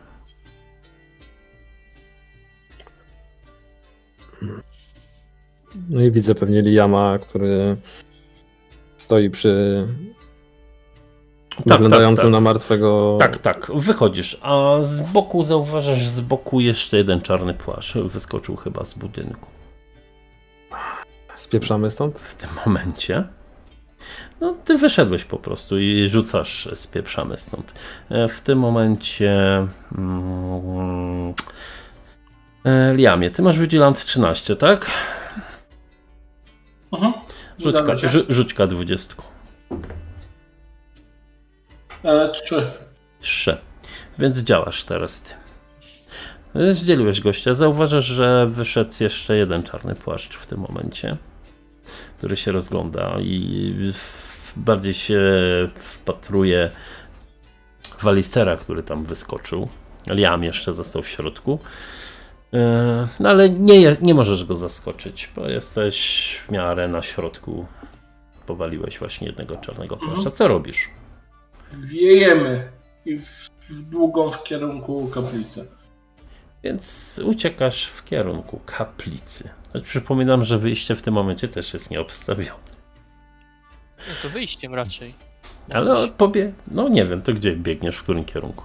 No 5.88 6.00
i 6.00 6.10
widzę 6.10 6.34
pewnie 6.34 6.62
Liama, 6.62 7.18
który 7.18 7.76
stoi 8.96 9.30
przy 9.30 9.86
wyglądającym 11.66 12.24
tak. 12.24 12.32
na 12.32 12.40
martwego. 12.40 13.16
Tak, 13.20 13.38
tak, 13.38 13.70
wychodzisz, 13.74 14.38
a 14.42 14.76
z 14.80 15.00
boku 15.00 15.42
zauważasz 15.42 16.06
z 16.06 16.20
boku 16.20 16.60
jeszcze 16.60 16.96
jeden 16.96 17.20
czarny 17.20 17.54
płaszcz. 17.54 17.96
Wyskoczył 17.96 18.56
chyba 18.56 18.84
z 18.84 18.94
budynku. 18.94 19.50
Spieprzamy 21.36 21.90
stąd? 21.90 22.18
w 22.18 22.36
tym 22.36 22.50
momencie. 22.66 23.24
No, 24.40 24.54
ty 24.64 24.78
wyszedłeś 24.78 25.24
po 25.24 25.38
prostu 25.38 25.78
i 25.78 26.08
rzucasz 26.08 26.68
spieprzamy 26.74 27.36
stąd. 27.36 27.74
E, 28.10 28.28
W 28.28 28.40
tym 28.40 28.58
momencie. 28.58 29.66
Mm, 29.98 31.34
e, 32.64 32.94
Liamie, 32.94 33.30
ty 33.30 33.42
masz 33.42 33.58
Vigilant 33.58 34.04
13, 34.04 34.56
tak? 34.56 34.90
Mhm. 36.92 37.12
Rzućka, 37.58 37.82
Zgadza 37.82 38.00
się. 38.02 38.08
rzu, 38.08 38.24
rzućka 38.28 38.66
20. 38.66 39.14
E, 42.04 42.32
3. 42.44 42.70
3. 43.20 43.56
Więc 44.18 44.38
działasz 44.38 44.84
teraz 44.84 45.22
ty. 45.22 45.34
Zdzieliłeś 46.74 47.20
gościa. 47.20 47.54
Zauważasz, 47.54 48.04
że 48.04 48.46
wyszedł 48.46 48.90
jeszcze 49.00 49.36
jeden 49.36 49.62
czarny 49.62 49.94
płaszcz 49.94 50.36
w 50.36 50.46
tym 50.46 50.60
momencie, 50.60 51.16
który 52.18 52.36
się 52.36 52.52
rozgląda 52.52 53.16
i 53.20 53.74
bardziej 54.56 54.94
się 54.94 55.20
wpatruje 55.74 56.70
w 57.98 58.08
Alistera, 58.08 58.56
który 58.56 58.82
tam 58.82 59.04
wyskoczył. 59.04 59.68
Liam 60.10 60.44
jeszcze 60.44 60.72
został 60.72 61.02
w 61.02 61.08
środku. 61.08 61.58
E, 62.54 63.08
No 63.20 63.28
ale 63.28 63.50
nie, 63.50 63.96
nie 64.00 64.14
możesz 64.14 64.44
go 64.44 64.56
zaskoczyć, 64.56 65.30
bo 65.36 65.48
jesteś 65.48 66.36
w 66.46 66.50
miarę 66.50 66.88
na 66.88 67.02
środku. 67.02 67.66
Powaliłeś 68.46 68.98
właśnie 68.98 69.26
jednego 69.26 69.56
czarnego 69.56 69.96
płaszcza. 69.96 70.30
Co 70.30 70.48
robisz? 70.48 70.90
Wiejemy 71.72 72.72
i 73.04 73.18
w, 73.18 73.50
w 73.70 73.82
długą 73.82 74.30
w 74.30 74.42
kierunku 74.44 75.08
kaplicy. 75.14 75.68
Więc 76.64 77.20
uciekasz 77.24 77.84
w 77.84 78.04
kierunku 78.04 78.60
kaplicy. 78.66 79.48
Choć 79.72 79.84
przypominam, 79.84 80.44
że 80.44 80.58
wyjście 80.58 80.94
w 80.94 81.02
tym 81.02 81.14
momencie 81.14 81.48
też 81.48 81.74
jest 81.74 81.90
nieobstawione. 81.90 82.72
No 83.98 84.14
to 84.22 84.28
wyjściem 84.28 84.74
raczej. 84.74 85.14
Ale 85.72 86.08
pobie... 86.08 86.52
No 86.70 86.88
nie 86.88 87.04
wiem, 87.04 87.22
to 87.22 87.32
gdzie 87.32 87.56
biegniesz, 87.56 87.96
w 87.96 88.02
którym 88.02 88.24
kierunku? 88.24 88.64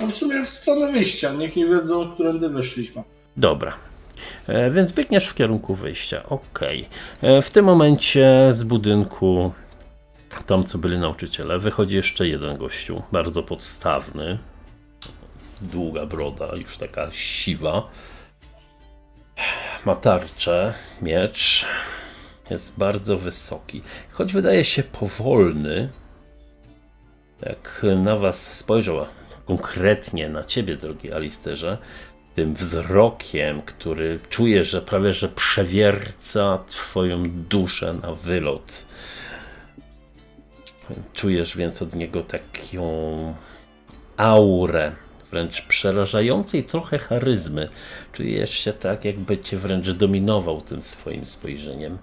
No 0.00 0.06
w 0.06 0.14
sumie 0.14 0.44
w 0.46 0.50
stronę 0.50 0.92
wyjścia, 0.92 1.32
niech 1.32 1.56
nie 1.56 1.66
wiedzą, 1.66 2.10
którędy 2.14 2.48
wyszliśmy. 2.48 3.02
Dobra. 3.36 3.74
E, 4.46 4.70
więc 4.70 4.92
biegniesz 4.92 5.26
w 5.26 5.34
kierunku 5.34 5.74
wyjścia. 5.74 6.22
Okej. 6.28 6.88
E, 7.22 7.42
W 7.42 7.50
tym 7.50 7.64
momencie 7.64 8.48
z 8.50 8.64
budynku, 8.64 9.52
tam 10.46 10.64
co 10.64 10.78
byli 10.78 10.98
nauczyciele, 10.98 11.58
wychodzi 11.58 11.96
jeszcze 11.96 12.28
jeden 12.28 12.56
gościu, 12.56 13.02
bardzo 13.12 13.42
podstawny. 13.42 14.38
Długa 15.60 16.06
broda, 16.06 16.56
już 16.56 16.76
taka 16.76 17.12
siwa. 17.12 17.88
Ma 19.84 19.94
tarczę, 19.94 20.74
miecz. 21.02 21.66
Jest 22.50 22.78
bardzo 22.78 23.18
wysoki. 23.18 23.82
Choć 24.10 24.32
wydaje 24.32 24.64
się 24.64 24.82
powolny, 24.82 25.88
jak 27.42 27.86
na 27.96 28.16
was 28.16 28.56
spojrzał, 28.56 29.06
konkretnie 29.46 30.28
na 30.28 30.44
ciebie, 30.44 30.76
drogi 30.76 31.12
Alisterze, 31.12 31.78
tym 32.34 32.54
wzrokiem, 32.54 33.62
który 33.62 34.20
czujesz, 34.30 34.70
że 34.70 34.82
prawie 34.82 35.12
że 35.12 35.28
przewierca 35.28 36.58
twoją 36.66 37.22
duszę 37.30 37.92
na 38.02 38.14
wylot. 38.14 38.86
Czujesz 41.12 41.56
więc 41.56 41.82
od 41.82 41.94
niego 41.94 42.22
taką 42.22 43.34
aurę, 44.16 44.92
wręcz 45.34 45.62
przerażającej 45.62 46.64
trochę 46.64 46.98
charyzmy. 46.98 47.68
Czujesz 48.12 48.50
się 48.50 48.72
tak, 48.72 49.04
jakby 49.04 49.38
cię 49.38 49.56
wręcz 49.56 49.90
dominował 49.90 50.60
tym 50.60 50.82
swoim 50.82 51.26
spojrzeniem. 51.26 51.98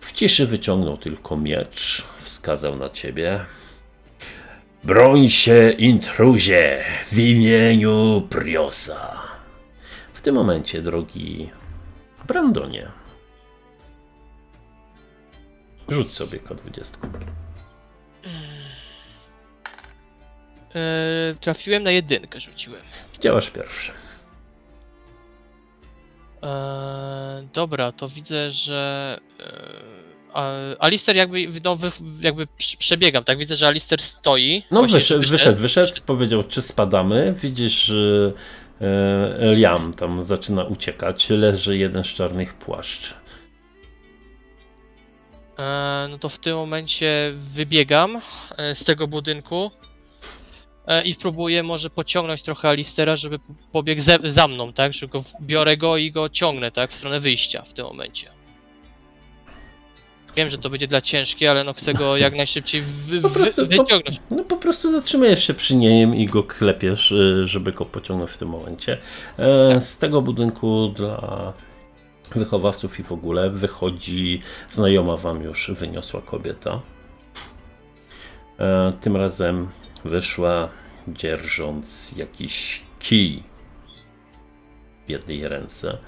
W 0.00 0.12
ciszy 0.12 0.46
wyciągnął 0.46 0.96
tylko 0.96 1.36
miecz, 1.36 2.04
wskazał 2.22 2.76
na 2.76 2.88
ciebie. 2.88 3.40
Broń 4.84 5.28
się, 5.28 5.70
intruzie, 5.78 6.84
w 7.06 7.18
imieniu 7.18 8.26
Priosa. 8.30 9.22
W 10.14 10.20
tym 10.20 10.34
momencie, 10.34 10.82
drogi 10.82 11.50
Brandonie, 12.28 12.88
rzuć 15.88 16.12
sobie 16.12 16.38
K20. 16.38 16.96
Eee, 20.74 21.34
trafiłem 21.40 21.82
na 21.82 21.90
jedynkę, 21.90 22.40
rzuciłem. 22.40 22.82
Działasz 23.20 23.50
pierwszy. 23.50 23.92
Eee, 26.42 27.48
dobra, 27.54 27.92
to 27.92 28.08
widzę, 28.08 28.50
że 28.50 29.18
eee, 29.40 29.46
a- 30.32 30.76
Alister 30.78 31.16
jakby, 31.16 31.46
no, 31.64 31.76
wy, 31.76 31.92
jakby 32.20 32.46
przebiegam, 32.78 33.24
tak? 33.24 33.38
Widzę, 33.38 33.56
że 33.56 33.66
Alister 33.66 34.02
stoi. 34.02 34.62
No 34.70 34.80
Właśnie 34.80 34.94
wyszedł, 34.98 35.28
wyszedł, 35.28 35.60
wyszedł, 35.60 35.92
powiedział, 36.06 36.42
czy 36.42 36.62
spadamy. 36.62 37.34
Widzisz, 37.42 37.84
że 37.84 38.32
e, 38.80 39.54
Liam 39.54 39.94
tam 39.94 40.20
zaczyna 40.22 40.64
uciekać. 40.64 41.30
Leży 41.30 41.76
jeden 41.78 42.04
z 42.04 42.06
czarnych 42.06 42.54
płaszcz. 42.54 43.14
E, 45.58 46.06
no 46.10 46.18
to 46.18 46.28
w 46.28 46.38
tym 46.38 46.56
momencie 46.56 47.32
wybiegam 47.36 48.20
e, 48.56 48.74
z 48.74 48.84
tego 48.84 49.06
budynku 49.08 49.70
e, 49.70 49.93
i 51.04 51.14
próbuję 51.14 51.62
może 51.62 51.90
pociągnąć 51.90 52.42
trochę 52.42 52.68
Alistera, 52.68 53.16
żeby 53.16 53.38
pobiegł 53.72 54.00
ze, 54.00 54.18
za 54.24 54.48
mną, 54.48 54.72
tak? 54.72 54.92
Że 54.92 55.08
go, 55.08 55.24
biorę 55.40 55.76
go 55.76 55.96
i 55.96 56.12
go 56.12 56.28
ciągnę, 56.28 56.70
tak? 56.70 56.90
W 56.90 56.94
stronę 56.94 57.20
wyjścia 57.20 57.62
w 57.62 57.72
tym 57.72 57.86
momencie. 57.86 58.28
Wiem, 60.36 60.48
że 60.50 60.58
to 60.58 60.70
będzie 60.70 60.86
dla 60.88 61.00
ciężkie, 61.00 61.50
ale 61.50 61.64
no 61.64 61.74
chcę 61.74 61.94
go 61.94 62.16
jak 62.16 62.36
najszybciej 62.36 62.82
wy, 62.82 63.20
Po 63.20 63.30
prostu 63.30 63.66
wy, 63.66 63.76
po- 63.76 63.82
wyciągnąć. 63.84 64.20
No 64.30 64.44
po 64.44 64.56
prostu 64.56 64.90
zatrzymujesz 64.90 65.46
się 65.46 65.54
przy 65.54 65.76
nim 65.76 66.14
i 66.14 66.26
go 66.26 66.42
klepiesz, 66.42 67.12
e, 67.12 67.46
żeby 67.46 67.72
go 67.72 67.84
pociągnąć 67.84 68.30
w 68.30 68.36
tym 68.38 68.48
momencie. 68.48 68.98
E, 69.38 69.80
Z 69.80 69.98
tego 69.98 70.22
budynku 70.22 70.88
dla 70.96 71.52
wychowawców 72.34 73.00
i 73.00 73.02
w 73.02 73.12
ogóle 73.12 73.50
wychodzi 73.50 74.40
znajoma 74.70 75.16
wam 75.16 75.42
już 75.42 75.70
wyniosła 75.70 76.20
kobieta. 76.22 76.80
E, 78.58 78.92
Tym 79.00 79.16
razem 79.16 79.68
wyszła 80.04 80.68
dzierżąc 81.08 82.12
jakiś 82.16 82.82
kij 82.98 83.42
w 85.06 85.10
jednej 85.10 85.48
ręce, 85.48 85.98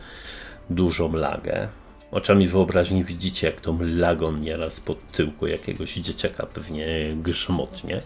dużą 0.71 1.13
lagę. 1.13 1.69
Oczami 2.11 2.49
wyobraźni 2.49 3.05
widzicie, 3.05 3.47
jak 3.47 3.61
tą 3.61 3.79
lagą 3.81 4.33
nieraz 4.33 4.81
pod 4.81 5.13
tyłku 5.13 5.47
jakiegoś 5.47 5.95
dzieciaka 5.95 6.47
pewnie 6.47 6.87
grzmotnie. 7.17 8.03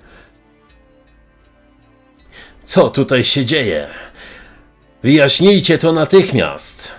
Co 2.62 2.90
tutaj 2.90 3.24
się 3.24 3.44
dzieje? 3.44 3.88
Wyjaśnijcie 5.02 5.78
to 5.78 5.92
natychmiast! 5.92 6.92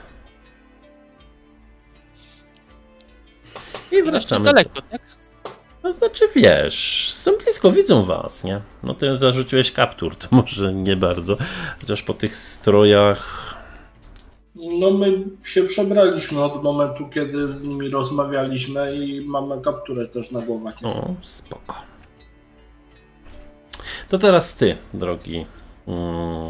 I 3.92 4.04
wracamy. 4.04 4.46
Daleko, 4.46 4.82
tak? 4.82 5.02
No 5.92 5.98
znaczy 5.98 6.26
wiesz, 6.36 7.12
są 7.14 7.32
blisko, 7.44 7.72
widzą 7.72 8.04
was, 8.04 8.44
nie? 8.44 8.62
No 8.84 8.94
ty 8.94 9.16
zarzuciłeś 9.16 9.72
kaptur, 9.72 10.16
to 10.16 10.28
może 10.36 10.74
nie 10.74 10.96
bardzo. 10.96 11.38
Chociaż 11.80 12.04
po 12.04 12.14
tych 12.14 12.36
strojach. 12.36 13.56
No 14.56 14.92
my 14.92 15.24
się 15.44 15.64
przebraliśmy 15.64 16.44
od 16.44 16.64
momentu, 16.64 17.10
kiedy 17.10 17.48
z 17.48 17.64
nimi 17.64 17.90
rozmawialiśmy 17.90 18.96
i 18.96 19.26
mamy 19.26 19.62
kapturę 19.62 20.08
też 20.08 20.32
na 20.32 20.42
głowach. 20.42 20.76
O, 20.84 21.14
spoko. 21.22 21.76
To 24.10 24.18
teraz 24.18 24.56
ty, 24.56 24.78
drogi 24.94 25.46
mm, 25.88 26.50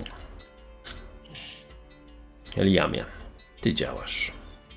Liamie. 2.57 3.05
Ty 3.61 3.73
działasz. 3.73 4.31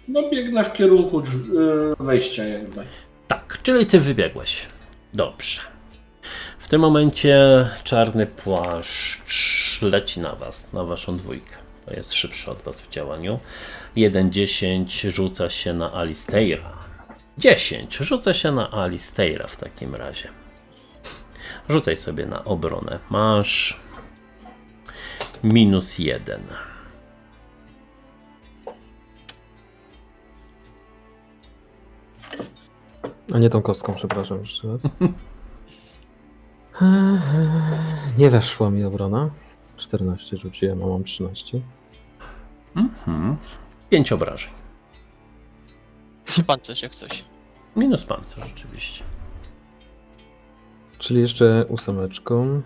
No 0.09 0.31
biegnę 0.31 0.65
w 0.65 0.73
kierunku 0.73 1.21
drzwi, 1.21 1.53
yy, 1.53 1.95
wejścia 2.01 2.45
jakby. 2.45 2.85
Tak, 3.29 3.59
czyli 3.63 3.87
ty 3.87 4.01
wybiegłeś. 4.01 4.67
Dobrze. 5.15 5.61
W 6.59 6.69
tym 6.69 6.81
momencie 6.81 7.39
czarny 7.85 8.27
płaszcz 8.27 9.83
leci 9.83 10.21
na 10.21 10.35
was, 10.35 10.73
na 10.73 10.85
waszą 10.85 11.17
dwójkę. 11.17 11.57
To 11.87 11.95
jest 11.95 12.13
szybszy 12.13 12.51
od 12.51 12.63
was 12.63 12.81
w 12.81 12.89
działaniu. 12.89 13.41
1-10 13.97 15.11
rzuca 15.11 15.51
się 15.51 15.75
na 15.75 15.93
Alistaira. 15.95 16.73
10 17.39 17.97
rzuca 17.97 18.33
się 18.33 18.53
na 18.53 18.71
Alistaira 18.71 19.47
w 19.47 19.57
takim 19.57 19.95
razie. 19.95 20.29
Rzucaj 21.69 21.97
sobie 21.97 22.27
na 22.27 22.45
obronę. 22.45 22.99
Masz 23.11 23.81
minus 25.43 25.99
1. 25.99 26.43
A 33.33 33.39
nie 33.39 33.51
tą 33.51 33.63
kostką, 33.63 33.95
przepraszam 33.95 34.39
jeszcze 34.41 34.69
raz. 34.69 34.83
Nie 38.19 38.31
weszła 38.31 38.71
mi 38.71 38.85
obrona. 38.85 39.31
14 39.77 40.37
rzuciłem, 40.37 40.83
a 40.83 40.87
mam 40.87 41.05
13. 41.05 41.61
Mhm. 42.77 43.37
5 43.91 44.13
obrażeń. 44.13 44.51
Pancerz 46.47 46.83
jak 46.83 46.95
coś. 46.95 47.25
Minus 47.77 48.05
pancerz 48.05 48.49
rzeczywiście. 48.49 49.05
Czyli 50.99 51.21
jeszcze 51.21 51.67
ósemeczką. 51.69 52.63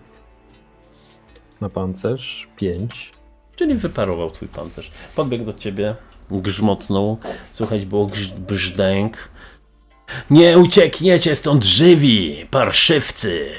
Na 1.61 1.69
pancerz. 1.69 2.47
5. 2.55 3.11
Czyli 3.55 3.75
wyparował 3.75 4.31
twój 4.31 4.47
pancerz. 4.47 4.91
Podbiegł 5.15 5.45
do 5.45 5.53
ciebie, 5.53 5.95
grzmotnął. 6.31 7.17
Słuchać 7.51 7.85
było 7.85 8.05
grz- 8.05 8.31
brzdęk. 8.39 9.29
Nie 10.29 10.57
uciekniecie 10.57 11.35
stąd 11.35 11.63
żywi, 11.63 12.47
parszywcy! 12.51 13.49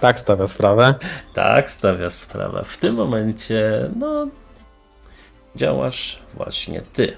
Tak 0.00 0.20
stawia 0.20 0.46
sprawę. 0.46 0.94
Tak 1.34 1.70
stawia 1.70 2.10
sprawa. 2.10 2.62
W 2.62 2.76
tym 2.76 2.94
momencie, 2.94 3.90
no, 3.96 4.26
działasz 5.56 6.22
właśnie 6.34 6.82
ty, 6.92 7.16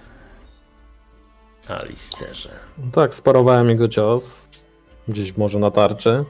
Alisterze. 1.68 2.50
No 2.78 2.90
Tak, 2.92 3.14
sparowałem 3.14 3.68
jego 3.68 3.88
cios. 3.88 4.48
Gdzieś 5.08 5.36
może 5.36 5.58
na 5.58 5.70
tarczę. 5.70 6.24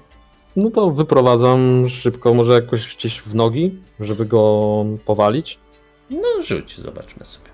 No 0.56 0.70
to 0.70 0.90
wyprowadzam 0.90 1.88
szybko, 1.88 2.34
może 2.34 2.52
jakoś 2.52 2.96
gdzieś 2.96 3.20
w 3.20 3.34
nogi, 3.34 3.82
żeby 4.00 4.26
go 4.26 4.84
powalić. 5.04 5.58
No, 6.10 6.42
rzuć, 6.42 6.78
zobaczmy 6.78 7.24
sobie. 7.24 7.51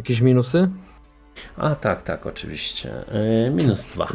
Jakieś 0.00 0.20
minusy? 0.20 0.68
A 1.56 1.74
tak, 1.74 2.02
tak, 2.02 2.26
oczywiście. 2.26 3.04
Yy, 3.44 3.50
minus 3.50 3.86
dwa. 3.86 4.08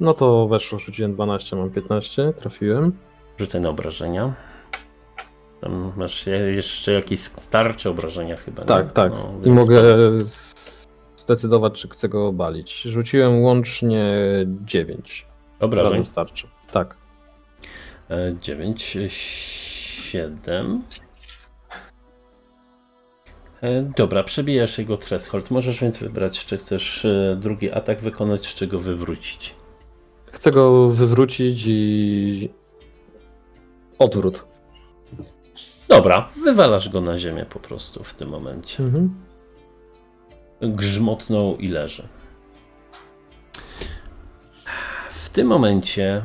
No 0.00 0.14
to 0.14 0.48
weszło, 0.48 0.78
rzuciłem 0.78 1.14
12, 1.14 1.56
mam 1.56 1.70
15, 1.70 2.32
trafiłem. 2.32 2.92
Rzucaj 3.38 3.60
na 3.60 3.68
obrażenia. 3.68 4.34
Tam 5.60 5.92
masz 5.96 6.26
je- 6.26 6.38
jeszcze 6.54 6.92
jakieś 6.92 7.20
starcze 7.20 7.90
obrażenia 7.90 8.36
chyba. 8.36 8.62
nie? 8.62 8.66
Tak, 8.68 8.92
tak. 8.92 9.12
No, 9.12 9.32
I 9.44 9.50
mogę 9.50 9.82
zdecydować, 11.16 11.80
czy 11.80 11.88
chcę 11.88 12.08
go 12.08 12.26
obalić. 12.26 12.82
Rzuciłem 12.82 13.40
łącznie 13.42 14.04
9. 14.64 15.26
Obrażeń. 15.60 16.04
Starczy. 16.04 16.46
Tak. 16.72 16.96
9, 18.40 18.96
7. 19.08 20.82
E, 23.62 23.82
Dobra, 23.96 24.24
przebijasz 24.24 24.78
jego 24.78 24.96
threshold. 24.96 25.50
Możesz 25.50 25.80
więc 25.80 25.98
wybrać, 25.98 26.44
czy 26.44 26.58
chcesz 26.58 27.04
e, 27.04 27.36
drugi 27.40 27.72
atak 27.72 28.00
wykonać, 28.00 28.54
czy 28.54 28.66
go 28.66 28.78
wywrócić. 28.78 29.54
Chcę 30.32 30.52
go 30.52 30.88
wywrócić 30.88 31.64
i... 31.66 32.50
Odwrót. 33.98 34.44
Dobra, 35.88 36.28
wywalasz 36.44 36.88
go 36.88 37.00
na 37.00 37.18
ziemię 37.18 37.46
po 37.50 37.60
prostu 37.60 38.04
w 38.04 38.14
tym 38.14 38.28
momencie. 38.28 38.82
Mhm. 38.84 39.14
Grzmotnął 40.60 41.56
i 41.56 41.68
leży. 41.68 42.08
W 45.10 45.30
tym 45.30 45.46
momencie 45.46 46.22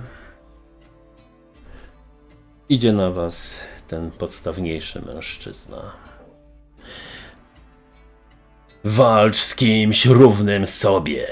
Idzie 2.69 2.93
na 2.93 3.11
was 3.11 3.59
ten 3.87 4.11
podstawniejszy 4.11 5.01
mężczyzna. 5.01 6.06
Walcz 8.87 9.35
z 9.35 9.55
kimś 9.55 10.05
równym 10.05 10.65
sobie. 10.65 11.27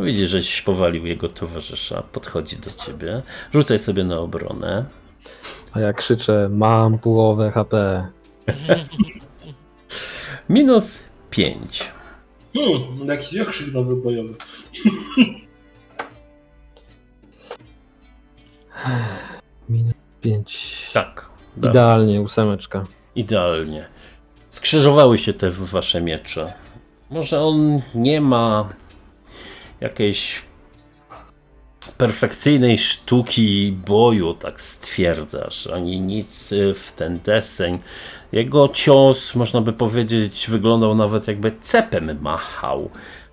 Widzi, 0.00 0.26
żeś 0.26 0.62
powalił 0.62 1.06
jego 1.06 1.28
towarzysza. 1.28 2.02
Podchodzi 2.02 2.56
do 2.56 2.70
ciebie. 2.70 3.22
Rzucaj 3.52 3.78
sobie 3.78 4.04
na 4.04 4.18
obronę. 4.18 4.84
A 5.72 5.80
ja 5.80 5.92
krzyczę, 5.92 6.48
mam 6.50 6.98
połowę 6.98 7.50
HP. 7.50 8.06
Minus 10.48 11.04
5. 11.30 11.92
Hmm, 12.54 13.08
jakiś 13.08 13.32
jakrzyk 13.32 13.74
nowy 13.74 13.96
bojowy. 13.96 14.34
Minus 19.68 19.94
5. 20.20 20.90
Tak. 20.92 21.30
Idealnie, 21.58 22.20
ósemeczka. 22.20 22.84
Idealnie. 23.14 23.95
Skrzyżowały 24.56 25.18
się 25.18 25.32
te 25.32 25.50
wasze 25.50 26.00
miecze. 26.00 26.52
Może 27.10 27.40
on 27.40 27.82
nie 27.94 28.20
ma 28.20 28.68
jakiejś 29.80 30.42
perfekcyjnej 31.98 32.78
sztuki 32.78 33.76
boju, 33.86 34.34
tak 34.34 34.60
stwierdzasz, 34.60 35.66
ani 35.66 36.00
nic 36.00 36.54
w 36.74 36.92
ten 36.92 37.20
deseń. 37.24 37.78
Jego 38.32 38.68
cios, 38.68 39.34
można 39.34 39.60
by 39.60 39.72
powiedzieć, 39.72 40.46
wyglądał 40.50 40.94
nawet 40.94 41.28
jakby 41.28 41.52
cepem 41.62 42.20
machał. 42.20 42.90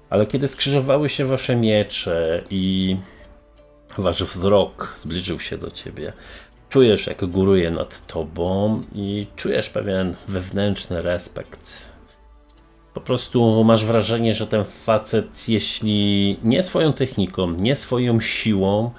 Ale 0.09 0.25
kiedy 0.25 0.47
skrzyżowały 0.47 1.09
się 1.09 1.25
wasze 1.25 1.55
miecze 1.55 2.43
i 2.49 2.97
wasz 3.97 4.23
wzrok 4.23 4.93
zbliżył 4.95 5.39
się 5.39 5.57
do 5.57 5.71
ciebie, 5.71 6.13
czujesz 6.73 7.07
jak 7.07 7.25
góruje 7.25 7.71
nad 7.71 8.07
tobą 8.07 8.81
i 8.95 9.27
czujesz 9.35 9.69
pewien 9.69 10.15
wewnętrzny 10.27 11.01
respekt. 11.01 11.89
Po 12.93 13.01
prostu 13.01 13.63
masz 13.63 13.85
wrażenie, 13.85 14.33
że 14.33 14.47
ten 14.47 14.65
facet, 14.65 15.49
jeśli 15.49 16.37
nie 16.43 16.63
swoją 16.63 16.93
techniką, 16.93 17.51
nie 17.51 17.75
swoją 17.75 18.19
siłą, 18.19 18.91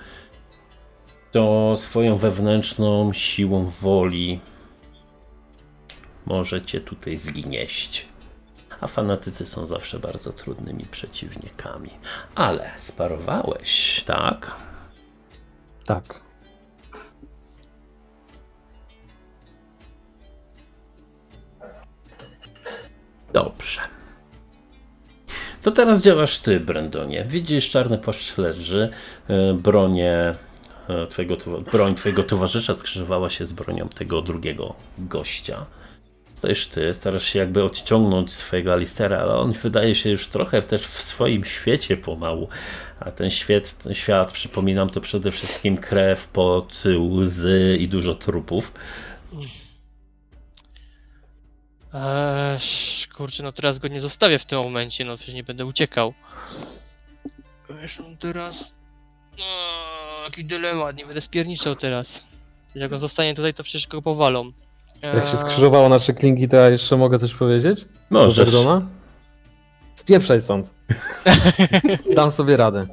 to 1.32 1.74
swoją 1.76 2.16
wewnętrzną 2.16 3.12
siłą 3.12 3.66
woli 3.66 4.40
może 6.26 6.62
cię 6.62 6.80
tutaj 6.80 7.16
zginieść. 7.16 8.08
A 8.80 8.86
fanatycy 8.86 9.46
są 9.46 9.66
zawsze 9.66 9.98
bardzo 9.98 10.32
trudnymi 10.32 10.84
przeciwnikami. 10.90 11.90
Ale 12.34 12.70
sparowałeś, 12.76 14.04
tak? 14.04 14.56
Tak. 15.84 16.23
Dobrze. 23.34 23.80
To 25.62 25.70
teraz 25.70 26.02
działasz 26.02 26.38
ty, 26.38 26.60
Brendonie. 26.60 27.24
Widzisz, 27.28 27.70
czarny 27.70 27.98
płaszcz 27.98 28.38
leży, 28.38 28.90
e, 29.28 29.54
bronię 29.54 30.34
e, 30.88 31.06
twojego, 31.06 31.36
broń 31.72 31.94
twojego 31.94 32.22
towarzysza 32.22 32.74
skrzyżowała 32.74 33.30
się 33.30 33.44
z 33.44 33.52
bronią 33.52 33.88
tego 33.88 34.22
drugiego 34.22 34.74
gościa. 34.98 35.66
Stoisz 36.34 36.66
ty, 36.66 36.92
starasz 36.92 37.24
się 37.24 37.38
jakby 37.38 37.62
odciągnąć 37.64 38.32
swojego 38.32 38.72
Alistera, 38.72 39.18
ale 39.18 39.34
on 39.34 39.52
wydaje 39.52 39.94
się 39.94 40.10
już 40.10 40.28
trochę 40.28 40.62
też 40.62 40.82
w 40.82 41.02
swoim 41.02 41.44
świecie 41.44 41.96
pomału. 41.96 42.48
A 43.00 43.10
ten 43.10 43.30
świat, 43.30 43.78
ten 43.78 43.94
świat 43.94 44.32
przypominam, 44.32 44.90
to 44.90 45.00
przede 45.00 45.30
wszystkim 45.30 45.76
krew, 45.76 46.28
pot, 46.28 46.82
łzy 46.98 47.76
i 47.80 47.88
dużo 47.88 48.14
trupów. 48.14 48.72
Eee, 51.94 52.58
kurczę, 53.16 53.42
no 53.42 53.52
teraz 53.52 53.78
go 53.78 53.88
nie 53.88 54.00
zostawię 54.00 54.38
w 54.38 54.44
tym 54.44 54.58
momencie, 54.58 55.04
no 55.04 55.16
przecież 55.16 55.34
nie 55.34 55.44
będę 55.44 55.66
uciekał. 55.66 56.14
Wiesz, 57.82 58.00
on 58.00 58.16
teraz... 58.16 58.64
No, 59.38 59.44
jaki 60.24 60.44
dylemat, 60.44 60.96
nie 60.96 61.06
będę 61.06 61.20
spierniczał 61.20 61.74
teraz. 61.74 62.24
Jak 62.74 62.92
on 62.92 62.98
zostanie 62.98 63.34
tutaj, 63.34 63.54
to 63.54 63.62
przecież 63.62 63.86
go 63.86 64.02
powalą. 64.02 64.50
Jak 65.02 65.24
się 65.24 65.30
Eee, 65.30 65.36
skrzyżowało 65.36 65.88
na 65.88 65.98
trzy 65.98 66.14
klingi, 66.14 66.48
to 66.48 66.56
ja 66.56 66.68
jeszcze 66.68 66.96
mogę 66.96 67.18
coś 67.18 67.34
powiedzieć? 67.34 67.84
Możesz. 68.10 68.50
Verdona? 68.50 68.86
Spieprzaj 69.94 70.40
stąd. 70.40 70.74
Dam 72.16 72.30
sobie 72.30 72.56
radę. 72.56 72.86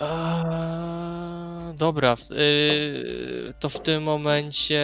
Eee, 0.00 1.74
dobra, 1.76 2.16
yy, 2.30 3.54
to 3.60 3.68
w 3.68 3.80
tym 3.80 4.02
momencie... 4.02 4.80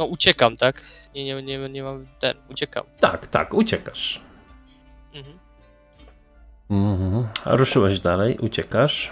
No 0.00 0.06
uciekam, 0.06 0.56
tak? 0.56 0.82
Nie, 1.14 1.24
nie, 1.24 1.42
nie, 1.42 1.68
nie 1.68 1.82
mam... 1.82 2.06
ten, 2.20 2.34
uciekam. 2.50 2.84
Tak, 3.00 3.26
tak, 3.26 3.54
uciekasz. 3.54 4.20
Mhm. 5.14 5.38
Mhm. 6.70 7.28
A 7.44 7.56
ruszyłeś 7.56 8.00
dalej, 8.00 8.38
uciekasz. 8.38 9.10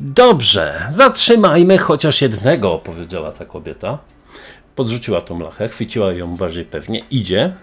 Dobrze, 0.00 0.86
zatrzymajmy 0.88 1.78
chociaż 1.78 2.22
jednego, 2.22 2.78
powiedziała 2.78 3.32
ta 3.32 3.44
kobieta. 3.44 3.98
Podrzuciła 4.74 5.20
tą 5.20 5.40
lachę, 5.40 5.68
chwyciła 5.68 6.12
ją 6.12 6.36
bardziej 6.36 6.64
pewnie. 6.64 6.98
Idzie. 7.10 7.56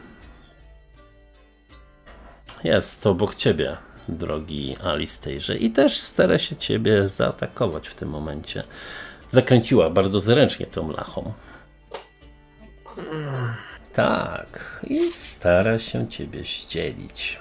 Jest 2.64 3.08
obok 3.08 3.36
ciebie, 3.36 3.78
drogi 4.10 4.76
Alistairze, 4.84 5.58
i 5.58 5.72
też 5.72 5.98
stara 5.98 6.38
się 6.38 6.56
ciebie 6.56 7.08
zaatakować 7.08 7.88
w 7.88 7.96
tym 7.96 8.10
momencie. 8.10 8.64
Zakręciła 9.32 9.90
bardzo 9.90 10.20
zręcznie 10.20 10.66
tą 10.66 10.92
lachą. 10.92 11.34
Tak, 13.94 14.80
i 14.84 15.12
stara 15.12 15.80
się 15.80 16.08
ciebie 16.08 16.44
zdzielić. 16.44 17.40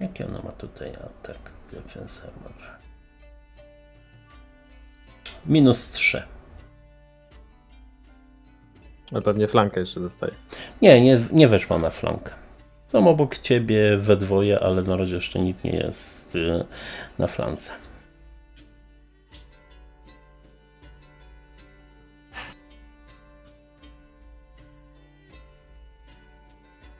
Jaki 0.00 0.24
ona 0.24 0.42
ma 0.42 0.52
tutaj 0.52 0.90
atak 0.90 1.38
defense 1.72 2.28
armor? 2.28 2.52
Minus 5.46 5.90
3. 5.90 6.22
Ale 9.12 9.22
pewnie 9.22 9.48
flankę 9.48 9.80
jeszcze 9.80 10.00
dostaję. 10.00 10.34
Nie, 10.82 11.00
nie, 11.00 11.20
nie 11.32 11.48
weszła 11.48 11.78
na 11.78 11.90
flankę. 11.90 12.43
Są 12.86 13.08
obok 13.08 13.38
ciebie 13.38 13.96
we 13.96 14.16
dwoje, 14.16 14.60
ale 14.60 14.82
na 14.82 14.96
razie 14.96 15.14
jeszcze 15.14 15.40
nikt 15.40 15.64
nie 15.64 15.76
jest 15.76 16.36
y, 16.36 16.64
na 17.18 17.26
flance. 17.26 17.72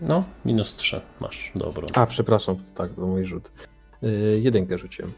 No, 0.01 0.25
minus 0.45 0.77
3 0.77 1.01
masz, 1.21 1.53
dobro. 1.55 1.89
A, 1.95 2.07
przepraszam, 2.07 2.57
to 2.57 2.63
tak, 2.75 2.95
to 2.95 3.01
mój 3.01 3.25
rzut. 3.25 3.51
Yy, 4.03 4.41
jedynkę 4.41 4.79
rzuciłem. 4.79 5.13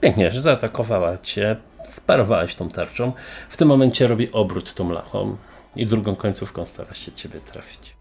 Pięknie, 0.00 0.30
że 0.30 0.40
zaatakowała 0.40 1.18
cię, 1.18 1.56
sparowałeś 1.84 2.54
tą 2.54 2.68
tarczą. 2.68 3.12
W 3.48 3.56
tym 3.56 3.68
momencie 3.68 4.06
robi 4.06 4.32
obrót 4.32 4.74
tą 4.74 4.90
lachą 4.90 5.36
i 5.76 5.86
drugą 5.86 6.16
końcówką 6.16 6.66
stara 6.66 6.94
się 6.94 7.12
ciebie 7.12 7.40
trafić. 7.40 7.99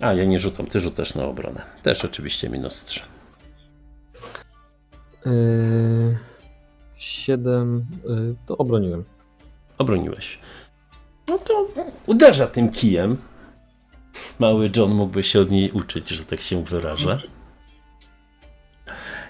A, 0.00 0.12
ja 0.12 0.24
nie 0.24 0.38
rzucam, 0.38 0.66
ty 0.66 0.80
rzucasz 0.80 1.14
na 1.14 1.24
obronę. 1.24 1.62
Też 1.82 2.04
oczywiście 2.04 2.48
minus 2.48 2.84
3. 2.84 3.00
Yy, 5.26 6.18
siedem, 6.96 7.86
yy, 8.08 8.36
to 8.46 8.56
obroniłem. 8.56 9.04
Obroniłeś. 9.78 10.38
No 11.28 11.38
to 11.38 11.66
uderza 12.06 12.46
tym 12.46 12.70
kijem. 12.70 13.16
Mały 14.38 14.70
John 14.76 14.90
mógłby 14.94 15.22
się 15.22 15.40
od 15.40 15.50
niej 15.50 15.70
uczyć, 15.70 16.08
że 16.08 16.24
tak 16.24 16.40
się 16.40 16.64
wyrażę. 16.64 17.22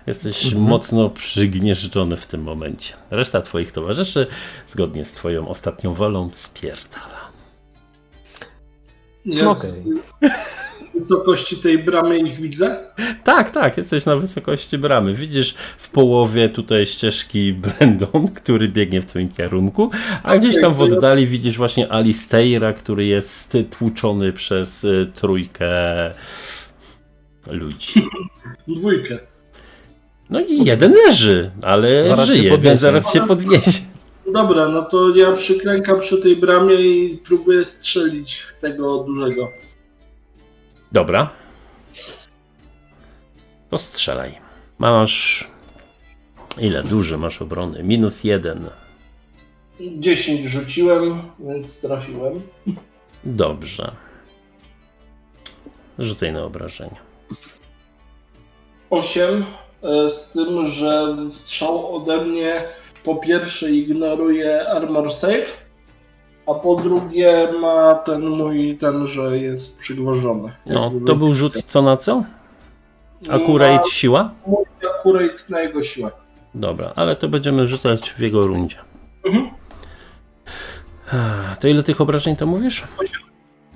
Jesteś 0.07 0.45
Mhm. 0.45 0.63
mocno 0.63 1.11
przygnieżdżony 1.11 2.17
w 2.17 2.27
tym 2.27 2.43
momencie. 2.43 2.95
Reszta 3.11 3.43
twoich 3.43 3.73
towarzyszy, 3.73 4.27
zgodnie 4.67 5.05
z 5.05 5.13
twoją 5.13 5.49
ostatnią 5.49 5.95
wolą, 5.95 6.31
spierdala. 6.33 7.24
Ja 9.27 9.55
z 9.55 9.81
wysokości 10.95 11.57
tej 11.57 11.79
bramy 11.79 12.19
ich 12.19 12.37
widzę. 12.41 12.87
Tak, 13.25 13.51
tak, 13.51 13.77
jesteś 13.77 14.07
na 14.07 14.17
wysokości 14.17 14.79
bramy. 14.79 15.13
Widzisz 15.13 15.55
w 15.79 15.91
połowie 15.91 16.49
tutaj 16.49 16.87
ścieżki 16.87 17.53
Brandon, 17.79 18.29
który 18.29 18.69
biegnie 18.69 19.01
w 19.01 19.07
twoim 19.07 19.29
kierunku, 19.29 19.91
a 20.23 20.39
gdzieś 20.39 20.61
tam 20.61 20.75
w 20.75 20.79
to 20.79 20.87
ja- 20.87 20.95
oddali 20.95 21.27
widzisz 21.27 21.57
właśnie 21.57 21.93
Alistaira, 21.93 22.73
który 22.73 23.07
jest 23.07 23.57
tłuczony 23.79 24.33
przez 24.33 24.85
y, 24.85 25.11
trójkę 25.15 25.71
ludzi. 27.51 28.09
Dwójkę. 28.77 29.19
No 30.31 30.41
i 30.41 30.65
jeden 30.65 30.95
leży, 31.07 31.51
ale 31.63 32.09
Zaraz 32.09 32.27
żyje, 32.27 32.59
więc 32.59 32.81
zaraz 32.81 33.13
się 33.13 33.21
podniesie. 33.21 33.94
Dobra, 34.33 34.69
no 34.69 34.83
to 34.83 35.17
ja 35.17 35.33
przyklękam 35.33 36.01
przy 36.01 36.23
tej 36.23 36.37
bramie 36.37 36.75
i 36.75 37.19
próbuję 37.25 37.65
strzelić 37.65 38.43
tego 38.61 38.99
dużego. 38.99 39.49
Dobra. 40.93 41.31
To 43.71 43.79
strzelaj. 43.79 44.39
Masz. 44.79 45.49
Ile? 46.59 46.83
Duży 46.83 47.19
masz 47.19 47.43
obrony. 47.43 47.83
Minus 47.83 48.25
jeden. 48.25 48.71
10 49.81 50.47
rzuciłem, 50.47 51.23
więc 51.39 51.81
trafiłem. 51.81 52.43
Dobrze. 53.25 53.93
Rzucaj 55.99 56.33
na 56.33 56.45
obrażenia. 56.45 57.01
8, 58.91 59.45
e, 59.83 60.11
z 60.11 60.29
tym, 60.29 60.69
że 60.71 61.17
strzał 61.31 61.97
ode 61.97 62.25
mnie 62.25 62.63
po 63.05 63.17
pierwsze 63.17 63.71
ignoruje 63.71 64.69
armor 64.69 65.13
save, 65.13 65.65
a 66.47 66.55
po 66.55 66.77
drugie 66.77 67.53
ma 67.61 67.95
ten 67.95 68.29
mój, 68.29 68.77
ten, 68.77 69.07
że 69.07 69.39
jest 69.39 69.79
przygwożony. 69.79 70.53
No, 70.67 70.93
to 71.07 71.15
był 71.15 71.35
rzut 71.35 71.65
co 71.67 71.83
na 71.83 71.97
co? 71.97 72.25
Akurat 73.31 73.89
siła? 73.89 74.31
Mój 74.47 74.65
akurat 74.99 75.51
na 75.51 75.61
jego 75.61 75.83
siłę. 75.83 76.11
Dobra, 76.55 76.93
ale 76.97 77.17
to 77.17 77.29
będziemy 77.29 77.67
rzucać 77.67 78.11
w 78.11 78.21
jego 78.21 78.47
rundzie. 78.47 78.77
Mhm. 79.25 79.51
To 81.61 81.69
ile 81.69 81.83
tych 81.83 82.01
obrażeń 82.01 82.37
to 82.37 82.47
mówisz? 82.47 82.85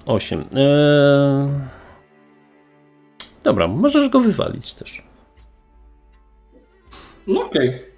Osiem. 0.07 0.41
Eee... 0.41 1.49
Dobra, 3.45 3.69
możesz 3.69 4.09
go 4.09 4.21
wywalić 4.21 4.75
też. 4.75 5.03
No 7.27 7.45
okej. 7.45 7.83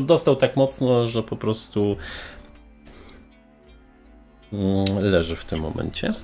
Dostał 0.00 0.36
tak 0.36 0.56
mocno, 0.56 1.06
że 1.06 1.22
po 1.22 1.36
prostu 1.36 1.96
mm, 4.52 4.84
leży 5.00 5.36
w 5.36 5.44
tym 5.44 5.60
momencie. 5.60 6.14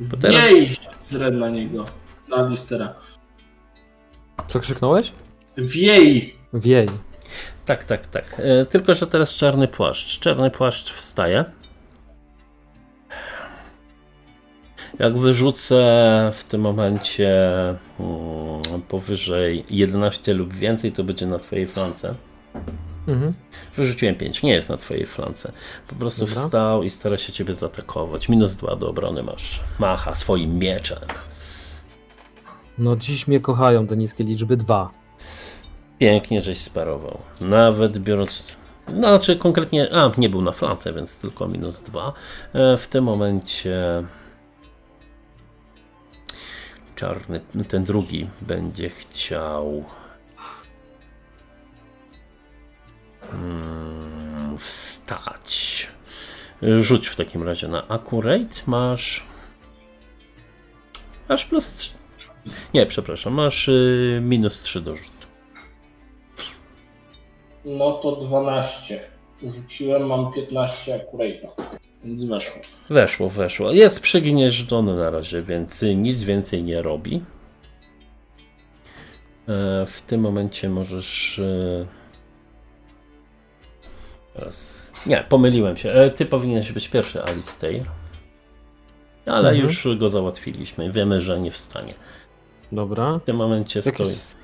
Bo 0.00 0.16
teraz- 0.16 0.50
Jej! 0.50 0.76
Dren 1.10 1.38
na 1.38 1.50
niego. 1.50 1.84
Na 2.28 2.48
listera. 2.48 2.94
Co 4.48 4.60
krzyknąłeś? 4.60 5.12
Wiej! 5.58 6.36
Wiej. 6.54 6.88
Tak, 7.64 7.84
tak, 7.84 8.06
tak. 8.06 8.36
E, 8.38 8.66
tylko, 8.66 8.94
że 8.94 9.06
teraz 9.06 9.34
czarny 9.36 9.68
płaszcz. 9.68 10.18
Czarny 10.18 10.50
płaszcz 10.50 10.92
wstaje. 10.92 11.44
Jak 14.98 15.18
wyrzucę 15.18 15.76
w 16.34 16.44
tym 16.44 16.60
momencie 16.60 17.38
mm, 17.68 18.82
powyżej 18.88 19.64
11 19.70 20.34
lub 20.34 20.54
więcej, 20.54 20.92
to 20.92 21.04
będzie 21.04 21.26
na 21.26 21.38
twojej 21.38 21.66
flance. 21.66 22.14
Mhm. 23.08 23.34
Wyrzuciłem 23.74 24.14
5, 24.14 24.42
nie 24.42 24.52
jest 24.52 24.68
na 24.68 24.76
twojej 24.76 25.06
flance. 25.06 25.52
Po 25.88 25.94
prostu 25.94 26.26
Dobra. 26.26 26.42
wstał 26.42 26.82
i 26.82 26.90
stara 26.90 27.16
się 27.18 27.32
ciebie 27.32 27.54
zaatakować. 27.54 28.28
Minus 28.28 28.56
2 28.56 28.76
do 28.76 28.88
obrony 28.88 29.22
masz. 29.22 29.60
Macha 29.78 30.16
swoim 30.16 30.58
mieczem. 30.58 30.98
No 32.78 32.96
dziś 32.96 33.28
mnie 33.28 33.40
kochają 33.40 33.86
te 33.86 33.96
niskie 33.96 34.24
liczby 34.24 34.56
dwa. 34.56 34.90
Pięknie 35.98 36.42
żeś 36.42 36.58
sparował. 36.58 37.18
Nawet 37.40 37.98
biorąc. 37.98 38.46
No, 38.92 39.08
znaczy 39.08 39.36
konkretnie. 39.36 39.94
A, 39.94 40.10
nie 40.18 40.28
był 40.28 40.42
na 40.42 40.52
flance, 40.52 40.92
więc 40.92 41.16
tylko 41.16 41.48
minus 41.48 41.82
2. 41.82 42.12
W 42.54 42.86
tym 42.90 43.04
momencie. 43.04 44.04
Czarny, 46.94 47.40
ten 47.68 47.84
drugi 47.84 48.28
będzie 48.40 48.90
chciał. 48.90 49.84
Mm, 53.32 54.58
wstać. 54.58 55.86
Rzuć 56.62 57.08
w 57.08 57.16
takim 57.16 57.42
razie 57.42 57.68
na 57.68 57.88
accurate. 57.88 58.56
Masz. 58.66 59.24
Masz 61.28 61.44
plus 61.44 61.74
3. 61.74 61.90
Nie, 62.74 62.86
przepraszam, 62.86 63.32
masz 63.34 63.68
y, 63.68 64.20
minus 64.22 64.62
3 64.62 64.80
do 64.80 64.96
rzutu. 64.96 65.10
No 67.64 67.92
to 67.92 68.16
12. 68.16 69.00
Rzuciłem, 69.42 70.06
mam 70.06 70.32
15 70.32 70.94
akuratna. 70.94 71.48
Więc 72.04 72.24
weszło. 72.24 72.62
Weszło, 72.90 73.28
weszło. 73.28 73.72
Jest 73.72 74.00
przygnieżdżony 74.00 74.96
na 74.96 75.10
razie, 75.10 75.42
więc 75.42 75.82
nic 75.96 76.22
więcej 76.22 76.62
nie 76.62 76.82
robi. 76.82 77.16
E, 79.48 79.86
W 79.86 80.02
tym 80.06 80.20
momencie 80.20 80.68
możesz. 80.68 81.38
e, 81.38 81.86
Teraz. 84.34 84.90
Nie, 85.06 85.24
pomyliłem 85.28 85.76
się. 85.76 85.92
E, 85.92 86.10
Ty 86.10 86.26
powinieneś 86.26 86.72
być 86.72 86.88
pierwszy, 86.88 87.24
Alistair. 87.24 87.84
Ale 89.26 89.48
Mhm. 89.50 89.58
już 89.66 89.88
go 89.98 90.08
załatwiliśmy. 90.08 90.92
Wiemy, 90.92 91.20
że 91.20 91.40
nie 91.40 91.50
wstanie. 91.50 91.94
Dobra. 92.72 93.18
W 93.18 93.24
tym 93.24 93.36
momencie 93.36 93.78
Jakie, 93.86 93.90
stoi. 93.92 94.06
s- 94.06 94.36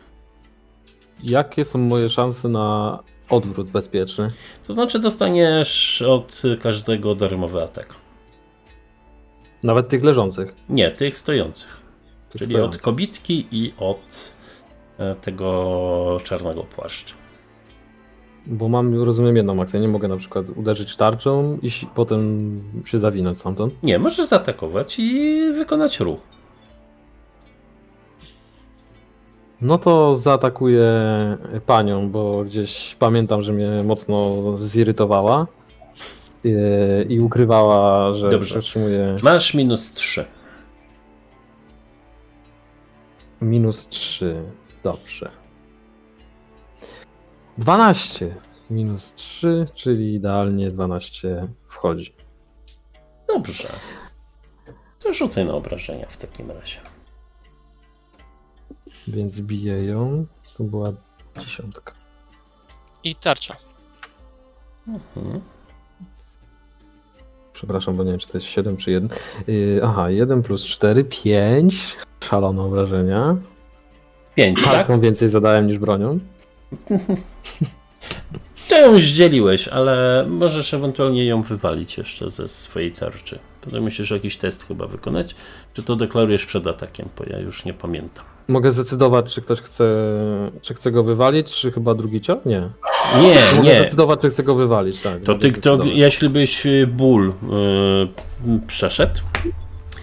jakie 1.23 1.65
są 1.65 1.79
moje 1.79 2.09
szanse 2.09 2.49
na 2.49 2.99
odwrót 3.31 3.71
bezpieczny? 3.71 4.31
To 4.67 4.73
znaczy, 4.73 4.99
dostaniesz 4.99 6.03
od 6.03 6.43
każdego 6.63 7.15
darmowy 7.15 7.63
atak. 7.63 7.95
Nawet 9.63 9.89
tych 9.89 10.05
leżących. 10.05 10.55
Nie, 10.69 10.91
tych 10.91 11.19
stojących. 11.19 11.81
Tych 12.31 12.39
Czyli 12.39 12.51
stojących. 12.53 12.81
od 12.81 12.85
kobitki 12.85 13.47
i 13.51 13.75
od 13.79 14.35
e, 14.99 15.15
tego 15.15 16.17
czarnego 16.25 16.63
płaszcza. 16.65 17.15
Bo 18.51 18.69
mam, 18.69 19.03
rozumiem, 19.03 19.37
jedną 19.37 19.63
akcję. 19.63 19.81
Nie 19.81 19.89
mogę 19.89 20.09
na 20.09 20.17
przykład 20.17 20.47
uderzyć 20.57 20.97
tarczą 20.97 21.59
i 21.63 21.71
potem 21.95 22.61
się 22.85 22.99
zawinąć 22.99 23.41
stamtąd. 23.41 23.83
Nie, 23.83 23.99
możesz 23.99 24.27
zaatakować 24.27 24.99
i 24.99 25.41
wykonać 25.53 26.01
ruch. 26.01 26.21
No 29.61 29.79
to 29.79 30.17
zaatakuję 30.17 30.93
panią, 31.67 32.11
bo 32.11 32.45
gdzieś 32.45 32.97
pamiętam, 32.99 33.43
że 33.43 33.53
mnie 33.53 33.69
mocno 33.85 34.37
zirytowała 34.59 35.47
i, 36.45 36.53
i 37.09 37.21
ukrywała, 37.21 38.15
że 38.15 38.31
Dobrze. 38.31 38.55
przetrzymuje 38.55 39.17
Masz 39.23 39.55
minus 39.55 39.93
3. 39.93 40.25
minus 43.41 43.89
3. 43.89 44.43
Dobrze. 44.83 45.31
12 47.59 48.35
minus 48.71 49.15
3, 49.15 49.67
czyli 49.75 50.15
idealnie 50.15 50.71
12 50.71 51.49
wchodzi. 51.67 52.15
Dobrze. 53.29 53.69
To 54.99 55.13
rzucaj 55.13 55.45
na 55.47 55.53
obrażenia 55.53 56.07
w 56.07 56.17
takim 56.17 56.51
razie. 56.51 56.79
Więc 59.09 59.41
biję 59.41 59.85
ją. 59.85 60.27
To 60.57 60.65
była 60.65 60.93
dziesiątka. 61.41 61.93
I 63.05 63.17
tarcza. 63.17 63.57
Mhm. 64.89 65.41
Przepraszam, 67.53 67.97
bo 67.97 68.05
nie 68.05 68.11
wiem, 68.11 68.21
czy 68.21 68.29
to 68.29 68.37
jest 68.39 68.47
7 68.47 68.77
czy 68.77 68.91
1. 68.91 69.11
Yy, 69.47 69.81
aha, 69.85 70.11
1 70.11 70.43
plus 70.43 70.67
4, 70.67 71.05
5. 71.05 71.97
Szalone 72.25 72.63
obrażenia. 72.63 73.37
5, 74.35 74.65
tak? 74.65 74.73
Taką 74.73 75.01
więcej 75.01 75.29
zadałem 75.29 75.67
niż 75.67 75.79
bronią. 75.79 76.19
To 78.69 78.77
ją 78.81 78.99
zdzieliłeś, 78.99 79.69
ale 79.69 80.27
możesz 80.29 80.75
ewentualnie 80.75 81.25
ją 81.25 81.43
wywalić 81.43 81.99
jeszcze 81.99 82.29
ze 82.31 82.49
swojej 82.49 82.93
tarczy. 82.93 83.39
Potem 83.61 83.83
musisz 83.83 84.11
jakiś 84.11 84.37
test 84.37 84.67
chyba 84.69 84.87
wykonać. 84.87 85.35
Czy 85.75 85.83
to 85.83 85.97
deklarujesz 85.97 86.47
przed 86.47 86.67
atakiem, 86.67 87.09
bo 87.19 87.25
ja 87.31 87.39
już 87.39 87.65
nie 87.65 87.75
pamiętam. 87.75 88.25
Mogę 88.49 88.71
zdecydować, 88.71 89.35
czy 89.35 89.41
ktoś 89.41 89.61
chce, 89.61 89.85
czy 90.63 90.75
chce 90.75 90.91
go 90.93 91.05
wywalić, 91.05 91.55
czy 91.55 91.73
chyba 91.73 91.95
drugi 91.95 92.21
cios? 92.21 92.39
Nie. 92.47 92.61
Nie, 93.23 93.53
Mogę 93.57 93.69
nie. 93.69 93.81
zdecydować, 93.81 94.21
czy 94.21 94.31
chcę 94.31 94.43
go 94.43 94.55
wywalić, 94.55 95.01
tak. 95.03 95.23
To 95.23 95.35
ty, 95.35 95.53
to, 95.53 95.79
jeśli 95.85 96.29
byś 96.29 96.67
ból 96.89 97.29
y, 97.29 97.33
przeszedł, 98.67 99.21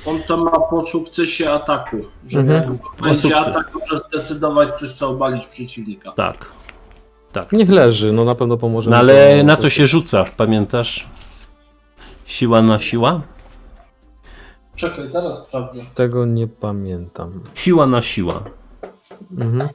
On 0.05 0.19
to 0.27 0.37
ma 0.37 0.51
po 0.59 0.85
sukcesie 0.87 1.51
ataku. 1.51 1.97
Że 2.27 2.39
Mhm. 2.39 2.77
będzie 3.01 3.21
sukces. 3.21 3.47
atak, 3.47 3.71
może 3.79 4.01
zdecydować, 4.09 4.69
czy 4.79 4.87
chce 4.87 5.07
obalić 5.07 5.45
przeciwnika. 5.47 6.11
tak. 6.11 6.56
Tak. 7.31 7.51
Niech 7.51 7.69
leży, 7.69 8.11
no 8.11 8.25
na 8.25 8.35
pewno 8.35 8.57
pomoże. 8.57 8.89
No 8.89 8.97
ale 8.97 9.43
na 9.43 9.57
co 9.57 9.69
się 9.69 9.87
rzuca, 9.87 10.25
pamiętasz? 10.37 11.07
Siła 12.25 12.61
na 12.61 12.79
siła? 12.79 13.21
Czekaj, 14.75 15.11
zaraz 15.11 15.39
sprawdzę. 15.39 15.81
Tego 15.95 16.25
nie 16.25 16.47
pamiętam. 16.47 17.43
Siła 17.55 17.87
na 17.87 18.01
siła. 18.01 18.43
Mhm. 19.37 19.69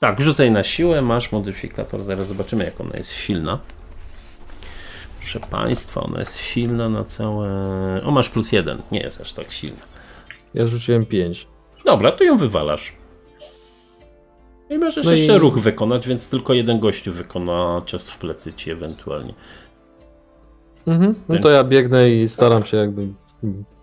Tak, 0.00 0.20
rzucaj 0.20 0.50
na 0.50 0.64
siłę, 0.64 1.02
masz 1.02 1.32
modyfikator, 1.32 2.02
zaraz 2.02 2.26
zobaczymy 2.26 2.64
jak 2.64 2.80
ona 2.80 2.96
jest 2.96 3.12
silna. 3.12 3.58
Proszę 5.18 5.40
Państwa, 5.40 6.00
ona 6.00 6.18
jest 6.18 6.38
silna 6.38 6.88
na 6.88 7.04
całe... 7.04 7.48
O, 8.04 8.10
masz 8.10 8.28
plus 8.28 8.52
jeden, 8.52 8.82
nie 8.92 9.00
jest 9.00 9.20
aż 9.20 9.32
tak 9.32 9.52
silna. 9.52 9.80
Ja 10.54 10.66
rzuciłem 10.66 11.06
5. 11.06 11.46
Dobra, 11.84 12.12
to 12.12 12.24
ją 12.24 12.38
wywalasz. 12.38 12.92
I 14.74 14.78
możesz 14.78 15.04
No 15.04 15.10
jeszcze 15.10 15.34
i- 15.36 15.38
ruch 15.38 15.58
wykonać, 15.58 16.08
więc 16.08 16.28
tylko 16.28 16.52
jeden 16.52 16.80
gościu 16.80 17.12
wykona 17.12 17.82
cios 17.86 18.10
w 18.10 18.18
plecy 18.18 18.52
ci 18.52 18.70
ewentualnie. 18.70 19.34
Mhm. 20.86 21.14
No 21.28 21.38
to 21.38 21.50
ja 21.52 21.64
biegnę 21.64 22.10
i 22.10 22.28
staram 22.28 22.62
się 22.62 22.76
jakby 22.76 23.08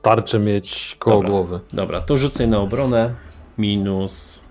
tarczę 0.02 0.40
mieć 0.40 0.96
koło 1.00 1.16
Dobra. 1.16 1.30
głowy. 1.30 1.60
Dobra, 1.74 2.02
to 2.02 2.18
rzucaj 2.18 2.48
na 2.48 2.60
obronę. 2.60 3.16
Minus. 3.58 4.42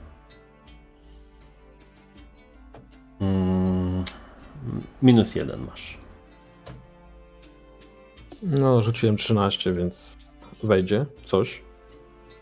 Mm, 3.21 4.05
minus 5.03 5.35
jeden 5.35 5.61
masz. 5.67 5.99
No, 8.43 8.83
rzuciłem 8.83 9.17
13, 9.17 9.73
więc 9.73 10.19
wejdzie 10.63 11.07
coś. 11.23 11.63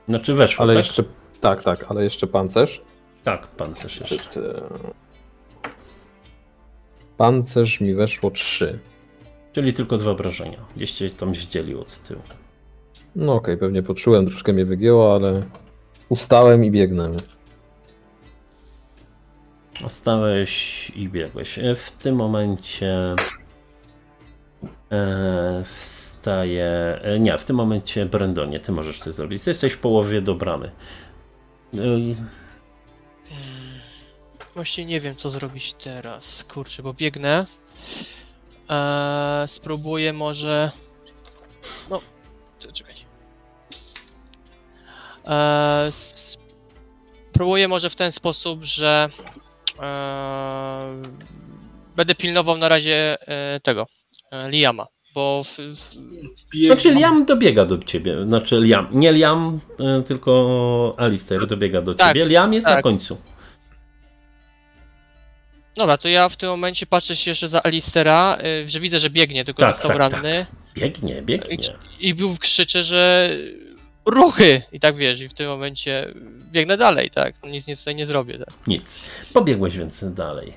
Znaczy 0.09 0.35
weszło, 0.35 0.63
Ale 0.63 0.75
tak? 0.75 0.85
jeszcze. 0.85 1.05
Tak, 1.41 1.63
tak, 1.63 1.87
ale 1.91 2.05
jeszcze 2.05 2.27
pancerz. 2.27 2.83
Tak, 3.27 3.47
pancerz 3.47 4.01
jeszcze. 4.01 4.41
Pancerz 7.17 7.81
mi 7.81 7.95
weszło 7.95 8.31
3. 8.31 8.79
Czyli 9.53 9.73
tylko 9.73 9.97
dwa 9.97 10.11
obrażenia. 10.11 10.59
Gdzieś 10.77 10.93
cię 10.93 11.11
tam 11.11 11.35
zdzieli 11.35 11.75
od 11.75 11.99
tyłu. 12.03 12.23
No 13.17 13.35
okej, 13.35 13.57
pewnie 13.59 13.83
poczułem, 13.83 14.27
troszkę 14.27 14.53
mnie 14.53 14.65
wygięło, 14.65 15.15
ale 15.15 15.43
ustałem 16.09 16.65
i 16.65 16.71
biegnę. 16.71 17.11
Ostałeś 19.85 20.91
i 20.91 21.09
biegłeś. 21.09 21.59
E, 21.59 21.75
W 21.75 21.91
tym 21.93 22.17
momencie 22.17 23.15
e, 24.93 25.65
wstaje. 25.65 27.01
E, 27.03 27.21
nie, 27.21 27.39
w 27.39 27.45
tym 27.45 27.57
momencie 27.57 28.07
Brendonie, 28.07 28.61
ty 28.61 28.73
możesz 28.73 29.01
coś 29.01 29.15
zrobić. 29.15 29.43
Ty 29.43 29.51
jesteś 29.51 29.73
w 29.73 29.79
połowie 29.79 30.23
do 30.23 30.35
bramy. 30.35 30.71
Właśnie 34.57 34.85
nie 34.85 35.01
wiem, 35.01 35.17
co 35.17 35.31
zrobić 35.31 35.75
teraz. 35.75 36.45
Kurczę, 36.45 36.83
bo 36.83 36.93
biegnę. 36.93 37.47
Eee, 38.69 39.49
spróbuję 39.49 40.13
może. 40.13 40.71
No, 41.91 42.01
czekaj. 42.59 42.95
Eee, 45.25 45.93
spróbuję 45.93 47.69
może 47.69 47.91
w 47.91 47.95
ten 47.95 48.13
sposób, 48.13 48.65
że 48.65 49.09
eee, 49.81 51.03
będę 51.97 52.15
pilnował 52.15 52.59
na 52.59 52.69
razie 52.69 53.17
e, 53.29 53.61
tego 53.61 53.87
e, 54.31 54.51
Liama, 54.51 54.87
bo 55.15 55.43
w, 55.45 55.57
w. 55.59 55.95
Znaczy 56.67 56.95
Liam 56.95 57.25
dobiega 57.25 57.67
do 57.67 57.79
ciebie. 57.79 58.25
Znaczy 58.25 58.61
Liam, 58.61 58.89
nie 58.93 59.13
Liam, 59.13 59.61
e, 59.81 60.03
tylko 60.03 60.95
Alistair 60.99 61.47
dobiega 61.47 61.83
do 61.83 61.95
Tak, 61.95 62.09
ciebie. 62.09 62.25
Liam 62.27 62.53
jest 62.55 62.67
na 62.67 62.73
tak. 62.73 62.83
końcu. 62.83 63.17
Dobra, 65.77 65.97
to 65.99 66.09
ja 66.09 66.29
w 66.29 66.37
tym 66.37 66.49
momencie 66.49 66.87
patrzę 66.87 67.17
się 67.17 67.31
jeszcze 67.31 67.49
za 67.49 67.63
Alistera, 67.63 68.39
y, 68.65 68.69
że 68.69 68.81
widzę, 68.81 68.99
że 68.99 69.11
biegnie, 69.11 69.45
tylko 69.45 69.61
Tak, 69.61 69.75
został 69.75 69.91
tak, 69.99 70.13
ranny. 70.13 70.47
Biegnie, 70.75 71.23
biegnie. 71.23 71.59
I 72.01 72.15
był 72.15 72.37
krzyczy, 72.37 72.83
że 72.83 73.31
ruchy! 74.07 74.63
I 74.73 74.81
tak 74.81 74.97
wiesz, 74.97 75.21
i 75.21 75.29
w 75.29 75.35
tym 75.35 75.49
momencie 75.49 76.15
biegnę 76.53 76.77
dalej, 76.77 77.11
tak? 77.11 77.35
Nic, 77.47 77.67
nic 77.67 77.79
tutaj 77.79 77.95
nie 77.95 78.07
zrobię, 78.07 78.39
tak? 78.39 78.49
Nic. 78.67 79.01
Pobiegłeś 79.33 79.79
więc 79.79 80.15
dalej. 80.15 80.57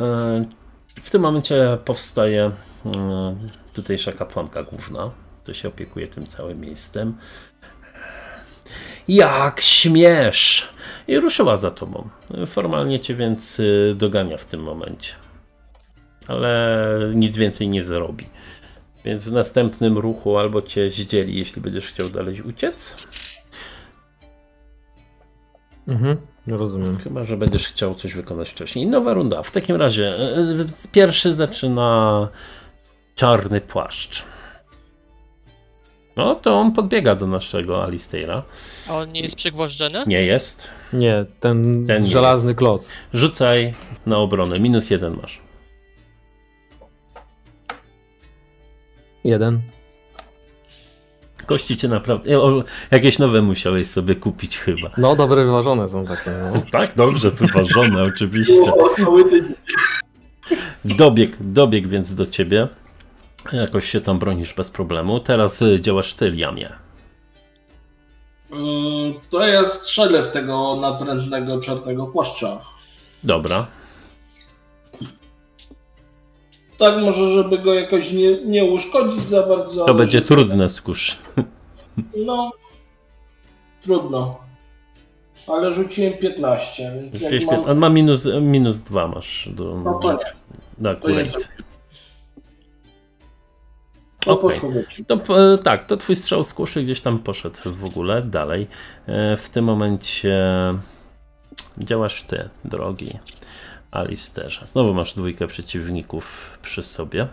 E, 0.00 0.44
W 1.02 1.10
tym 1.10 1.22
momencie 1.22 1.78
powstaje 1.84 2.50
e, 2.86 3.36
tutejsza 3.74 4.12
kapłanka 4.12 4.62
główna, 4.62 5.10
co 5.44 5.54
się 5.54 5.68
opiekuje 5.68 6.08
tym 6.08 6.26
całym 6.26 6.60
miejscem. 6.60 7.18
Jak 9.08 9.60
śmiesz! 9.60 10.68
I 11.08 11.18
ruszyła 11.18 11.56
za 11.56 11.70
tobą. 11.70 12.08
Formalnie 12.46 13.00
cię 13.00 13.14
więc 13.14 13.60
y, 13.60 13.94
dogania 13.98 14.36
w 14.36 14.44
tym 14.44 14.62
momencie. 14.62 15.14
Ale 16.28 16.96
nic 17.14 17.36
więcej 17.36 17.68
nie 17.68 17.82
zrobi. 17.82 18.26
Więc 19.04 19.22
w 19.22 19.32
następnym 19.32 19.98
ruchu 19.98 20.38
albo 20.38 20.62
cię 20.62 20.90
zdzieli, 20.90 21.38
jeśli 21.38 21.62
będziesz 21.62 21.86
chciał 21.86 22.10
dalej 22.10 22.42
uciec, 22.42 22.96
Mhm, 25.88 26.16
rozumiem. 26.46 26.98
Chyba, 26.98 27.24
że 27.24 27.36
będziesz 27.36 27.68
chciał 27.68 27.94
coś 27.94 28.14
wykonać 28.14 28.48
wcześniej. 28.48 28.86
Nowa 28.86 29.14
runda. 29.14 29.42
W 29.42 29.50
takim 29.50 29.76
razie 29.76 30.16
e, 30.16 30.66
pierwszy 30.92 31.32
zaczyna 31.32 32.28
czarny 33.14 33.60
płaszcz. 33.60 34.24
No 36.16 36.34
to 36.34 36.58
on 36.58 36.72
podbiega 36.72 37.14
do 37.14 37.26
naszego 37.26 37.84
Alistaira. 37.84 38.42
A 38.88 38.96
on 38.96 39.12
nie 39.12 39.20
jest 39.20 39.36
przygwożdżony? 39.36 40.04
Nie 40.06 40.22
jest. 40.22 40.68
Nie, 40.92 41.24
ten, 41.40 41.86
Ten 41.86 42.02
nie 42.02 42.08
żelazny 42.10 42.54
kloc. 42.54 42.90
Rzucaj 43.14 43.74
na 44.06 44.18
obronę. 44.18 44.60
Minus 44.60 44.90
jeden 44.90 45.16
masz. 45.22 45.40
Jeden. 49.24 49.60
Kości 51.46 51.76
cię 51.76 51.88
naprawdę. 51.88 52.30
e, 52.32 52.40
O, 52.40 52.64
jakieś 52.90 53.18
nowe 53.18 53.42
musiałeś 53.42 53.86
sobie 53.86 54.14
kupić 54.14 54.58
chyba. 54.58 54.90
No, 54.98 55.16
dobre 55.16 55.44
wyważone 55.44 55.88
są 55.88 56.06
takie. 56.06 56.30
No. 56.54 56.62
Tak, 56.72 56.94
dobrze, 56.94 57.30
wyważone, 57.30 58.02
oczywiście. 58.04 58.54
Dobieg, 60.84 61.36
dobieg 61.40 61.88
więc 61.88 62.14
do 62.14 62.26
ciebie. 62.26 62.68
Jakoś 63.52 63.84
się 63.90 64.00
tam 64.00 64.18
bronisz 64.18 64.54
bez 64.54 64.70
problemu. 64.70 65.20
Teraz 65.20 65.62
y, 65.62 65.80
działasz 65.80 66.14
ty, 66.14 66.30
Liamie. 66.30 66.72
Mm, 68.52 69.14
To 69.30 69.46
ja 69.46 69.64
strzelę 69.68 70.22
w 70.22 70.28
tego 70.30 70.76
natrętnego 70.76 71.60
czarnego 71.60 72.06
płaszcza. 72.06 72.60
Dobra. 73.24 73.66
Tak, 76.78 77.00
może 77.02 77.32
żeby 77.32 77.58
go 77.58 77.74
jakoś 77.74 78.12
nie, 78.12 78.44
nie 78.44 78.64
uszkodzić 78.64 79.28
za 79.28 79.42
bardzo. 79.42 79.84
To 79.84 79.94
będzie 79.94 80.22
trudne 80.22 80.68
skórz. 80.68 81.18
No, 82.26 82.50
trudno. 83.82 84.38
Ale 85.46 85.74
rzuciłem 85.74 86.12
15, 86.12 86.92
więc 86.94 87.14
Rzuciłeś 87.14 87.46
mam... 87.46 87.64
On 87.64 87.78
ma 87.78 87.88
minus, 87.88 88.28
minus 88.40 88.78
dwa 88.78 89.08
masz 89.08 89.48
do, 89.52 89.80
No 89.84 89.98
to 90.02 90.12
nie, 90.12 90.18
na 90.78 90.94
to 90.94 91.10
nie 91.10 91.24
To 94.24 94.32
Okej. 94.32 94.50
poszło. 94.50 94.70
To, 95.06 95.16
p- 95.18 95.58
tak, 95.64 95.84
to 95.84 95.96
twój 95.96 96.16
strzał 96.16 96.44
z 96.44 96.54
kuszy 96.54 96.82
gdzieś 96.82 97.00
tam 97.00 97.18
poszedł 97.18 97.58
w 97.72 97.84
ogóle 97.84 98.22
dalej. 98.22 98.68
E, 99.06 99.36
W 99.36 99.48
tym 99.50 99.64
momencie 99.64 100.38
działasz 101.78 102.24
ty, 102.24 102.48
drogi 102.64 103.18
Alisterze. 103.90 104.66
Znowu 104.66 104.94
masz 104.94 105.14
dwójkę 105.14 105.46
przeciwników 105.46 106.58
przy 106.62 106.82
sobie. 106.82 107.28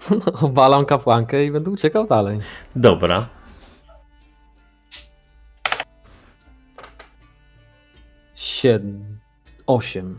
Obalam 0.42 0.84
kapłankę 0.84 1.44
i 1.44 1.50
będę 1.50 1.70
uciekał 1.70 2.06
dalej. 2.06 2.38
Dobra. 2.76 3.28
Siedem. 8.34 9.18
Osiem. 9.66 10.16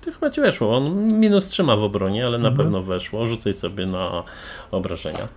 To 0.00 0.12
chyba 0.12 0.30
ci 0.30 0.40
weszło. 0.40 0.76
On 0.76 1.18
minus 1.20 1.46
trzyma 1.48 1.76
w 1.76 1.84
obronie, 1.84 2.26
ale 2.26 2.38
na 2.38 2.48
Mhm. 2.48 2.56
pewno 2.66 2.82
weszło. 2.82 3.26
Rzucaj 3.26 3.52
sobie 3.54 3.86
na 3.86 4.24
obrażenia. 4.70 5.28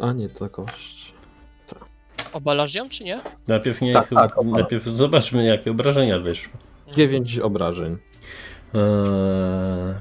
A 0.00 0.12
nie, 0.12 0.28
to 0.28 0.48
kość. 0.50 1.12
Obalasz 2.32 2.74
ją, 2.74 2.88
czy 2.88 3.04
nie? 3.04 3.16
Najpierw, 3.48 3.80
nie, 3.80 3.92
Tak, 3.92 4.08
tak, 4.10 4.36
najpierw 4.44 4.84
zobaczmy, 4.84 5.44
jakie 5.44 5.70
obrażenia 5.70 6.18
wyszły. 6.18 6.52
Dziewięć 6.96 7.38
obrażeń. 7.38 7.96
Eee, 8.74 9.94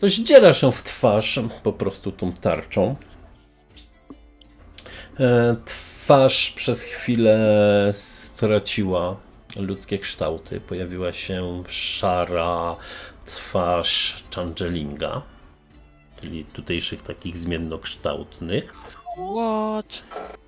To 0.00 0.08
zdzierasz 0.08 0.60
się 0.60 0.72
w 0.72 0.82
twarz 0.82 1.38
po 1.62 1.72
prostu 1.72 2.12
tą 2.12 2.32
tarczą. 2.32 2.96
Eee, 5.20 5.56
Twarz 5.64 6.50
przez 6.50 6.82
chwilę 6.82 7.38
straciła 7.92 9.16
ludzkie 9.56 9.98
kształty. 9.98 10.60
Pojawiła 10.60 11.12
się 11.12 11.62
szara 11.68 12.76
twarz 13.26 14.24
Changelinga, 14.34 15.22
czyli 16.20 16.44
tutejszych 16.44 17.02
takich 17.02 17.36
zmiennokształtnych. 17.36 18.74
What? 18.74 20.02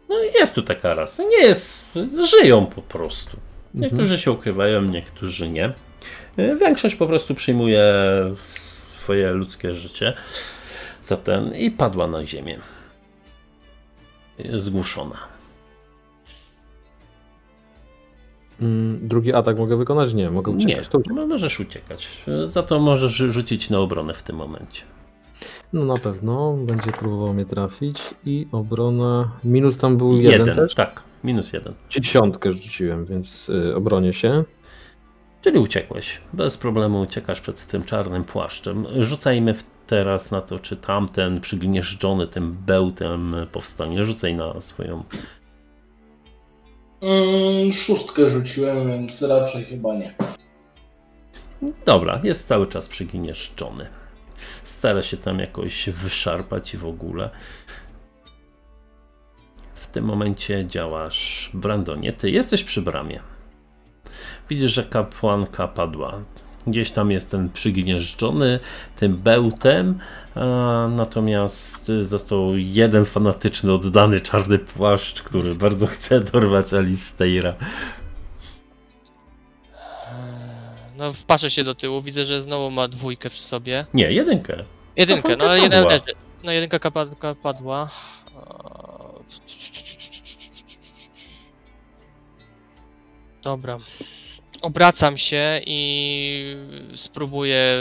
No 0.09 0.22
i 0.22 0.32
jest 0.34 0.55
tu 0.55 0.62
taka 0.62 0.94
rasa. 0.94 1.22
Nie 1.22 1.38
jest, 1.38 1.84
żyją 2.30 2.66
po 2.66 2.82
prostu. 2.82 3.36
Mhm. 3.74 3.82
Niektórzy 3.82 4.18
się 4.18 4.30
ukrywają, 4.30 4.82
niektórzy 4.82 5.48
nie. 5.48 5.72
E, 6.36 6.57
Większość 6.57 6.94
po 6.94 7.07
prostu 7.07 7.34
przyjmuje 7.34 7.84
swoje 8.96 9.30
ludzkie 9.30 9.74
życie 9.74 10.12
za 11.02 11.16
ten 11.16 11.55
i 11.55 11.70
padła 11.70 12.07
na 12.07 12.24
ziemię. 12.24 12.59
Jest 14.38 14.64
Zgłuszona. 14.64 15.34
Drugi 19.00 19.32
atak 19.32 19.59
mogę 19.59 19.76
wykonać? 19.76 20.14
Nie, 20.14 20.30
mogę 20.30 20.52
uciekać. 20.52 20.88
Nie, 20.94 21.14
no 21.14 21.26
możesz 21.26 21.61
uciekać. 21.61 22.24
Za 22.42 22.62
to 22.62 22.80
możesz 22.80 23.12
rzucić 23.12 23.70
na 23.70 23.78
obronę 23.78 24.14
w 24.14 24.22
tym 24.22 24.36
momencie. 24.36 24.82
No 25.72 25.84
na 25.84 25.96
pewno, 25.96 26.52
będzie 26.52 26.92
próbował 26.92 27.34
mnie 27.34 27.44
trafić 27.44 28.00
i 28.26 28.46
obrona, 28.52 29.30
minus 29.44 29.76
tam 29.76 29.96
był 29.96 30.16
jeden, 30.20 30.40
Jeden, 30.40 30.55
też? 30.55 30.74
tak, 30.74 31.02
minus 31.24 31.52
jeden. 31.52 31.74
Dziesiątkę 31.90 32.52
rzuciłem, 32.52 33.05
więc 33.05 33.48
y, 33.48 33.76
obronię 33.76 34.12
się. 34.12 34.44
Czyli 35.42 35.59
uciekłeś. 35.59 36.20
Bez 36.32 36.59
problemu 36.59 37.00
uciekasz 37.00 37.40
przed 37.40 37.66
tym 37.66 37.84
czarnym 37.84 38.24
płaszczem. 38.24 38.86
Rzucajmy 38.98 39.55
teraz 39.86 40.30
na 40.30 40.40
to, 40.40 40.59
czy 40.59 40.76
tamten 40.76 41.40
przygnieżdżony 41.40 42.26
tym 42.26 42.57
bełtem 42.66 43.36
powstanie. 43.52 44.05
Rzucaj 44.05 44.34
na 44.34 44.61
swoją. 44.61 45.05
Mm, 47.05 47.72
szóstkę 47.72 48.30
rzuciłem, 48.30 48.88
więc 48.88 49.22
raczej 49.22 49.64
chyba 49.64 49.94
nie. 49.94 50.14
Dobra, 51.86 52.20
jest 52.22 52.48
cały 52.48 52.66
czas 52.66 52.88
przygnieżdżony. 52.88 53.86
Stara 54.62 55.02
się 55.02 55.16
tam 55.16 55.38
jakoś 55.38 55.90
wyszarpać 55.90 56.74
i 56.74 56.76
w 56.76 56.86
ogóle. 56.86 57.30
W 59.74 59.86
tym 59.86 60.05
momencie 60.05 60.66
działasz, 60.66 61.50
Brandonie. 61.55 62.12
Ty 62.12 62.30
jesteś 62.30 62.64
przy 62.64 62.82
bramie. 62.82 63.20
Widzisz, 64.50 64.72
że 64.72 64.84
kapłanka 64.84 65.68
padła. 65.68 66.20
Gdzieś 66.66 66.90
tam 66.90 67.10
jest 67.10 67.30
ten 67.30 67.50
przygnieżdżony 67.50 68.60
tym 68.96 69.16
bełtem, 69.16 69.98
natomiast 70.90 71.92
został 72.00 72.56
jeden 72.56 73.04
fanatyczny, 73.04 73.72
oddany 73.72 74.20
czarny 74.20 74.58
płaszcz, 74.58 75.22
który 75.22 75.54
bardzo 75.54 75.86
chce 75.86 76.20
dorwać 76.20 76.74
Alistaira. 76.74 77.54
No, 80.96 81.12
patrzę 81.26 81.50
się 81.50 81.64
do 81.64 81.74
tyłu, 81.74 82.02
widzę, 82.02 82.24
że 82.24 82.42
znowu 82.42 82.70
ma 82.70 82.88
dwójkę 82.88 83.30
przy 83.30 83.42
sobie. 83.42 83.86
Nie, 83.94 84.12
jedynkę. 84.12 84.64
Jedynkę, 84.96 85.36
no 85.36 85.44
ale 85.44 85.60
jeden 85.60 85.84
leży. 85.84 86.02
No 86.44 86.52
jedynka 86.52 86.78
kapa- 86.78 87.34
padła. 87.42 87.90
Dobra. 93.42 93.78
Obracam 94.64 95.18
się 95.18 95.60
i 95.66 96.56
spróbuję 96.94 97.76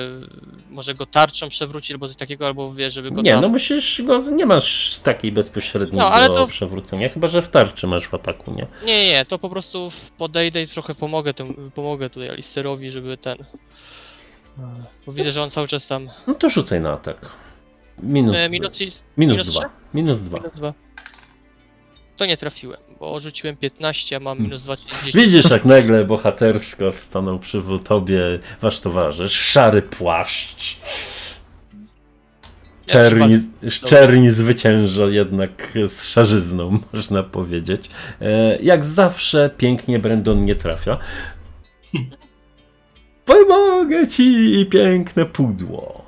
może 0.70 0.96
go 0.96 1.06
tarczą 1.06 1.50
przewrócić 1.50 1.92
albo 1.92 2.08
coś 2.08 2.18
takiego, 2.18 2.46
albo 2.46 2.74
wie, 2.74 2.92
żeby 2.92 3.12
go 3.12 3.22
Nie, 3.22 3.32
tam... 3.32 3.42
no 3.42 3.50
musisz 3.50 4.02
go. 4.02 4.20
Nie 4.32 4.46
masz 4.46 5.00
takiej 5.04 5.32
bezpośredniej 5.32 6.00
No, 6.00 6.12
ale 6.12 6.28
do 6.28 6.34
to- 6.36 6.48
przewrócenia, 6.48 7.10
chyba 7.10 7.28
że 7.28 7.42
w 7.42 7.50
tarczy 7.50 7.88
masz 7.88 8.08
w 8.08 8.14
ataku, 8.14 8.52
nie? 8.52 8.68
Nie, 8.86 9.06
nie, 9.12 9.26
to 9.26 9.40
po 9.40 9.50
prostu 9.50 9.92
podejdę 10.18 10.62
i 10.64 10.68
trochę 10.68 10.96
pomogę, 10.96 11.34
tym, 11.34 11.72
pomogę 11.76 12.10
tutaj 12.10 12.30
Alisterowi, 12.30 12.92
żeby 12.92 13.18
ten... 13.18 13.38
Bo 15.06 15.14
widzę, 15.14 15.32
że 15.32 15.42
on 15.44 15.50
cały 15.50 15.68
czas 15.68 15.88
tam... 15.88 16.10
No 16.28 16.34
to 16.34 16.50
rzucaj 16.50 16.82
na 16.82 16.92
atak. 16.94 17.30
Minus, 18.04 18.38
E, 18.38 18.50
minus, 18.50 18.80
minus, 18.80 19.04
minus 19.18 19.38
minus 19.38 19.56
dwa. 19.56 19.70
Minus 19.94 20.20
dwa. 20.22 20.38
minus 20.38 20.54
dwa. 20.56 20.74
To 22.18 22.26
nie 22.26 22.38
trafiłem, 22.38 22.80
bo 23.00 23.20
rzuciłem 23.20 23.58
15, 23.58 24.16
a 24.16 24.20
mam 24.20 24.38
Hmm. 24.38 24.44
minus 24.44 24.64
2, 24.64 24.78
czyli 24.78 24.90
10. 24.92 25.16
Widzisz, 25.16 25.52
jak 25.52 25.66
nagle 25.66 26.06
bohatersko 26.06 26.92
stanął 26.92 27.40
przy 27.40 27.62
tobie 27.84 28.22
wasz 28.62 28.80
towarzysz, 28.80 29.32
szary 29.32 29.82
płaszcz. 29.82 30.78
Czerni, 32.86 33.36
czerni 33.86 34.32
zwycięża 34.32 35.06
jednak 35.06 35.74
z 35.88 36.04
szarzyzną, 36.08 36.80
można 36.94 37.24
powiedzieć. 37.24 37.90
E, 38.22 38.58
Jak 38.62 38.86
zawsze 38.86 39.50
pięknie 39.58 40.00
Brandon 40.00 40.46
nie 40.46 40.56
trafia. 40.56 40.98
Pomogę 43.26 44.08
ci, 44.08 44.66
piękne 44.72 45.26
pudło. 45.26 46.06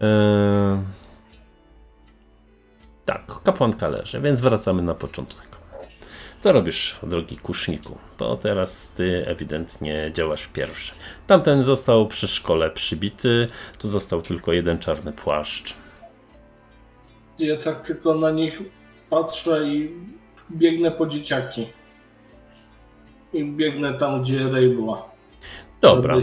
E, 0.00 0.82
Tak, 3.10 3.42
kapłanka 3.42 3.88
leży, 3.88 4.20
więc 4.20 4.40
wracamy 4.40 4.82
na 4.82 4.94
początek. 4.94 5.48
Co 6.40 6.52
robisz, 6.52 6.98
drogi 7.02 7.36
kuszniku? 7.36 7.98
Bo 8.18 8.36
teraz 8.36 8.90
ty 8.90 9.26
ewidentnie 9.26 10.10
działasz 10.14 10.46
pierwszy. 10.46 10.92
Tamten 11.26 11.62
został 11.62 12.06
przy 12.06 12.28
szkole 12.28 12.70
przybity, 12.70 13.48
tu 13.78 13.88
został 13.88 14.22
tylko 14.22 14.52
jeden 14.52 14.78
czarny 14.78 15.12
płaszcz. 15.12 15.74
Ja 17.38 17.56
tak 17.56 17.86
tylko 17.86 18.14
na 18.14 18.30
nich 18.30 18.62
patrzę 19.10 19.66
i 19.66 19.90
biegnę 20.52 20.90
po 20.90 21.06
dzieciaki. 21.06 21.66
I 23.32 23.44
biegnę 23.44 23.94
tam, 23.94 24.22
gdzie 24.22 24.38
Ray 24.38 24.68
była. 24.68 25.10
Dobra, 25.80 26.16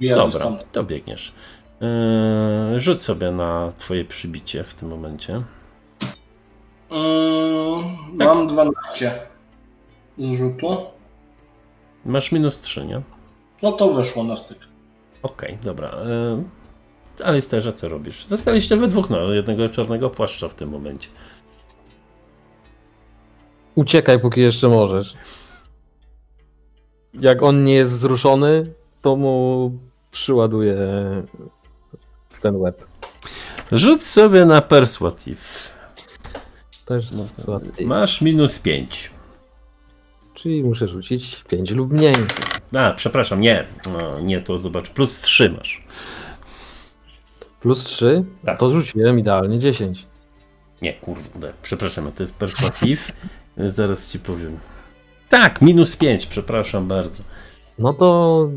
dobra, 0.00 0.58
to 0.72 0.84
biegniesz. 0.84 1.32
Yy, 2.72 2.80
rzuć 2.80 3.02
sobie 3.02 3.30
na 3.30 3.72
twoje 3.78 4.04
przybicie 4.04 4.64
w 4.64 4.74
tym 4.74 4.88
momencie. 4.88 5.42
Mm, 6.92 8.18
Tak. 8.18 8.28
Mam 8.28 8.48
12 8.48 9.20
z 10.18 10.38
rzutu. 10.38 10.76
Masz 12.04 12.32
minus 12.32 12.60
3, 12.60 12.86
nie? 12.86 13.00
No 13.62 13.72
to 13.72 13.94
weszło 13.94 14.24
na 14.24 14.36
styk. 14.36 14.58
Okej, 15.22 15.58
dobra. 15.62 15.96
Yy, 17.18 17.24
Alisterze, 17.26 17.72
co 17.72 17.88
robisz? 17.88 18.24
Zostaliście 18.26 18.76
we 18.76 18.86
dwóch 18.88 19.10
na 19.10 19.18
jednego 19.18 19.68
czarnego 19.68 20.10
płaszcza 20.10 20.48
w 20.48 20.54
tym 20.54 20.68
momencie. 20.70 21.08
Uciekaj, 23.74 24.20
póki 24.20 24.40
jeszcze 24.40 24.68
możesz. 24.68 25.14
Jak 27.14 27.42
on 27.42 27.64
nie 27.64 27.74
jest 27.74 27.92
wzruszony, 27.92 28.72
to 29.02 29.16
mu 29.16 29.70
przyładuję 30.10 30.76
w 32.28 32.40
ten 32.40 32.56
łeb. 32.56 32.86
Rzuć 33.72 34.02
sobie 34.02 34.44
na 34.44 34.60
perswative. 34.60 35.71
Też 36.86 37.10
No 37.12 37.26
no, 37.48 37.60
Masz 37.86 38.20
minus 38.20 38.58
5. 38.58 39.10
Czyli 40.34 40.62
muszę 40.64 40.88
rzucić 40.88 41.44
5 41.48 41.70
lub 41.70 41.92
mniej. 41.92 42.14
A, 42.74 42.92
przepraszam, 42.92 43.40
nie. 43.40 43.64
No, 43.92 44.20
nie, 44.20 44.40
to 44.40 44.58
zobacz. 44.58 44.88
Plus 44.90 45.20
3 45.20 45.50
masz. 45.50 45.82
Plus 47.60 47.84
3, 47.84 48.24
Tak. 48.44 48.58
to 48.58 48.70
rzuciłem 48.70 49.18
idealnie 49.18 49.58
10. 49.58 50.06
Nie, 50.82 50.92
kurde, 50.92 51.52
przepraszam, 51.62 52.12
to 52.12 52.22
jest 52.22 52.38
perswative. 52.38 53.12
Zaraz 53.56 54.12
ci 54.12 54.18
powiem. 54.18 54.58
Tak, 55.28 55.62
minus 55.62 55.96
5, 55.96 56.26
przepraszam 56.26 56.88
bardzo. 56.88 57.22
No 57.78 57.92
to 57.92 58.48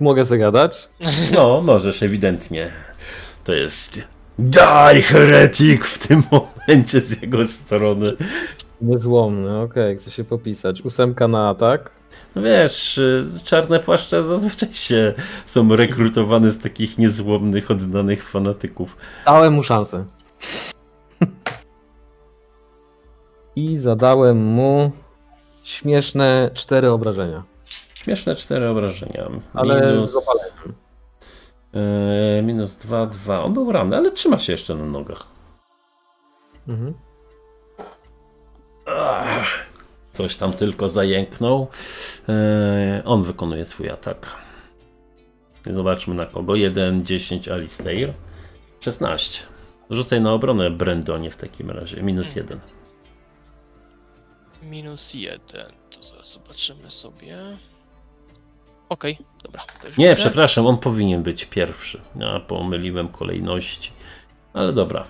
mogę 0.00 0.24
sobie 0.24 0.40
gadać. 0.40 0.88
No, 1.32 1.60
możesz 1.60 2.02
ewidentnie. 2.02 2.72
To 3.44 3.52
jest 3.52 4.02
Die 4.38 5.02
Heretic 5.02 5.84
w 5.84 6.08
tym 6.08 6.22
momencie 6.30 7.00
z 7.00 7.22
jego 7.22 7.46
strony. 7.46 8.12
Niezłomny, 8.80 9.60
okej, 9.60 9.96
chcę 9.96 10.10
się 10.10 10.24
popisać. 10.24 10.82
Ósemka 10.82 11.28
na 11.28 11.48
atak. 11.48 11.90
No 12.34 12.42
wiesz, 12.42 12.98
y, 12.98 13.26
czarne 13.44 13.80
płaszcze 13.80 14.24
zazwyczaj 14.24 14.74
się 14.74 15.14
są 15.46 15.76
rekrutowane 15.76 16.50
z 16.50 16.58
takich 16.58 16.98
niezłomnych, 16.98 17.70
oddanych 17.70 18.28
fanatyków. 18.28 18.96
Dałem 19.26 19.52
mu 19.52 19.62
szansę. 19.62 20.04
I 23.56 23.76
zadałem 23.76 24.44
mu 24.44 24.92
śmieszne 25.64 26.50
4 26.54 26.90
obrażenia. 26.90 27.42
Śmieszne 27.94 28.34
cztery 28.34 28.68
obrażenia. 28.68 29.30
Ale 29.54 29.92
minus, 29.92 30.10
z 30.10 30.16
e, 31.74 32.42
minus 32.42 32.76
2, 32.76 33.06
2. 33.06 33.42
On 33.44 33.52
był 33.52 33.72
ranny, 33.72 33.96
ale 33.96 34.10
trzyma 34.10 34.38
się 34.38 34.52
jeszcze 34.52 34.74
na 34.74 34.84
nogach. 34.84 35.26
Mhm. 36.68 36.94
Ach, 38.86 39.66
Ktoś 40.12 40.36
tam 40.36 40.52
tylko 40.52 40.88
zajęknął. 40.88 41.68
E, 42.28 43.02
on 43.04 43.22
wykonuje 43.22 43.64
swój 43.64 43.90
atak. 43.90 44.36
Zobaczmy 45.74 46.14
na 46.14 46.26
kogo. 46.26 46.54
1, 46.54 47.04
10 47.04 47.48
Alistair. 47.48 48.14
16. 48.80 49.46
Rzucaj 49.90 50.20
na 50.20 50.32
obronę 50.32 50.70
Brendonie 50.70 51.30
w 51.30 51.36
takim 51.36 51.70
razie. 51.70 52.02
Minus 52.02 52.36
1. 52.36 52.60
Minus 54.62 55.14
1, 55.14 55.72
to 55.90 56.02
zaraz 56.02 56.32
zobaczymy 56.32 56.90
sobie. 56.90 57.38
Okej, 58.92 59.18
dobra. 59.42 59.62
to 59.82 59.88
już 59.88 59.96
Nie, 59.98 60.08
widzę. 60.08 60.20
przepraszam, 60.20 60.66
on 60.66 60.78
powinien 60.78 61.22
być 61.22 61.44
pierwszy. 61.44 62.00
Ja 62.16 62.40
pomyliłem 62.40 63.08
kolejności. 63.08 63.90
Ale 64.54 64.72
dobra. 64.72 65.04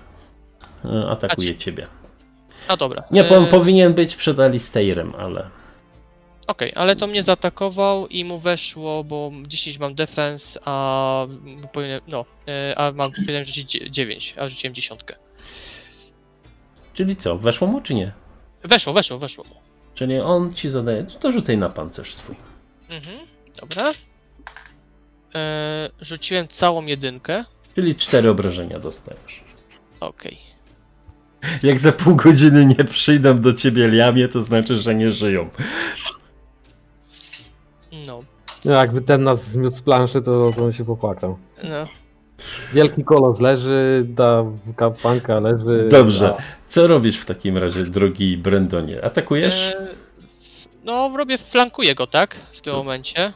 E, 0.84 1.06
Atakuje 1.10 1.48
Macie. 1.48 1.58
ciebie. 1.64 1.86
A 2.68 2.76
dobra. 2.76 3.02
Nie, 3.10 3.28
on 3.28 3.44
e, 3.44 3.46
powinien 3.46 3.94
być 3.94 4.16
przed 4.16 4.40
Alistairem, 4.40 5.12
ale. 5.18 5.50
Okej, 6.46 6.72
ale 6.74 6.96
to 6.96 7.06
mnie 7.06 7.22
zaatakował 7.22 8.06
i 8.06 8.24
mu 8.24 8.38
weszło, 8.38 9.04
bo 9.04 9.30
10 9.46 9.78
mam 9.78 9.94
defense, 9.94 10.60
a 10.64 11.26
powinien, 11.72 12.00
no, 12.08 12.24
e, 12.48 12.78
a 12.78 12.92
mam 12.92 13.12
powinienem 13.12 13.44
rzucić 13.44 13.78
9, 13.90 14.34
a 14.38 14.48
rzuciłem 14.48 14.74
dziesiątkę. 14.74 15.14
Czyli 16.94 17.16
co, 17.16 17.38
weszło 17.38 17.68
mu 17.68 17.80
czy 17.80 17.94
nie? 17.94 18.12
Weszło, 18.64 18.92
weszło, 18.92 19.18
weszło. 19.18 19.44
Czyli 19.94 20.20
on 20.20 20.50
ci 20.52 20.68
zadaje. 20.68 21.04
To 21.20 21.32
rzucaj 21.32 21.58
na 21.58 21.68
pancerz 21.68 22.14
swój. 22.14 22.36
Mhm, 22.88 23.18
dobra. 23.60 23.92
E, 25.34 25.90
rzuciłem 26.00 26.48
całą 26.48 26.86
jedynkę. 26.86 27.44
Czyli 27.74 27.94
cztery 27.94 28.30
obrażenia 28.30 28.78
dostajesz. 28.78 29.44
Okej. 30.00 30.38
Jak 31.62 31.78
za 31.80 31.92
pół 31.92 32.16
godziny 32.16 32.66
nie 32.66 32.84
przyjdą 32.84 33.38
do 33.40 33.52
ciebie 33.52 33.88
liamie, 33.88 34.28
to 34.28 34.42
znaczy, 34.42 34.76
że 34.76 34.94
nie 34.94 35.12
żyją. 35.12 35.50
No, 38.06 38.22
No, 38.64 38.72
jakby 38.72 39.00
ten 39.00 39.22
nas 39.24 39.50
zmiótł 39.50 39.76
z 39.76 39.82
planszy, 39.82 40.22
to, 40.22 40.50
to 40.56 40.64
on 40.64 40.72
się 40.72 40.84
popłakał. 40.84 41.38
no. 41.64 41.86
Wielki 42.72 43.04
kolos 43.04 43.40
leży, 43.40 44.06
ta 44.16 44.44
kapłanka 44.76 45.40
leży. 45.40 45.88
Dobrze. 45.90 46.28
a- 46.38 46.42
Co 46.68 46.86
robisz 46.86 47.18
w 47.18 47.24
takim 47.24 47.58
razie, 47.58 47.82
drogi 47.82 48.36
Brendonie? 48.36 49.04
Atakujesz? 49.04 49.54
E, 49.72 49.86
no, 50.84 51.12
robię, 51.16 51.38
flankuję 51.38 51.94
go, 51.94 52.06
tak? 52.06 52.34
W 52.52 52.60
tym 52.60 52.72
To- 52.72 52.78
momencie. 52.78 53.32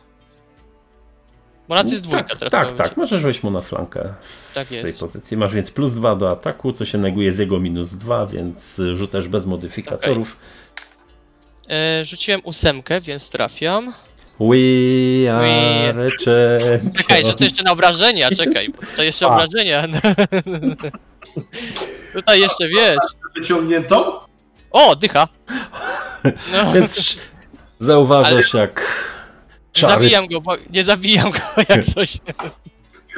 Bo 1.69 1.75
nas 1.75 1.91
jest 1.91 2.03
dwójka 2.03 2.29
tak, 2.29 2.39
teraz. 2.39 2.53
tak, 2.53 2.73
tak. 2.73 2.97
Możesz 2.97 3.23
wejść 3.23 3.43
mu 3.43 3.51
na 3.51 3.61
flankę 3.61 4.15
w 4.21 4.55
Tak 4.55 4.69
tej 4.69 4.93
pozycji. 4.93 5.37
Masz 5.37 5.55
więc 5.55 5.71
plus 5.71 5.93
dwa 5.93 6.17
do 6.17 6.31
ataku, 6.31 6.73
co 6.73 6.85
się 6.85 6.99
neguje 6.99 7.33
z 7.33 7.39
jego 7.39 7.61
minus 7.61 7.91
dwa, 7.91 8.27
więc 8.27 8.81
rzucasz 8.95 9.29
bez 9.29 9.47
modyfikatorów. 9.47 10.37
E, 11.71 12.05
rzuciłem 12.05 12.41
ósemkę, 12.45 13.01
więc 13.01 13.31
trafiam. 13.31 13.95
We 14.41 15.35
are 15.35 16.11
champions. 16.25 16.97
Czekaj, 16.97 17.25
że 17.25 17.35
to 17.35 17.45
jeszcze 17.45 17.63
na 17.63 17.73
obrażenia, 17.73 18.31
czekaj, 18.31 18.69
bo 18.69 18.79
to 18.97 19.03
jeszcze 19.03 19.27
A. 19.27 19.29
obrażenia. 19.35 19.89
Tutaj 22.15 22.41
jeszcze 22.41 22.69
wiesz. 22.69 22.97
Wyciągniętą? 23.37 24.13
O, 24.71 24.97
dycha. 24.97 25.29
No, 26.53 26.73
Więc 26.73 27.19
zauważasz, 27.79 28.55
jak 28.55 28.81
nie 29.77 29.81
czary 29.81 29.93
zabijam 29.93 30.27
go, 30.27 30.41
bo 30.41 30.57
nie 30.71 30.85
zabijam 30.85 31.31
go 31.31 31.39
jak 31.69 31.85
coś. 31.85 32.19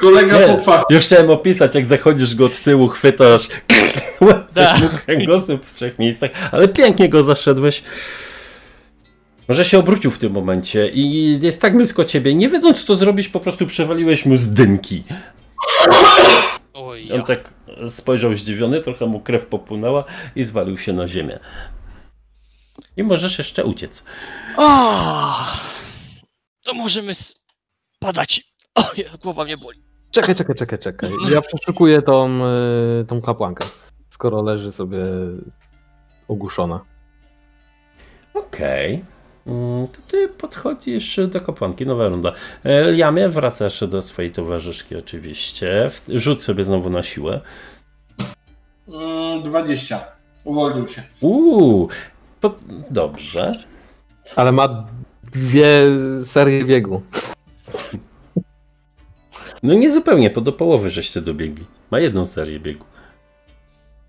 Kolega 0.01 0.39
Nie. 0.39 0.59
Już 0.89 1.03
chciałem 1.03 1.29
opisać, 1.29 1.75
jak 1.75 1.85
zachodzisz 1.85 2.35
go 2.35 2.45
od 2.45 2.61
tyłu, 2.61 2.87
chwytasz 2.87 3.47
Tak. 4.53 4.81
mu 4.81 4.89
kręgosłup 5.05 5.65
w 5.65 5.75
trzech 5.75 5.99
miejscach, 5.99 6.31
ale 6.51 6.67
pięknie 6.67 7.09
go 7.09 7.23
zaszedłeś. 7.23 7.83
Może 9.47 9.65
się 9.65 9.79
obrócił 9.79 10.11
w 10.11 10.17
tym 10.19 10.33
momencie 10.33 10.89
i 10.89 11.39
jest 11.41 11.61
tak 11.61 11.77
blisko 11.77 12.05
ciebie, 12.05 12.35
nie 12.35 12.49
wiedząc 12.49 12.83
co 12.83 12.95
zrobić, 12.95 13.27
po 13.27 13.39
prostu 13.39 13.65
przewaliłeś 13.65 14.25
mu 14.25 14.37
z 14.37 14.47
dynki. 14.47 15.03
Oj, 16.73 17.09
On 17.13 17.23
tak 17.23 17.53
spojrzał 17.87 18.35
zdziwiony, 18.35 18.81
trochę 18.81 19.05
mu 19.05 19.19
krew 19.19 19.45
popłynęła 19.45 20.03
i 20.35 20.43
zwalił 20.43 20.77
się 20.77 20.93
na 20.93 21.07
ziemię. 21.07 21.39
I 22.99 23.03
możesz 23.03 23.37
jeszcze 23.37 23.65
uciec. 23.65 24.05
O, 24.57 25.35
to 26.63 26.73
możemy 26.73 27.13
spadać. 27.15 28.53
O, 28.75 28.91
głowa 29.21 29.43
mnie 29.45 29.57
boli. 29.57 29.83
Czekaj, 30.11 30.35
czekaj, 30.35 30.55
czekaj, 30.55 30.79
czekaj. 30.79 31.09
Ja 31.31 31.41
przeszukuję 31.41 32.01
tą, 32.01 32.29
y, 33.01 33.05
tą 33.07 33.21
kapłankę, 33.21 33.67
skoro 34.09 34.41
leży 34.41 34.71
sobie 34.71 34.97
ogłuszona. 36.27 36.79
Okej. 38.33 39.05
Mm, 39.47 39.87
To 39.87 40.01
ty 40.07 40.27
podchodzisz 40.29 41.19
do 41.27 41.41
kapłanki, 41.41 41.85
nowa 41.85 42.07
runda. 42.09 42.33
E, 42.63 42.91
Liamie, 42.91 43.29
wracasz 43.29 43.83
do 43.87 44.01
swojej 44.01 44.31
towarzyszki 44.31 44.95
oczywiście. 44.95 45.89
Rzuć 46.07 46.43
sobie 46.43 46.63
znowu 46.63 46.89
na 46.89 47.03
siłę. 47.03 47.41
Mm, 48.87 49.43
20. 49.43 50.05
Uwolnił 50.43 50.87
się. 50.89 51.03
Uuu, 51.21 51.89
po... 52.41 52.55
dobrze. 52.89 53.63
Ale 54.35 54.51
ma 54.51 54.87
dwie 55.31 55.83
serie 56.23 56.65
biegu. 56.65 57.01
No 59.63 59.73
nie 59.73 59.91
zupełnie, 59.91 60.29
po 60.29 60.41
do 60.41 60.53
połowy 60.53 60.89
żeście 60.89 61.21
dobiegli. 61.21 61.65
Ma 61.91 61.99
jedną 61.99 62.25
serię 62.25 62.59
biegu. 62.59 62.85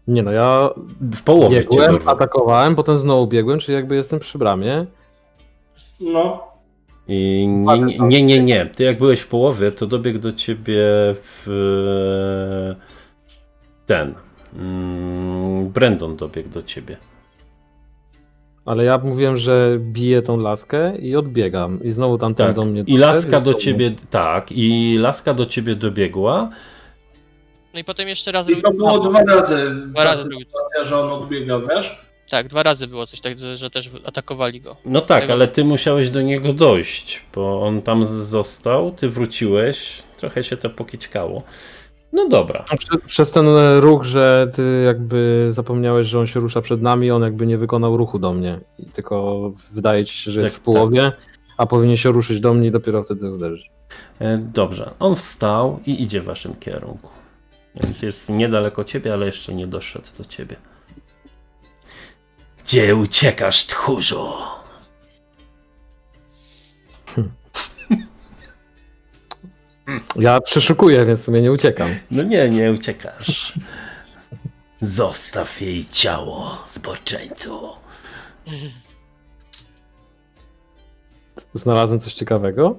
Nie 0.09 0.23
no, 0.23 0.32
ja 0.32 0.70
W 1.15 1.23
połowie 1.23 1.66
cię 1.66 1.81
biegłem, 1.81 2.09
atakowałem, 2.09 2.74
potem 2.74 2.97
znowu 2.97 3.27
biegłem, 3.27 3.59
czyli 3.59 3.74
jakby 3.74 3.97
jestem 3.97 4.19
przy 4.19 4.39
bramie. 4.39 4.86
No. 6.01 6.51
I 7.09 7.47
nie, 7.48 7.78
nie, 7.78 7.98
nie, 7.98 8.23
nie, 8.23 8.43
nie. 8.43 8.66
Ty 8.66 8.85
jak 8.85 8.98
byłeś 8.98 9.20
w 9.20 9.27
połowie, 9.27 9.73
to 9.73 9.86
dobiegł 9.86 10.19
do 10.19 10.32
ciebie 10.32 10.85
w 11.15 11.47
ten. 13.86 14.15
Mm, 14.57 15.69
Brandon 15.69 16.16
dobiegł 16.16 16.48
do 16.48 16.62
ciebie. 16.62 16.97
Ale 18.70 18.84
ja 18.84 18.98
mówiłem, 18.98 19.36
że 19.36 19.76
biję 19.80 20.22
tą 20.22 20.36
laskę 20.40 20.97
i 20.98 21.16
odbiegam. 21.16 21.82
I 21.82 21.90
znowu 21.90 22.18
tamten 22.18 22.47
Tak. 22.47 22.56
do 22.56 22.64
mnie 22.64 22.84
I 22.86 22.97
laska 22.97 23.40
do 23.40 23.55
ciebie, 23.55 23.92
tak, 24.10 24.52
i 24.52 24.97
laska 24.98 25.34
do 25.34 25.47
ciebie 25.47 25.74
dobiegła. 25.76 26.51
No 27.74 27.80
i 27.80 27.84
potem 27.84 28.09
jeszcze 28.09 28.32
raz 28.32 28.51
I 28.51 28.62
to 28.62 28.70
było 28.70 28.98
dwa 28.98 29.24
razy. 29.24 29.70
Dwa 29.86 30.05
razy 30.05 30.22
sytuacja, 30.22 30.84
że 30.84 30.98
on 31.01 31.22
odbiegał, 31.22 31.60
wiesz? 31.60 32.01
Tak, 32.28 32.48
dwa 32.48 32.62
razy 32.62 32.86
było 32.86 33.06
coś 33.06 33.20
tak, 33.20 33.38
że 33.55 33.70
też 33.70 33.90
atakowali 34.05 34.60
go. 34.60 34.76
No 34.84 35.01
tak, 35.01 35.20
Tego- 35.20 35.32
ale 35.32 35.48
ty 35.48 35.64
musiałeś 35.64 36.10
do 36.10 36.22
niego 36.22 36.52
dojść, 36.52 37.22
bo 37.34 37.62
on 37.62 37.82
tam 37.82 38.05
został, 38.06 38.90
ty 38.92 39.09
wróciłeś, 39.09 40.02
trochę 40.18 40.44
się 40.44 40.56
to 40.56 40.70
pokićkało. 40.70 41.42
No 42.12 42.28
dobra. 42.28 42.65
Prze- 42.78 42.99
Przez 43.07 43.31
ten 43.31 43.47
ruch, 43.81 44.05
że 44.05 44.51
ty 44.55 44.82
jakby 44.87 45.49
zapomniałeś, 45.51 46.07
że 46.07 46.20
on 46.20 46.27
się 46.27 46.41
rusza 46.41 46.61
przed 46.61 46.82
nami, 46.82 47.11
on 47.11 47.23
jakby 47.23 47.47
nie 47.47 47.59
wykonał 47.59 47.97
ruchu 47.97 48.19
do 48.19 48.32
mnie. 48.32 48.61
I 48.78 48.87
tylko 48.87 49.41
wydaje 49.73 50.05
ci 50.05 50.19
się, 50.19 50.31
że 50.31 50.41
Tak, 50.41 50.45
jest 50.45 50.57
w 50.57 50.61
połowie, 50.61 51.12
a 51.57 51.66
powinien 51.66 51.97
się 51.97 52.11
ruszyć 52.11 52.41
do 52.41 52.55
mnie 52.55 52.69
i 52.69 52.70
dopiero 52.70 53.03
wtedy 53.03 53.32
uderzyć. 53.32 53.70
E, 54.19 54.39
Dobrze, 54.39 54.91
on 54.99 55.16
wstał 55.16 55.81
i 55.87 56.03
idzie 56.03 56.20
w 56.20 56.24
waszym 56.24 56.55
kierunku. 56.55 57.11
Więc 57.82 58.03
jest 58.03 58.31
niedaleko 58.31 58.85
ciebie, 58.85 59.12
ale 59.12 59.27
jeszcze 59.27 59.55
nie 59.55 59.66
doszedł 59.66 60.07
do 60.19 60.24
ciebie. 60.24 60.57
Gdzie 62.65 62.97
uciekasz, 62.97 63.66
tchórzu? 63.66 64.28
Ja 70.16 70.40
przeszukuję, 70.40 71.06
więc 71.06 71.20
w 71.20 71.24
sumie 71.24 71.42
nie 71.42 71.52
uciekam. 71.52 71.90
No 72.10 72.22
nie, 72.22 72.48
nie 72.48 72.72
uciekasz. 72.72 73.52
Zostaw 74.80 75.60
jej 75.60 75.84
ciało, 75.84 76.58
zboczeńcu. 76.66 77.68
Znalazłem 81.54 82.00
coś 82.00 82.14
ciekawego. 82.14 82.78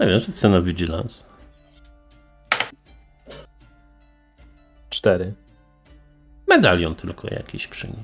Nie 0.00 0.06
wiem, 0.06 0.18
że 0.18 0.32
cena 0.32 0.60
Vigilance. 0.60 1.24
Cztery. 4.90 5.34
Medalion 6.48 6.94
tylko 6.94 7.34
jakiś 7.34 7.66
przy 7.66 7.88
nim. 7.88 8.02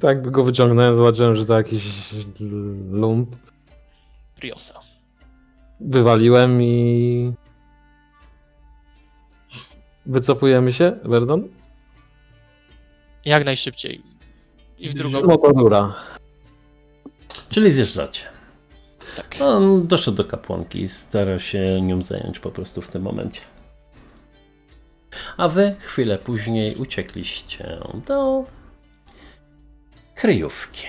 To 0.00 0.08
jakby 0.08 0.30
go 0.30 0.44
wyciągnąłem, 0.44 0.96
zobaczyłem, 0.96 1.36
że 1.36 1.46
to 1.46 1.54
jakiś 1.54 1.82
lump. 2.90 3.36
Priosa. 4.36 4.91
Wywaliłem 5.84 6.62
i... 6.62 7.32
Wycofujemy 10.06 10.72
się, 10.72 10.98
Verdon? 11.04 11.48
Jak 13.24 13.44
najszybciej. 13.44 14.02
I 14.78 14.90
w 14.90 14.94
drugą. 14.94 15.20
No 15.20 15.36
to 15.36 15.48
rura. 15.48 15.94
Czyli 17.48 17.70
zjeżdżacie. 17.70 18.24
Tak. 19.16 19.36
On 19.40 19.86
doszedł 19.86 20.16
do 20.16 20.24
kapłanki 20.24 20.80
i 20.80 20.88
stara 20.88 21.38
się 21.38 21.80
nią 21.82 22.02
zająć 22.02 22.38
po 22.38 22.50
prostu 22.50 22.82
w 22.82 22.88
tym 22.88 23.02
momencie. 23.02 23.40
A 25.36 25.48
wy 25.48 25.76
chwilę 25.78 26.18
później 26.18 26.76
uciekliście 26.76 27.78
do 28.06 28.44
kryjówki. 30.14 30.86